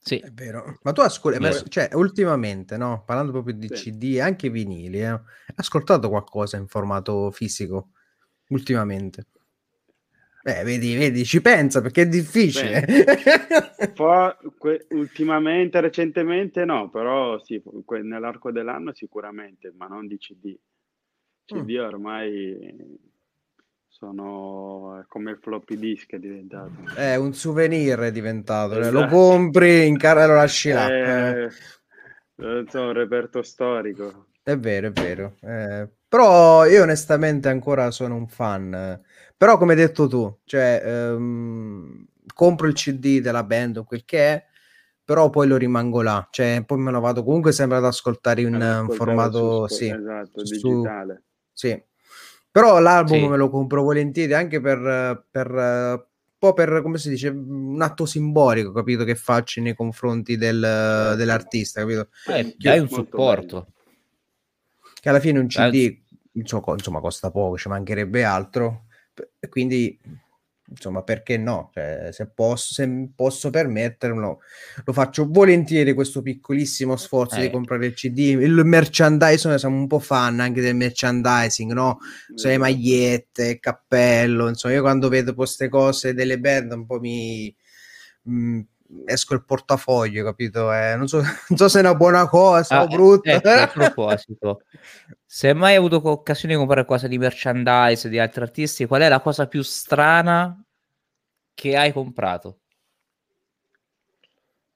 Sì, 0.00 0.18
è 0.18 0.30
vero. 0.30 0.78
Ma 0.82 0.92
tu 0.92 1.00
ascolti, 1.00 1.68
cioè, 1.68 1.90
ultimamente, 1.92 2.76
no? 2.76 3.02
Parlando 3.04 3.32
proprio 3.32 3.54
di 3.54 3.68
sì. 3.72 3.92
CD 3.92 4.14
e 4.14 4.20
anche 4.20 4.48
vinili, 4.48 5.00
eh? 5.00 5.06
hai 5.06 5.20
ascoltato 5.56 6.08
qualcosa 6.08 6.56
in 6.56 6.66
formato 6.66 7.30
fisico 7.30 7.90
ultimamente? 8.48 9.26
Eh, 10.42 10.62
vedi, 10.62 10.96
vedi, 10.96 11.24
ci 11.24 11.42
pensa 11.42 11.82
perché 11.82 12.02
è 12.02 12.08
difficile. 12.08 12.84
Que- 14.56 14.86
ultimamente, 14.90 15.80
recentemente 15.80 16.64
no, 16.64 16.88
però 16.88 17.38
sì, 17.44 17.62
que- 17.84 18.02
nell'arco 18.02 18.50
dell'anno 18.50 18.94
sicuramente, 18.94 19.72
ma 19.76 19.86
non 19.86 20.06
di 20.06 20.16
CD. 20.16 20.56
CD 21.44 21.76
mm. 21.76 21.84
ormai 21.84 22.98
sono 23.98 25.04
come 25.08 25.32
il 25.32 25.38
floppy 25.40 25.76
disk 25.76 26.12
è 26.12 26.18
diventato. 26.18 26.72
È 26.94 27.16
un 27.16 27.34
souvenir 27.34 27.98
è 27.98 28.12
diventato, 28.12 28.78
esatto. 28.78 29.00
lo 29.00 29.06
compri, 29.06 29.86
in 29.86 29.96
cara 29.96 30.26
lo 30.26 30.34
lasci 30.34 30.70
là. 30.70 30.88
È, 30.88 31.46
eh. 32.36 32.60
Insomma, 32.60 32.86
un 32.86 32.92
reperto 32.92 33.42
storico. 33.42 34.26
È 34.40 34.56
vero, 34.56 34.86
è 34.86 34.90
vero. 34.92 35.34
Eh, 35.42 35.88
però 36.08 36.64
io 36.66 36.82
onestamente 36.82 37.48
ancora 37.48 37.90
sono 37.90 38.14
un 38.14 38.28
fan. 38.28 39.02
Però 39.36 39.58
come 39.58 39.72
hai 39.72 39.78
detto 39.78 40.06
tu, 40.06 40.38
cioè, 40.44 40.80
ehm, 40.84 42.06
compro 42.32 42.68
il 42.68 42.74
CD 42.74 43.20
della 43.20 43.42
band 43.42 43.78
o 43.78 43.84
quel 43.84 44.04
che 44.04 44.18
è, 44.18 44.46
però 45.04 45.28
poi 45.28 45.48
lo 45.48 45.56
rimango 45.56 46.02
là. 46.02 46.26
Cioè, 46.30 46.62
poi 46.64 46.78
me 46.78 46.92
lo 46.92 47.00
vado 47.00 47.24
comunque 47.24 47.50
sempre 47.50 47.78
ad 47.78 47.84
ascoltare 47.84 48.42
in 48.42 48.54
un 48.54 48.88
formato 48.90 49.66
su, 49.66 49.74
sì, 49.74 49.88
esatto, 49.88 50.46
su, 50.46 50.54
digitale 50.54 51.22
sì. 51.58 51.82
Però 52.58 52.80
l'album 52.80 53.20
sì. 53.20 53.28
me 53.28 53.36
lo 53.36 53.50
compro 53.50 53.82
volentieri 53.82 54.34
anche 54.34 54.60
per, 54.60 55.24
per 55.30 55.48
un 55.48 56.02
po' 56.36 56.54
per, 56.54 56.80
come 56.82 56.98
si 56.98 57.08
dice, 57.08 57.28
un 57.28 57.80
atto 57.80 58.04
simbolico, 58.04 58.72
capito, 58.72 59.04
che 59.04 59.14
faccio 59.14 59.60
nei 59.60 59.74
confronti 59.74 60.36
del, 60.36 60.60
certo. 60.60 61.16
dell'artista, 61.16 61.80
capito? 61.80 62.08
Eh, 62.26 62.56
dai 62.58 62.80
un 62.80 62.88
supporto. 62.88 63.68
Che 65.00 65.08
alla 65.08 65.20
fine 65.20 65.38
un 65.38 65.46
CD, 65.46 65.96
insomma, 66.32 67.00
costa 67.00 67.30
poco, 67.30 67.56
ci 67.56 67.68
mancherebbe 67.68 68.24
altro. 68.24 68.86
E 69.38 69.48
quindi 69.48 69.96
insomma, 70.70 71.02
perché 71.02 71.36
no? 71.36 71.70
Cioè, 71.72 72.08
se, 72.12 72.28
posso, 72.28 72.72
se 72.72 73.10
posso 73.14 73.50
permettermelo, 73.50 74.40
lo 74.84 74.92
faccio 74.92 75.26
volentieri 75.28 75.94
questo 75.94 76.22
piccolissimo 76.22 76.96
sforzo 76.96 77.36
eh. 77.36 77.42
di 77.42 77.50
comprare 77.50 77.86
il 77.86 77.94
CD. 77.94 78.18
Il 78.18 78.60
merchandising, 78.64 79.54
siamo 79.54 79.76
un 79.76 79.86
po' 79.86 79.98
fan 79.98 80.40
anche 80.40 80.60
del 80.60 80.76
merchandising, 80.76 81.72
no? 81.72 81.98
Cioè, 82.34 82.56
mm. 82.56 82.60
magliette, 82.60 83.58
cappello, 83.58 84.48
insomma, 84.48 84.74
io 84.74 84.82
quando 84.82 85.08
vedo 85.08 85.34
queste 85.34 85.68
cose 85.68 86.14
delle 86.14 86.38
band 86.38 86.72
un 86.72 86.86
po' 86.86 87.00
mi... 87.00 87.54
Mh, 88.22 88.32
mm, 88.32 88.60
esco 89.04 89.34
il 89.34 89.44
portafoglio, 89.44 90.24
capito? 90.24 90.72
Eh, 90.72 90.96
non, 90.96 91.06
so, 91.08 91.20
non, 91.48 91.58
so, 91.58 91.68
se 91.68 91.78
è 91.78 91.82
una 91.82 91.94
buona 91.94 92.28
cosa 92.28 92.78
ah, 92.78 92.82
o 92.82 92.86
brutta. 92.86 93.30
Ecco, 93.30 93.48
a 93.48 93.66
proposito, 93.66 94.62
se 95.24 95.52
mai 95.52 95.72
hai 95.72 95.76
avuto 95.76 96.00
occasione 96.08 96.54
di 96.54 96.58
comprare 96.58 96.84
qualcosa 96.84 97.08
di 97.08 97.18
merchandise 97.18 98.08
di 98.08 98.18
altri 98.18 98.42
artisti, 98.42 98.86
qual 98.86 99.02
è 99.02 99.08
la 99.08 99.20
cosa 99.20 99.46
più 99.46 99.62
strana 99.62 100.62
che 101.54 101.76
hai 101.76 101.92
comprato? 101.92 102.60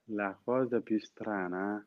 La 0.07 0.37
cosa 0.43 0.79
più 0.81 0.99
strana? 0.99 1.83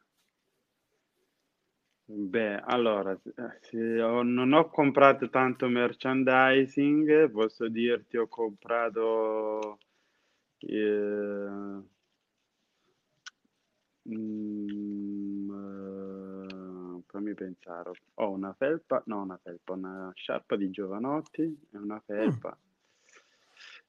Beh, 2.08 2.60
allora, 2.64 3.18
se 3.62 4.00
ho, 4.00 4.22
non 4.22 4.52
ho 4.52 4.68
comprato 4.70 5.28
tanto 5.28 5.66
merchandising, 5.66 7.28
posso 7.30 7.68
dirti 7.68 8.16
ho 8.16 8.28
comprato 8.28 9.78
eh, 10.60 11.82
mm, 14.14 15.50
eh, 15.50 17.02
fammi 17.06 17.34
pensare, 17.34 17.90
ho 18.14 18.30
una 18.30 18.52
felpa, 18.52 19.02
no 19.06 19.22
una 19.22 19.38
felpa, 19.42 19.72
una 19.72 20.10
sciarpa 20.14 20.56
di 20.56 20.70
Giovanotti 20.70 21.42
e 21.42 21.76
una 21.78 21.96
mm. 21.96 22.04
felpa 22.04 22.58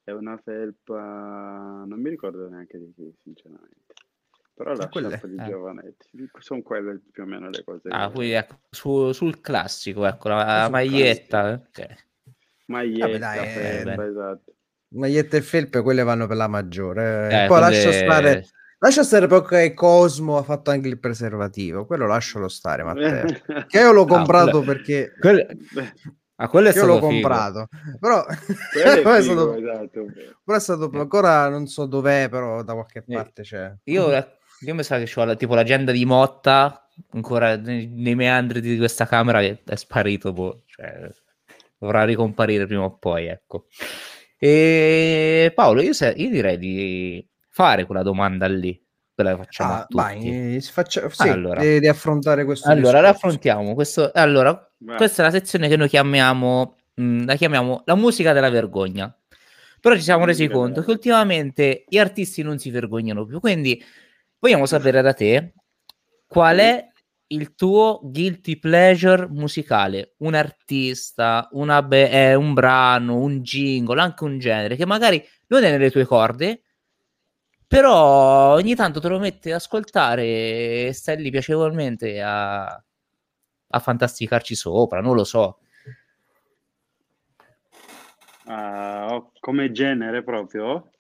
è 0.08 0.14
una 0.14 0.40
felpa, 0.42 1.84
non 1.86 2.00
mi 2.00 2.10
ricordo 2.10 2.48
neanche 2.48 2.78
di 2.78 2.94
chi, 2.96 3.14
sinceramente. 3.24 3.94
Però 4.54 4.74
la 4.74 4.88
quelle, 4.88 5.10
sciarpa 5.10 5.28
di 5.28 5.36
eh. 5.36 5.44
Giovanetti, 5.50 6.08
sono 6.40 6.62
quelle 6.62 7.02
più 7.12 7.24
o 7.24 7.26
meno 7.26 7.50
le 7.50 7.62
cose. 7.66 7.90
Ah, 7.90 8.10
quindi 8.10 8.32
ecco, 8.32 8.60
su, 8.70 9.12
sul 9.12 9.42
classico, 9.42 10.06
ecco, 10.06 10.30
la, 10.30 10.46
la 10.46 10.70
maglietta. 10.70 11.62
Okay. 11.68 11.94
Maglietta, 12.68 13.06
Vabbè, 13.06 13.20
dai, 13.20 13.48
felpa, 13.48 14.04
eh, 14.04 14.08
esatto. 14.08 14.54
Maglietta 14.92 15.36
e 15.36 15.42
felpe, 15.42 15.82
quelle 15.82 16.04
vanno 16.04 16.26
per 16.26 16.38
la 16.38 16.48
maggiore. 16.48 17.26
Eh, 17.26 17.48
Poi 17.48 17.60
quelle... 17.60 17.62
lascia 17.62 17.92
stare... 17.92 18.46
Lascia 18.80 19.04
stare 19.04 19.26
perché 19.26 19.74
Cosmo 19.74 20.38
ha 20.38 20.44
fatto 20.44 20.70
anche 20.70 20.88
il 20.88 21.00
preservativo, 21.00 21.86
quello 21.86 22.06
lascialo 22.06 22.48
stare, 22.48 22.84
Matteo. 22.84 23.26
che 23.68 23.80
io 23.80 23.92
l'ho 23.92 24.06
comprato 24.08 24.60
ah, 24.60 24.64
perché 24.64 25.14
quelle... 25.20 25.48
Ah, 26.40 26.50
quello 26.50 26.70
è 26.70 26.76
Io 26.76 26.86
l'ho 26.86 27.00
comprato, 27.00 27.68
però 28.00 28.24
è, 28.30 29.02
è, 29.02 29.22
stato, 29.24 29.56
esatto. 29.56 30.06
però 30.44 30.56
è 30.56 30.62
stato 30.62 30.92
ancora 30.94 31.50
non 31.50 31.66
so 31.66 31.88
dov'è, 31.88 32.30
però 32.30 32.62
da 32.62 32.74
qualche 32.74 33.02
parte 33.02 33.42
c'è. 33.42 33.74
Io, 33.86 34.12
io 34.60 34.76
mi 34.76 34.84
sa 34.84 35.00
che 35.00 35.12
ho 35.20 35.36
tipo 35.36 35.56
l'agenda 35.56 35.92
di 35.92 36.06
Motta 36.06 36.88
ancora 37.14 37.56
nei, 37.56 37.88
nei, 37.88 38.14
meandri 38.14 38.62
di 38.62 38.78
questa 38.78 39.08
camera 39.08 39.40
che 39.40 39.64
è 39.66 39.76
sparito, 39.76 40.32
boh. 40.32 40.62
cioè, 40.68 41.10
dovrà 41.76 42.04
ricomparire 42.04 42.68
prima 42.68 42.84
o 42.84 42.96
poi, 43.00 43.26
ecco. 43.26 43.66
E 44.38 45.52
Paolo, 45.56 45.82
io, 45.82 45.94
se, 45.94 46.14
io 46.16 46.30
direi 46.30 46.60
di 46.60 47.28
fare 47.58 47.86
quella 47.88 48.04
domanda 48.04 48.46
lì. 48.48 48.80
Quella 49.16 49.32
che 49.36 49.44
facciamo 49.44 49.74
Ah, 49.74 49.78
a 49.78 49.80
tutti. 49.82 49.96
vai, 49.96 50.62
si 50.62 50.72
faccia- 50.72 51.10
sì, 51.10 51.28
Allora. 51.28 51.60
di, 51.60 51.80
di 51.80 51.88
affrontare 51.88 52.46
questo 52.46 52.68
Allora, 52.68 53.00
discorso. 53.00 53.12
raffrontiamo 53.12 53.74
questo. 53.74 54.12
Allora, 54.14 54.72
Vai. 54.78 54.96
questa 54.98 55.24
è 55.24 55.26
la 55.26 55.32
sezione 55.32 55.68
che 55.68 55.76
noi 55.76 55.88
chiamiamo, 55.88 56.76
mh, 56.94 57.26
la 57.26 57.36
chiamiamo 57.36 57.82
la 57.86 57.96
musica 57.96 58.32
della 58.32 58.52
vergogna. 58.52 59.12
Però 59.82 59.96
ci 59.96 60.02
siamo 60.02 60.24
resi 60.26 60.48
conto 60.48 60.84
che 60.84 60.92
ultimamente 60.92 61.84
gli 61.88 61.98
artisti 61.98 62.44
non 62.44 62.60
si 62.60 62.70
vergognano 62.70 63.26
più. 63.26 63.40
Quindi 63.40 63.84
vogliamo 64.38 64.68
sapere 64.68 65.02
da 65.02 65.14
te 65.14 65.54
qual 66.28 66.58
è 66.58 66.88
il 67.30 67.56
tuo 67.56 68.00
guilty 68.04 68.58
pleasure 68.60 69.28
musicale, 69.30 70.14
un 70.20 70.36
artista, 70.36 71.48
una 71.54 71.82
be- 71.82 72.10
eh, 72.12 72.36
un 72.36 72.54
brano, 72.54 73.18
un 73.18 73.42
jingle, 73.42 74.00
anche 74.00 74.24
un 74.26 74.38
genere 74.38 74.76
che 74.76 74.86
magari 74.86 75.24
non 75.48 75.64
è 75.64 75.72
nelle 75.72 75.90
tue 75.90 76.06
corde, 76.06 76.62
però 77.68 78.54
ogni 78.54 78.76
tanto 78.76 79.00
te 79.00 79.08
lo 79.10 79.20
metti 79.20 79.50
ad 79.50 79.56
ascoltare 79.56 80.24
e 80.88 80.92
stai 80.94 81.18
lì 81.22 81.30
piacevolmente 81.30 82.22
a, 82.22 82.64
a 82.66 83.80
fantasticarci 83.80 84.56
sopra, 84.56 85.02
non 85.02 85.16
lo 85.16 85.24
so. 85.24 85.60
Oh, 88.50 89.32
come 89.40 89.72
genere 89.72 90.24
proprio? 90.24 90.92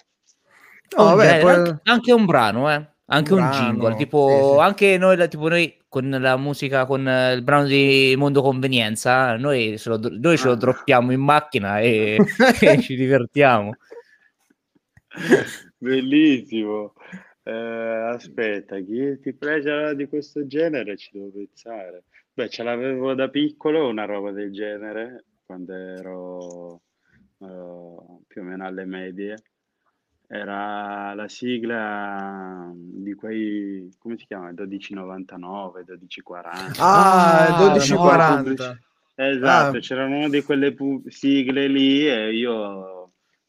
No, 0.97 1.03
Un 1.03 1.05
vabbè, 1.15 1.23
genere, 1.23 1.41
poi- 1.41 1.53
anche, 1.53 1.79
anche 1.83 2.11
un 2.13 2.25
brano, 2.25 2.71
eh. 2.71 2.87
Anche 3.09 3.31
un, 3.33 3.39
Un 3.39 3.45
brano, 3.47 3.63
jingle, 3.65 3.95
tipo 3.95 4.27
sì, 4.27 4.53
sì. 4.55 4.59
anche 4.59 4.97
noi, 4.97 5.29
tipo 5.29 5.47
noi 5.47 5.77
con 5.87 6.09
la 6.09 6.35
musica, 6.35 6.85
con 6.85 7.07
eh, 7.07 7.31
il 7.31 7.41
brano 7.41 7.65
di 7.65 8.13
Mondo 8.17 8.41
Convenienza, 8.41 9.37
noi, 9.37 9.79
lo, 9.85 9.97
noi 10.19 10.37
ce 10.37 10.47
lo 10.47 10.51
Ah. 10.51 10.55
droppiamo 10.57 11.13
in 11.13 11.21
macchina 11.21 11.79
e, 11.79 12.17
e 12.59 12.81
ci 12.81 12.95
divertiamo. 12.97 13.77
Bellissimo. 15.77 16.93
Eh, 17.43 17.51
aspetta, 17.53 18.79
guilty 18.79 19.33
pleasure 19.33 19.95
di 19.95 20.07
questo 20.07 20.45
genere 20.45 20.97
ci 20.97 21.09
devo 21.13 21.31
pensare. 21.31 22.03
Beh, 22.33 22.49
ce 22.49 22.63
l'avevo 22.63 23.13
da 23.13 23.29
piccolo 23.29 23.87
una 23.87 24.05
roba 24.05 24.31
del 24.31 24.51
genere 24.51 25.23
quando 25.45 25.73
ero 25.73 26.81
eh, 27.39 28.21
più 28.27 28.41
o 28.41 28.43
meno 28.43 28.65
alle 28.65 28.85
medie. 28.85 29.35
Era 30.29 31.13
la 31.13 31.27
sigla 31.29 32.69
di 32.75 33.13
quei, 33.13 33.89
come 33.97 34.17
si 34.17 34.25
chiama? 34.25 34.47
1299, 34.49 35.85
1240. 35.87 36.83
Ah, 36.83 37.47
Ah, 37.55 37.59
1240. 37.59 38.79
Esatto, 39.15 39.77
Ah. 39.77 39.79
c'erano 39.79 40.17
una 40.17 40.29
di 40.29 40.41
quelle 40.43 40.73
pu- 40.73 41.01
sigle 41.07 41.67
lì 41.67 42.05
e 42.07 42.33
io 42.35 42.96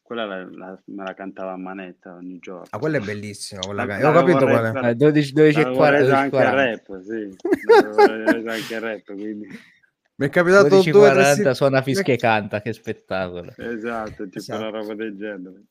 quella 0.09 0.25
la- 0.25 0.49
la- 0.51 0.81
me 0.85 1.03
la 1.03 1.13
cantavo 1.13 1.51
a 1.51 1.57
manetta 1.57 2.15
ogni 2.15 2.39
giorno. 2.39 2.65
Ah, 2.71 2.79
quella 2.79 2.97
è 2.97 3.01
bellissima. 3.01 3.59
Quella 3.61 3.85
La- 3.85 3.97
ca- 3.99 4.09
Ho 4.09 4.11
capito 4.13 4.37
qual 4.39 4.65
è. 4.65 4.71
fare- 4.71 4.89
Eh, 4.89 4.95
12, 4.95 5.33
12 5.33 5.59
e 5.59 5.61
L'avevo 5.61 5.77
40, 5.77 5.99
reso 5.99 6.09
12 6.09 6.23
anche 6.23 6.35
40. 6.35 6.65
rap, 6.65 7.01
sì. 7.03 8.49
Anche 8.49 8.73
il 8.73 8.79
rap, 8.81 9.03
quindi... 9.13 9.47
Mi 10.19 10.25
è 10.25 10.29
capitato 10.29 10.67
12 10.67 10.89
due 10.91 10.99
o 11.01 11.03
tre 11.11 11.13
40 11.21 11.33
sit- 11.43 11.51
suona 11.51 11.81
fischia 11.83 12.13
e 12.13 12.17
canta, 12.17 12.61
che 12.61 12.73
spettacolo. 12.73 13.53
Esatto, 13.55 14.23
tipo 14.25 14.37
Esatto. 14.39 14.59
una 14.61 14.69
roba 14.71 14.93
del 14.95 15.15
genere. 15.15 15.63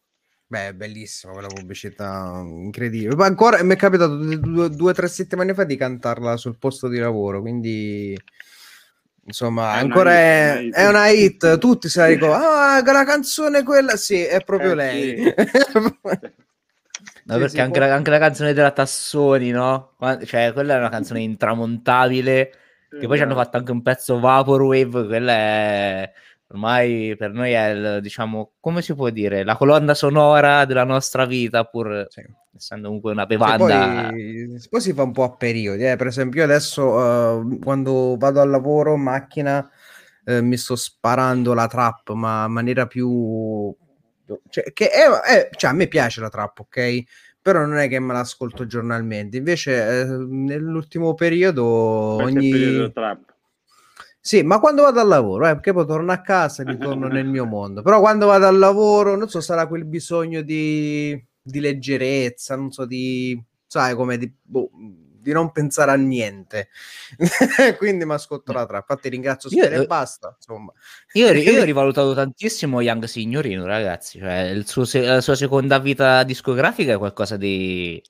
Beh, 0.46 0.68
è 0.68 0.72
bellissima 0.72 1.32
quella 1.32 1.48
pubblicità, 1.48 2.40
incredibile. 2.46 3.14
Ma 3.16 3.26
ancora 3.26 3.62
mi 3.64 3.74
è 3.74 3.76
capitato 3.76 4.14
due 4.16 4.70
due 4.70 4.90
o 4.90 4.94
tre 4.94 5.08
settimane 5.08 5.52
fa 5.52 5.64
di 5.64 5.76
cantarla 5.76 6.38
sul 6.38 6.56
posto 6.56 6.88
di 6.88 6.98
lavoro, 6.98 7.40
quindi 7.42 8.16
insomma, 9.28 9.78
È 9.78 9.80
una 9.80 9.80
ancora 9.80 10.12
è, 10.12 10.58
hit, 10.62 10.74
è 10.74 10.88
una 10.88 10.90
una 10.90 11.08
hit. 11.08 11.58
Tutti 11.58 11.88
se 11.88 12.00
la 12.00 12.06
ricordano. 12.06 12.44
Ah, 12.44 12.82
quella 12.82 13.04
canzone 13.04 13.62
quella, 13.62 13.96
sì, 13.96 14.20
è 14.22 14.42
proprio 14.44 14.72
Eh, 14.72 14.74
lei. 14.74 15.16
sì. 15.16 15.34
No, 17.24 17.34
Sì, 17.34 17.40
perché 17.40 17.48
sì, 17.48 17.60
anche, 17.60 17.78
può- 17.78 17.88
la, 17.88 17.94
anche 17.94 18.10
la 18.10 18.18
canzone 18.18 18.52
della 18.54 18.70
Tassoni, 18.72 19.50
no? 19.50 19.96
Cioè, 20.24 20.52
quella 20.54 20.74
è 20.76 20.78
una 20.78 20.88
canzone 20.88 21.20
intramontabile. 21.20 22.52
Che 22.98 23.06
poi 23.06 23.16
ci 23.18 23.22
hanno 23.22 23.34
fatto 23.34 23.56
anche 23.58 23.70
un 23.70 23.82
pezzo 23.82 24.18
Vaporwave. 24.18 25.06
Quella 25.06 25.32
è 25.32 26.12
ormai 26.50 27.14
per 27.16 27.32
noi 27.32 27.52
è 27.52 27.68
il, 27.70 28.00
diciamo, 28.00 28.52
come 28.60 28.82
si 28.82 28.94
può 28.94 29.10
dire, 29.10 29.44
la 29.44 29.56
colonna 29.56 29.94
sonora 29.94 30.64
della 30.64 30.84
nostra 30.84 31.24
vita, 31.26 31.64
pur 31.64 32.06
Sì. 32.08 32.22
essendo 32.56 32.86
comunque 32.86 33.12
una 33.12 33.26
bevanda. 33.26 33.56
poi, 34.10 34.58
poi 34.68 34.80
si 34.80 34.92
fa 34.92 35.02
un 35.02 35.12
po' 35.12 35.24
a 35.24 35.36
periodi. 35.36 35.86
eh. 35.86 35.96
Per 35.96 36.06
esempio, 36.06 36.40
io 36.40 36.46
adesso 36.46 37.42
eh, 37.42 37.58
quando 37.62 38.16
vado 38.18 38.40
al 38.40 38.50
lavoro 38.50 38.94
in 38.94 39.02
macchina 39.02 39.70
eh, 40.24 40.40
mi 40.42 40.56
sto 40.56 40.74
sparando 40.76 41.54
la 41.54 41.66
trap, 41.66 42.10
ma 42.12 42.44
in 42.46 42.52
maniera 42.52 42.86
più. 42.86 43.74
Cioè, 44.50 44.72
che 44.74 44.90
è, 44.90 45.06
è- 45.08 45.48
cioè, 45.56 45.70
a 45.70 45.74
me 45.74 45.86
piace 45.86 46.20
la 46.20 46.28
trap, 46.28 46.60
ok? 46.60 47.02
Però 47.40 47.60
non 47.64 47.78
è 47.78 47.88
che 47.88 47.98
me 47.98 48.12
l'ascolto 48.12 48.66
giornalmente. 48.66 49.38
Invece, 49.38 50.00
eh, 50.00 50.04
nell'ultimo 50.04 51.14
periodo, 51.14 52.16
Questo 52.20 52.38
ogni. 52.38 52.50
periodo 52.50 52.92
trap. 52.92 53.36
Sì, 54.20 54.42
ma 54.42 54.58
quando 54.60 54.82
vado 54.82 55.00
al 55.00 55.08
lavoro, 55.08 55.46
eh, 55.46 55.52
perché 55.54 55.72
poi 55.72 55.86
torno 55.86 56.12
a 56.12 56.20
casa 56.20 56.62
e 56.62 56.66
ritorno 56.70 57.08
nel 57.08 57.26
mio 57.26 57.44
mondo. 57.46 57.82
Però 57.82 58.00
quando 58.00 58.26
vado 58.26 58.46
al 58.46 58.58
lavoro, 58.58 59.16
non 59.16 59.28
so, 59.28 59.40
sarà 59.40 59.66
quel 59.66 59.84
bisogno 59.84 60.42
di, 60.42 61.22
di 61.40 61.60
leggerezza, 61.60 62.56
non 62.56 62.70
so, 62.70 62.84
di, 62.84 63.40
sai, 63.66 63.94
come 63.94 64.18
di, 64.18 64.32
boh, 64.42 64.70
di 65.28 65.32
non 65.32 65.52
pensare 65.52 65.92
a 65.92 65.96
niente. 65.96 66.68
Quindi 67.78 68.04
mi 68.04 68.12
ascolto 68.14 68.52
la 68.52 68.66
trap. 68.66 68.88
Infatti 68.88 69.08
ringrazio 69.08 69.50
Io- 69.50 69.64
e 69.64 69.86
basta, 69.86 70.34
insomma. 70.36 70.72
Io, 71.12 71.32
io 71.32 71.60
ho 71.60 71.64
rivalutato 71.64 72.14
tantissimo 72.14 72.80
Young 72.80 73.04
Signorino, 73.04 73.64
ragazzi. 73.66 74.18
Cioè, 74.18 74.50
il 74.50 74.66
suo 74.66 74.84
la 75.00 75.20
sua 75.20 75.36
seconda 75.36 75.78
vita 75.78 76.22
discografica 76.22 76.94
è 76.94 76.98
qualcosa 76.98 77.36
di 77.36 78.02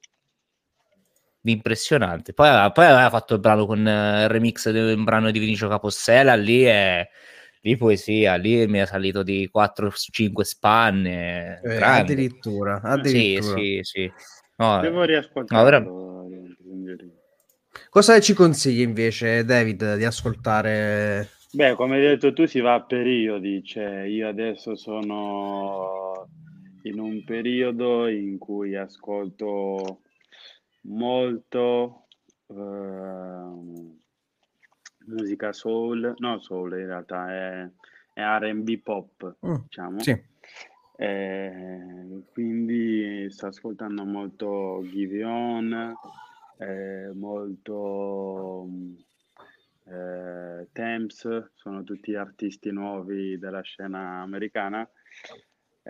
impressionante. 1.52 2.32
Poi, 2.32 2.48
poi 2.72 2.84
aveva 2.86 3.10
fatto 3.10 3.34
il 3.34 3.40
brano 3.40 3.66
con 3.66 3.86
eh, 3.86 4.22
il 4.24 4.28
remix 4.28 4.70
di 4.70 4.78
un 4.92 5.04
brano 5.04 5.30
di 5.30 5.38
Vinicio 5.38 5.68
Capossela. 5.68 6.34
Lì 6.34 6.62
è 6.62 7.08
lì 7.62 7.76
poesia, 7.76 8.36
lì 8.36 8.66
mi 8.66 8.78
è 8.78 8.86
salito 8.86 9.22
di 9.22 9.48
4-5 9.50 10.44
spanne. 10.44 11.60
Eh, 11.62 11.74
grande. 11.76 12.12
addirittura, 12.12 12.80
Sì, 12.82 12.90
addirittura. 12.90 13.54
sì, 13.56 13.78
sì. 13.82 14.12
No, 14.56 14.80
Devo 14.80 14.98
No, 15.00 15.06
riascoltarlo. 15.06 16.26
quindi- 16.60 17.16
Cosa 17.90 18.20
ci 18.20 18.34
consigli 18.34 18.80
invece, 18.80 19.44
David, 19.44 19.96
di 19.96 20.04
ascoltare? 20.04 21.28
Beh, 21.50 21.74
come 21.74 21.96
hai 21.96 22.02
detto 22.02 22.32
tu, 22.32 22.44
si 22.46 22.60
va 22.60 22.74
a 22.74 22.82
periodi, 22.84 23.62
cioè 23.64 24.02
io 24.02 24.28
adesso 24.28 24.76
sono 24.76 26.28
in 26.82 26.98
un 27.00 27.24
periodo 27.24 28.06
in 28.08 28.38
cui 28.38 28.76
ascolto 28.76 30.02
molto 30.88 32.06
ehm, 32.48 33.98
musica 35.06 35.52
soul, 35.52 36.14
no 36.18 36.38
soul 36.40 36.72
in 36.78 36.86
realtà 36.86 37.30
è, 37.32 37.70
è 38.12 38.20
R&B 38.22 38.78
pop, 38.82 39.36
Mm, 39.46 39.54
diciamo. 39.64 39.98
sì. 39.98 40.16
Eh, 40.96 42.22
quindi 42.32 43.30
sto 43.30 43.46
ascoltando 43.46 44.04
molto 44.04 44.82
Give 44.90 45.22
On, 45.24 45.94
eh, 46.58 47.12
molto 47.14 48.66
eh, 49.84 50.68
Thames, 50.72 51.50
sono 51.54 51.84
tutti 51.84 52.14
artisti 52.14 52.70
nuovi 52.72 53.38
della 53.38 53.62
scena 53.62 54.20
americana. 54.22 54.88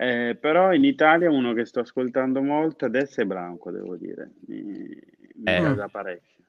Eh, 0.01 0.37
però 0.39 0.73
in 0.73 0.85
Italia 0.85 1.29
uno 1.29 1.51
che 1.51 1.65
sto 1.65 1.81
ascoltando 1.81 2.41
molto 2.41 2.85
adesso 2.85 3.19
è 3.19 3.25
Branco, 3.25 3.69
devo 3.69 3.97
dire, 3.97 4.31
mi, 4.47 4.63
mi 5.35 5.43
Eh. 5.43 5.75
da 5.75 5.89
parecchio. 5.89 6.45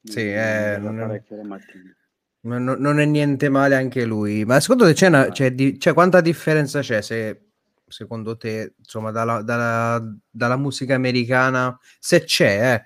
Mi- 0.00 0.10
Sì, 0.10 0.32
eh, 0.32 0.78
non 0.80 0.98
è- 0.98 1.06
parecchio 1.06 1.36
la 1.36 1.44
mattina. 1.44 1.96
Non, 2.40 2.64
non- 2.64 2.98
è 2.98 3.04
niente 3.04 3.48
male 3.48 3.76
anche 3.76 4.04
lui. 4.04 4.44
Ma 4.44 4.58
secondo 4.58 4.84
te 4.86 4.94
c'è, 4.94 5.06
una, 5.06 5.28
c'è 5.28 5.52
di- 5.52 5.78
cioè, 5.78 5.92
quanta 5.94 6.20
differenza 6.20 6.80
c'è 6.80 7.00
se 7.02 7.50
secondo 7.86 8.36
te, 8.36 8.74
insomma, 8.78 9.12
dalla, 9.12 9.42
dalla- 9.42 10.02
dalla 10.28 10.56
musica 10.56 10.96
americana, 10.96 11.78
se 12.00 12.24
c'è, 12.24 12.82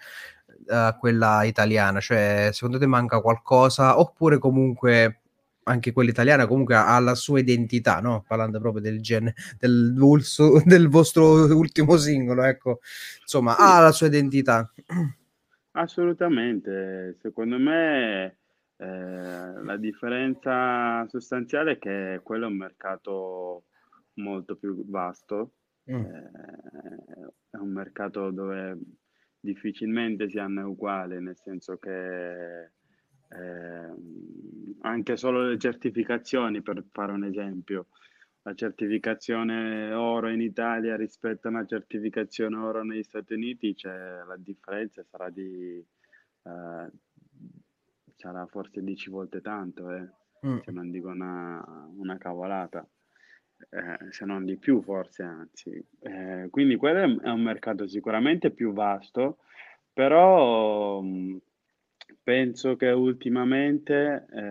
eh, 0.68 0.97
quella 0.99 1.44
italiana, 1.44 2.01
cioè 2.01 2.51
secondo 2.53 2.76
te 2.78 2.86
manca 2.86 3.20
qualcosa 3.20 3.99
oppure 3.99 4.36
comunque 4.38 5.22
anche 5.69 5.93
quella 5.93 6.11
italiana 6.11 6.47
comunque 6.47 6.75
ha 6.75 6.99
la 6.99 7.14
sua 7.14 7.41
identità, 7.41 8.01
no? 8.01 8.25
Parlando 8.27 8.61
proprio 8.61 8.83
del 8.83 9.01
genere 9.01 9.35
del, 9.59 9.95
del 10.64 10.89
vostro 10.89 11.55
ultimo 11.57 11.97
singolo, 11.97 12.43
ecco, 12.43 12.81
insomma, 13.21 13.57
ha 13.57 13.81
la 13.81 13.93
sua 13.93 14.07
identità. 14.07 14.73
Assolutamente, 15.73 17.17
secondo 17.21 17.59
me 17.59 18.39
eh, 18.77 19.62
la 19.62 19.77
differenza 19.77 21.07
sostanziale 21.09 21.73
è 21.73 21.79
che 21.79 22.21
quello 22.23 22.47
è 22.47 22.49
un 22.49 22.57
mercato 22.57 23.64
molto 24.14 24.57
più 24.57 24.89
vasto, 24.89 25.53
Mm. 25.89 25.95
eh, 26.05 26.31
è 27.51 27.57
un 27.59 27.71
mercato 27.71 28.31
dove 28.33 28.77
difficilmente 29.39 30.29
si 30.29 30.39
hanno 30.39 30.69
uguali, 30.69 31.21
nel 31.21 31.37
senso 31.37 31.77
che 31.77 32.73
ehm, 33.29 34.77
anche 34.83 35.16
solo 35.16 35.49
le 35.49 35.59
certificazioni, 35.59 36.62
per 36.62 36.85
fare 36.93 37.12
un 37.12 37.24
esempio, 37.24 37.87
la 38.43 38.55
certificazione 38.55 39.93
oro 39.93 40.29
in 40.29 40.41
Italia 40.41 40.97
rispetto 40.97 41.49
a 41.49 41.51
una 41.51 41.66
certificazione 41.66 42.57
oro 42.57 42.85
negli 42.85 43.03
Stati 43.03 43.35
Uniti, 43.35 43.74
cioè, 43.74 44.22
la 44.27 44.37
differenza 44.39 45.03
sarà 45.03 45.31
di 45.31 45.85
eh, 46.47 46.91
sarà 48.16 48.47
forse 48.47 48.83
10 48.83 49.11
volte 49.11 49.41
tanto, 49.41 49.91
eh, 49.91 50.09
mm. 50.47 50.59
se 50.64 50.70
non 50.70 50.91
dico 50.91 51.09
una, 51.09 51.62
una 51.97 52.16
cavolata, 52.18 52.87
eh, 53.70 54.11
se 54.11 54.24
non 54.24 54.45
di 54.45 54.57
più 54.57 54.83
forse 54.83 55.22
anzi. 55.22 55.85
Eh, 56.01 56.49
quindi 56.51 56.77
quello 56.77 57.20
è 57.20 57.31
un 57.31 57.43
mercato 57.43 57.87
sicuramente 57.87 58.51
più 58.51 58.72
vasto, 58.72 59.39
però 59.93 61.01
mh, 61.01 61.09
mm, 61.09 61.37
penso 62.27 62.74
che 62.74 62.91
ultimamente 62.91 64.27
eh, 64.33 64.43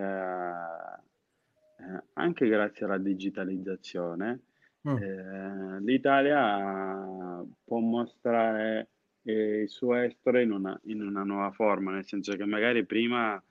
eh, 1.83 2.03
anche 2.13 2.47
grazie 2.47 2.85
alla 2.85 2.97
digitalizzazione, 2.97 4.43
mm. 4.87 4.95
eh, 4.95 5.81
l'Italia 5.81 7.43
può 7.65 7.79
mostrare 7.79 8.91
eh, 9.23 9.63
il 9.63 9.69
suo 9.69 9.95
estero 9.95 10.39
in 10.39 10.53
una, 10.53 10.79
in 10.83 11.01
una, 11.01 11.23
nuova 11.23 11.51
forma, 11.51 11.91
nel 11.91 12.05
senso 12.05 12.37
che 12.37 12.45
magari 12.45 12.85
prima 12.85 13.43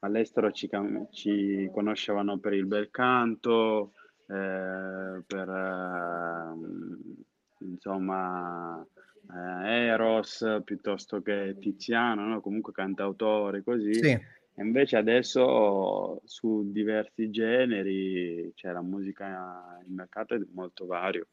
all'estero 0.00 0.52
ci, 0.52 0.68
ci 1.10 1.70
conoscevano 1.72 2.36
per 2.36 2.52
il 2.52 2.66
bel 2.66 2.90
canto, 2.90 3.94
eh, 4.26 5.22
per 5.26 5.48
eh, 5.48 6.52
insomma 7.64 8.86
eh, 9.34 9.86
Eros 9.86 10.44
piuttosto 10.64 11.22
che 11.22 11.56
Tiziano, 11.58 12.26
no? 12.26 12.40
comunque 12.40 12.72
cantautori 12.72 13.62
così. 13.62 13.94
Sì 13.94 14.38
Invece 14.60 14.96
adesso 14.96 16.20
su 16.24 16.70
diversi 16.70 17.30
generi, 17.30 18.52
cioè 18.54 18.72
la 18.72 18.82
musica, 18.82 19.78
il 19.86 19.92
mercato 19.92 20.34
è 20.34 20.40
molto 20.52 20.84
vario. 20.84 21.28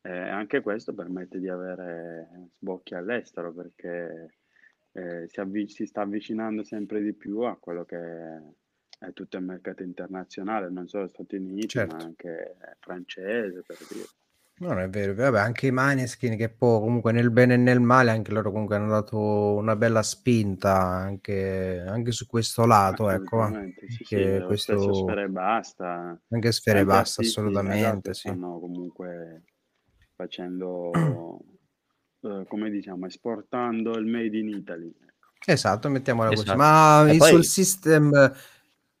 Eh, 0.00 0.16
anche 0.16 0.60
questo 0.60 0.94
permette 0.94 1.40
di 1.40 1.48
avere 1.48 2.50
sbocchi 2.56 2.94
all'estero 2.94 3.52
perché 3.52 4.36
eh, 4.92 5.26
si, 5.28 5.40
avvic- 5.40 5.70
si, 5.70 5.86
sta 5.86 6.02
avvicinando 6.02 6.62
sempre 6.62 7.02
di 7.02 7.12
più 7.14 7.40
a 7.40 7.56
quello 7.58 7.84
che 7.84 7.96
è 9.00 9.12
tutto 9.12 9.36
il 9.38 9.44
mercato 9.44 9.82
internazionale, 9.82 10.70
non 10.70 10.86
solo 10.86 11.08
Stati 11.08 11.34
Uniti, 11.34 11.66
certo. 11.66 11.96
ma 11.96 12.02
anche 12.02 12.56
francese 12.78 13.62
per 13.66 13.76
dire. 13.90 14.06
No, 14.60 14.68
non 14.68 14.80
è 14.80 14.88
vero. 14.88 15.14
Vabbè, 15.14 15.38
anche 15.38 15.68
i 15.68 15.70
Maneskin 15.70 16.36
che 16.36 16.48
poi 16.48 16.80
comunque 16.80 17.12
nel 17.12 17.30
bene 17.30 17.54
e 17.54 17.56
nel 17.56 17.80
male 17.80 18.10
anche 18.10 18.32
loro 18.32 18.50
comunque 18.50 18.76
hanno 18.76 18.90
dato 18.90 19.18
una 19.54 19.76
bella 19.76 20.02
spinta 20.02 20.76
anche, 20.76 21.84
anche 21.86 22.10
su 22.10 22.26
questo 22.26 22.66
lato, 22.66 23.08
ecco. 23.08 23.48
Sì, 23.88 24.04
sì, 24.04 24.42
questo... 24.46 24.94
Sfere 24.94 25.28
Basta. 25.28 26.20
Anche 26.28 26.52
Sfere 26.52 26.84
Basta, 26.84 27.22
assolutamente, 27.22 28.14
sì. 28.14 28.28
Stanno 28.28 28.58
comunque 28.58 29.44
facendo, 30.16 30.90
eh, 32.22 32.44
come 32.48 32.70
diciamo, 32.70 33.06
esportando 33.06 33.96
il 33.96 34.06
made 34.06 34.36
in 34.36 34.48
Italy. 34.48 34.88
Ecco. 34.88 35.28
Esatto, 35.46 35.88
mettiamola 35.88 36.32
esatto. 36.32 36.46
così. 36.46 36.58
Ma 36.58 37.06
e 37.08 37.12
il 37.12 37.18
poi... 37.18 37.44
system, 37.44 38.32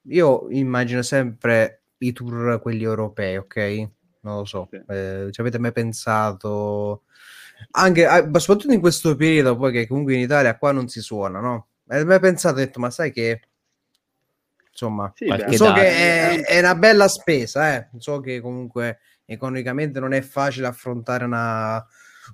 io 0.02 0.46
immagino 0.50 1.02
sempre 1.02 1.82
i 1.98 2.12
tour 2.12 2.60
quelli 2.60 2.84
europei, 2.84 3.36
ok? 3.38 3.96
Non 4.20 4.38
lo 4.38 4.44
so, 4.44 4.68
sì. 4.70 4.82
eh, 4.88 5.28
ci 5.30 5.40
avete 5.40 5.58
mai 5.58 5.72
pensato? 5.72 7.04
Anche, 7.72 8.02
eh, 8.04 8.40
soprattutto 8.40 8.72
in 8.72 8.80
questo 8.80 9.16
periodo, 9.16 9.56
poi 9.56 9.72
che 9.72 9.86
comunque 9.86 10.14
in 10.14 10.20
Italia 10.20 10.56
qua 10.56 10.72
non 10.72 10.88
si 10.88 11.00
suona, 11.00 11.40
no? 11.40 11.68
Avete 11.88 12.06
mai 12.06 12.20
pensato, 12.20 12.56
ho 12.56 12.58
detto, 12.58 12.80
ma 12.80 12.90
sai 12.90 13.10
che 13.12 13.40
insomma, 14.70 15.12
sì, 15.14 15.26
so 15.56 15.72
che 15.72 15.88
è, 15.88 16.44
è, 16.44 16.58
una 16.60 16.76
bella 16.76 17.08
spesa, 17.08 17.74
eh. 17.74 17.88
so 17.98 18.20
che 18.20 18.40
comunque 18.40 19.00
economicamente 19.24 19.98
non 19.98 20.12
è 20.12 20.20
facile 20.20 20.68
affrontare 20.68 21.24
una, 21.24 21.84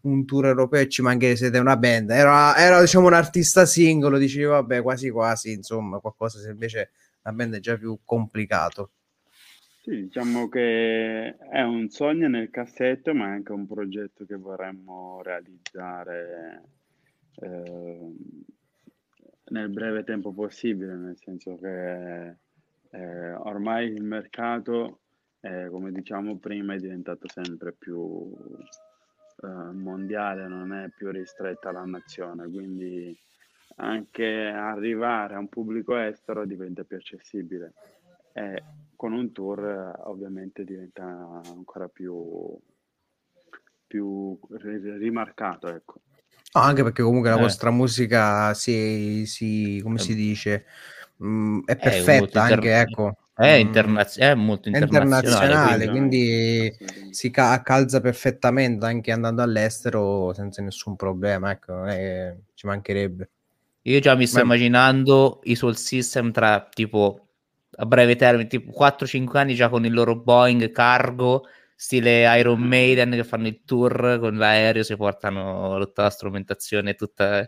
un 0.03 0.25
tour 0.25 0.47
europeo 0.47 0.81
e 0.83 0.89
ci 0.89 1.03
mancherebbe 1.03 1.39
siete 1.39 1.59
una 1.59 1.77
band. 1.77 2.11
Era, 2.11 2.57
era 2.57 2.81
diciamo 2.81 3.07
un 3.07 3.15
artista 3.15 3.65
singolo, 3.67 4.19
dicevo 4.19 4.53
vabbè, 4.53 4.83
quasi 4.83 5.11
quasi, 5.11 5.53
insomma, 5.53 5.99
qualcosa 5.99 6.39
se 6.39 6.51
invece 6.51 6.91
la 7.23 7.33
band 7.33 7.57
è 7.57 7.61
già 7.61 7.77
più 7.77 7.99
complicato. 8.05 8.91
Sì, 9.85 10.05
diciamo 10.05 10.49
che 10.49 11.37
è 11.37 11.61
un 11.61 11.91
sogno 11.91 12.27
nel 12.27 12.49
cassetto, 12.49 13.13
ma 13.13 13.27
è 13.27 13.31
anche 13.33 13.53
un 13.53 13.67
progetto 13.67 14.25
che 14.25 14.35
vorremmo 14.35 15.21
realizzare 15.21 16.63
eh, 17.35 18.15
nel 19.51 19.69
breve 19.69 20.03
tempo 20.03 20.33
possibile, 20.33 20.95
nel 20.97 21.19
senso 21.19 21.59
che 21.59 22.29
eh, 22.93 23.33
ormai 23.33 23.89
il 23.93 24.03
mercato, 24.03 25.01
eh, 25.41 25.69
come 25.69 25.93
diciamo 25.93 26.39
prima, 26.39 26.73
è 26.73 26.79
diventato 26.79 27.29
sempre 27.29 27.75
più 27.75 28.35
eh, 29.43 29.47
mondiale, 29.47 30.49
non 30.49 30.73
è 30.73 30.89
più 30.97 31.11
ristretta 31.11 31.69
alla 31.69 31.85
nazione, 31.85 32.49
quindi 32.49 33.15
anche 33.77 34.47
arrivare 34.47 35.35
a 35.35 35.41
un 35.41 35.49
pubblico 35.49 35.95
estero 35.95 36.47
diventa 36.47 36.85
più 36.85 36.97
accessibile. 36.97 37.75
E 38.33 38.63
con 39.05 39.13
un 39.13 39.33
tour 39.33 40.01
ovviamente 40.05 40.65
diventa 40.65 41.05
ancora 41.45 41.89
più, 41.89 42.59
più 43.87 44.39
rimarcato. 44.49 45.69
Ecco. 45.69 46.01
No, 46.55 46.63
anche 46.63 46.83
perché 46.83 47.03
comunque 47.03 47.29
la 47.29 47.37
eh. 47.37 47.41
vostra 47.41 47.71
musica 47.71 48.55
si, 48.55 49.27
si 49.27 49.79
come 49.83 49.99
si 49.99 50.15
dice, 50.15 50.65
mh, 51.19 51.27
mm, 51.27 51.59
è 51.67 51.77
perfetta 51.77 52.49
è 52.49 52.53
anche, 52.55 52.69
inter... 52.69 52.81
ecco. 52.81 53.17
È, 53.35 53.55
mm, 53.55 53.61
internaz- 53.61 54.19
è 54.19 54.35
molto 54.35 54.69
internazionale, 54.71 55.85
internazionale 55.85 55.89
quindi, 55.91 56.75
quindi 56.79 57.13
si 57.13 57.31
ca- 57.31 57.61
calza 57.61 58.01
perfettamente 58.01 58.87
anche 58.87 59.13
andando 59.13 59.43
all'estero 59.43 60.33
senza 60.33 60.63
nessun 60.63 60.97
problema, 60.97 61.51
ecco, 61.51 61.85
eh, 61.89 62.39
ci 62.55 62.67
mancherebbe. 62.67 63.29
Io 63.83 64.01
già 64.01 64.15
mi 64.15 64.27
sto 64.27 64.39
Ma... 64.39 64.45
immaginando 64.45 65.41
i 65.43 65.57
Soul 65.57 65.77
System 65.77 66.33
tra 66.33 66.67
tipo 66.73 67.25
a 67.77 67.87
breve 67.87 68.17
termine, 68.17 68.49
tipo 68.49 68.73
4-5 68.73 69.37
anni 69.37 69.55
già 69.55 69.69
con 69.69 69.85
il 69.85 69.93
loro 69.93 70.17
Boeing 70.17 70.71
cargo, 70.71 71.45
stile 71.75 72.39
Iron 72.39 72.61
Maiden 72.61 73.11
che 73.11 73.25
fanno 73.25 73.47
il 73.47 73.63
tour 73.65 74.19
con 74.21 74.37
l'aereo, 74.37 74.83
si 74.83 74.97
portano 74.97 75.79
tutta 75.81 76.03
la 76.03 76.11
strumentazione, 76.11 76.95
tutta, 76.95 77.47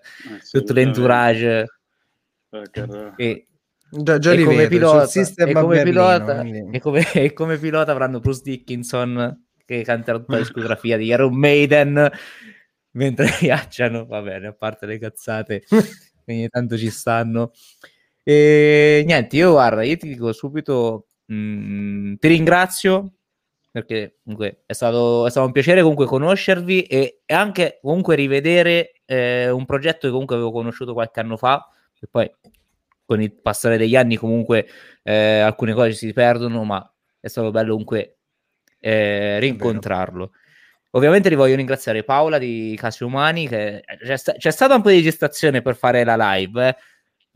tutto 0.51 0.73
l'entourage. 0.73 1.67
E, 3.17 3.47
già, 3.91 4.19
già 4.19 4.33
e, 4.33 4.45
come 4.45 4.69
pilota, 4.69 5.09
e, 5.13 5.53
come 5.53 5.83
pilota, 5.83 6.43
e, 6.43 6.81
come, 6.81 7.13
e 7.13 7.33
come 7.33 7.59
pilota 7.59 7.93
avranno 7.93 8.21
Bruce 8.21 8.43
Dickinson 8.43 9.45
che 9.65 9.83
canterà 9.83 10.19
tutta 10.19 10.35
la 10.35 10.39
discografia 10.39 10.97
di 10.97 11.07
Iron 11.07 11.37
Maiden 11.37 12.11
mentre 12.97 13.27
viaggiano, 13.41 14.07
va 14.07 14.21
bene, 14.23 14.49
a 14.49 14.53
parte 14.53 14.87
le 14.87 14.99
cazzate, 14.99 15.65
ogni 16.27 16.49
tanto 16.49 16.77
ci 16.77 16.91
stanno. 16.91 17.53
E 18.29 19.05
niente, 19.07 19.37
io 19.37 19.53
guarda, 19.53 19.85
io 19.85 19.97
ti 19.97 20.09
dico 20.09 20.33
subito, 20.33 21.07
mh, 21.27 21.35
mm, 21.37 22.15
ti 22.17 22.27
ringrazio 22.27 23.13
perché 23.71 24.17
comunque 24.25 24.65
è 24.67 24.73
stato, 24.73 25.27
è 25.27 25.31
stato, 25.31 25.47
un 25.47 25.53
piacere 25.53 25.81
comunque 25.83 26.07
conoscervi 26.07 26.83
e, 26.85 27.21
e 27.25 27.35
anche 27.35 27.79
comunque 27.81 28.17
rivedere 28.17 28.95
eh, 29.05 29.49
un 29.51 29.65
progetto 29.65 30.07
che 30.07 30.11
comunque 30.11 30.35
avevo 30.35 30.51
conosciuto 30.51 30.93
qualche 30.93 31.21
anno 31.21 31.37
fa, 31.37 31.69
e 32.01 32.09
poi 32.11 32.29
con 33.05 33.23
il 33.23 33.33
passare 33.33 33.77
degli 33.77 33.95
anni 33.95 34.17
comunque 34.17 34.67
eh, 35.05 35.39
alcune 35.39 35.73
cose 35.75 35.93
si 35.93 36.13
perdono, 36.13 36.65
ma 36.65 36.93
è 37.21 37.29
stato 37.29 37.53
bello 37.53 37.71
comunque 37.71 38.17
eh, 38.81 39.39
rincontrarlo. 39.39 40.33
Ovviamente 40.93 41.29
li 41.29 41.37
voglio 41.37 41.55
ringraziare 41.55 42.03
Paola 42.03 42.39
di 42.39 42.75
Casi 42.77 43.05
Umani, 43.05 43.47
che 43.47 43.85
c'è, 44.05 44.17
sta- 44.17 44.33
c'è 44.33 44.51
stata 44.51 44.75
un 44.75 44.83
po' 44.83 44.91
di 44.91 45.03
gestazione 45.03 45.63
per 45.63 45.77
fare 45.77 46.03
la 46.03 46.17
live, 46.17 46.69
eh 46.69 46.77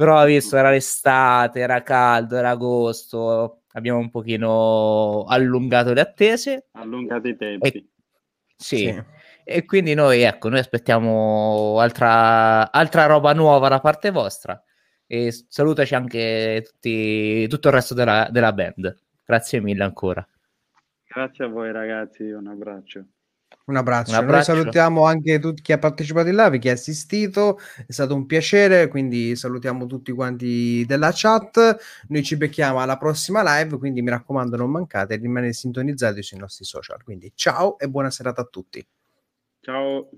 però 0.01 0.17
ha 0.17 0.25
visto 0.25 0.57
era 0.57 0.71
l'estate, 0.71 1.61
era 1.61 1.83
caldo, 1.83 2.35
era 2.35 2.49
agosto, 2.49 3.65
abbiamo 3.73 3.99
un 3.99 4.09
pochino 4.09 5.27
allungato 5.29 5.93
le 5.93 6.01
attese. 6.01 6.69
Allungato 6.73 7.29
i 7.29 7.37
tempi. 7.37 7.69
E, 7.69 7.89
sì. 8.57 8.77
sì. 8.77 9.05
E 9.45 9.67
quindi 9.67 9.93
noi, 9.93 10.23
ecco, 10.23 10.49
noi 10.49 10.61
aspettiamo 10.61 11.79
altra, 11.81 12.73
altra 12.73 13.05
roba 13.05 13.35
nuova 13.35 13.69
da 13.69 13.81
parte 13.81 14.11
vostra 14.11 14.65
e 15.07 15.31
salutaci 15.33 15.95
anche 15.95 16.63
tutti, 16.65 17.47
tutto 17.49 17.69
il 17.69 17.75
resto 17.75 17.93
della, 17.93 18.27
della 18.31 18.55
band. 18.55 18.97
Grazie 19.23 19.61
mille 19.61 19.85
ancora. 19.85 20.27
Grazie 21.07 21.45
a 21.45 21.49
voi 21.49 21.73
ragazzi, 21.73 22.23
un 22.23 22.47
abbraccio. 22.47 23.05
Un 23.71 23.77
abbraccio. 23.77 24.11
Un 24.11 24.17
abbraccio. 24.17 24.53
Noi 24.53 24.63
salutiamo 24.63 25.05
anche 25.05 25.39
tutti 25.39 25.63
chi 25.63 25.73
ha 25.73 25.79
partecipato 25.79 26.29
in 26.29 26.37
live, 26.37 26.59
chi 26.59 26.69
ha 26.69 26.73
assistito, 26.73 27.59
è 27.87 27.93
stato 27.93 28.15
un 28.15 28.27
piacere, 28.27 28.89
quindi 28.89 29.37
salutiamo 29.37 29.87
tutti 29.87 30.13
quanti 30.13 30.85
della 30.87 31.13
chat. 31.15 31.77
Noi 32.09 32.23
ci 32.23 32.37
becchiamo 32.37 32.81
alla 32.81 32.97
prossima 32.97 33.43
live, 33.45 33.79
quindi 33.79 34.03
mi 34.03 34.11
raccomando 34.11 34.57
non 34.57 34.71
mancate, 34.71 35.17
rimanete 35.17 35.53
sintonizzati 35.53 36.23
sui 36.23 36.39
nostri 36.39 36.65
social. 36.65 37.03
Quindi 37.05 37.33
ciao 37.35 37.79
e 37.79 37.89
buona 37.89 38.11
serata 38.11 38.43
a 38.43 38.45
tutti. 38.45 38.85
Ciao. 39.61 40.09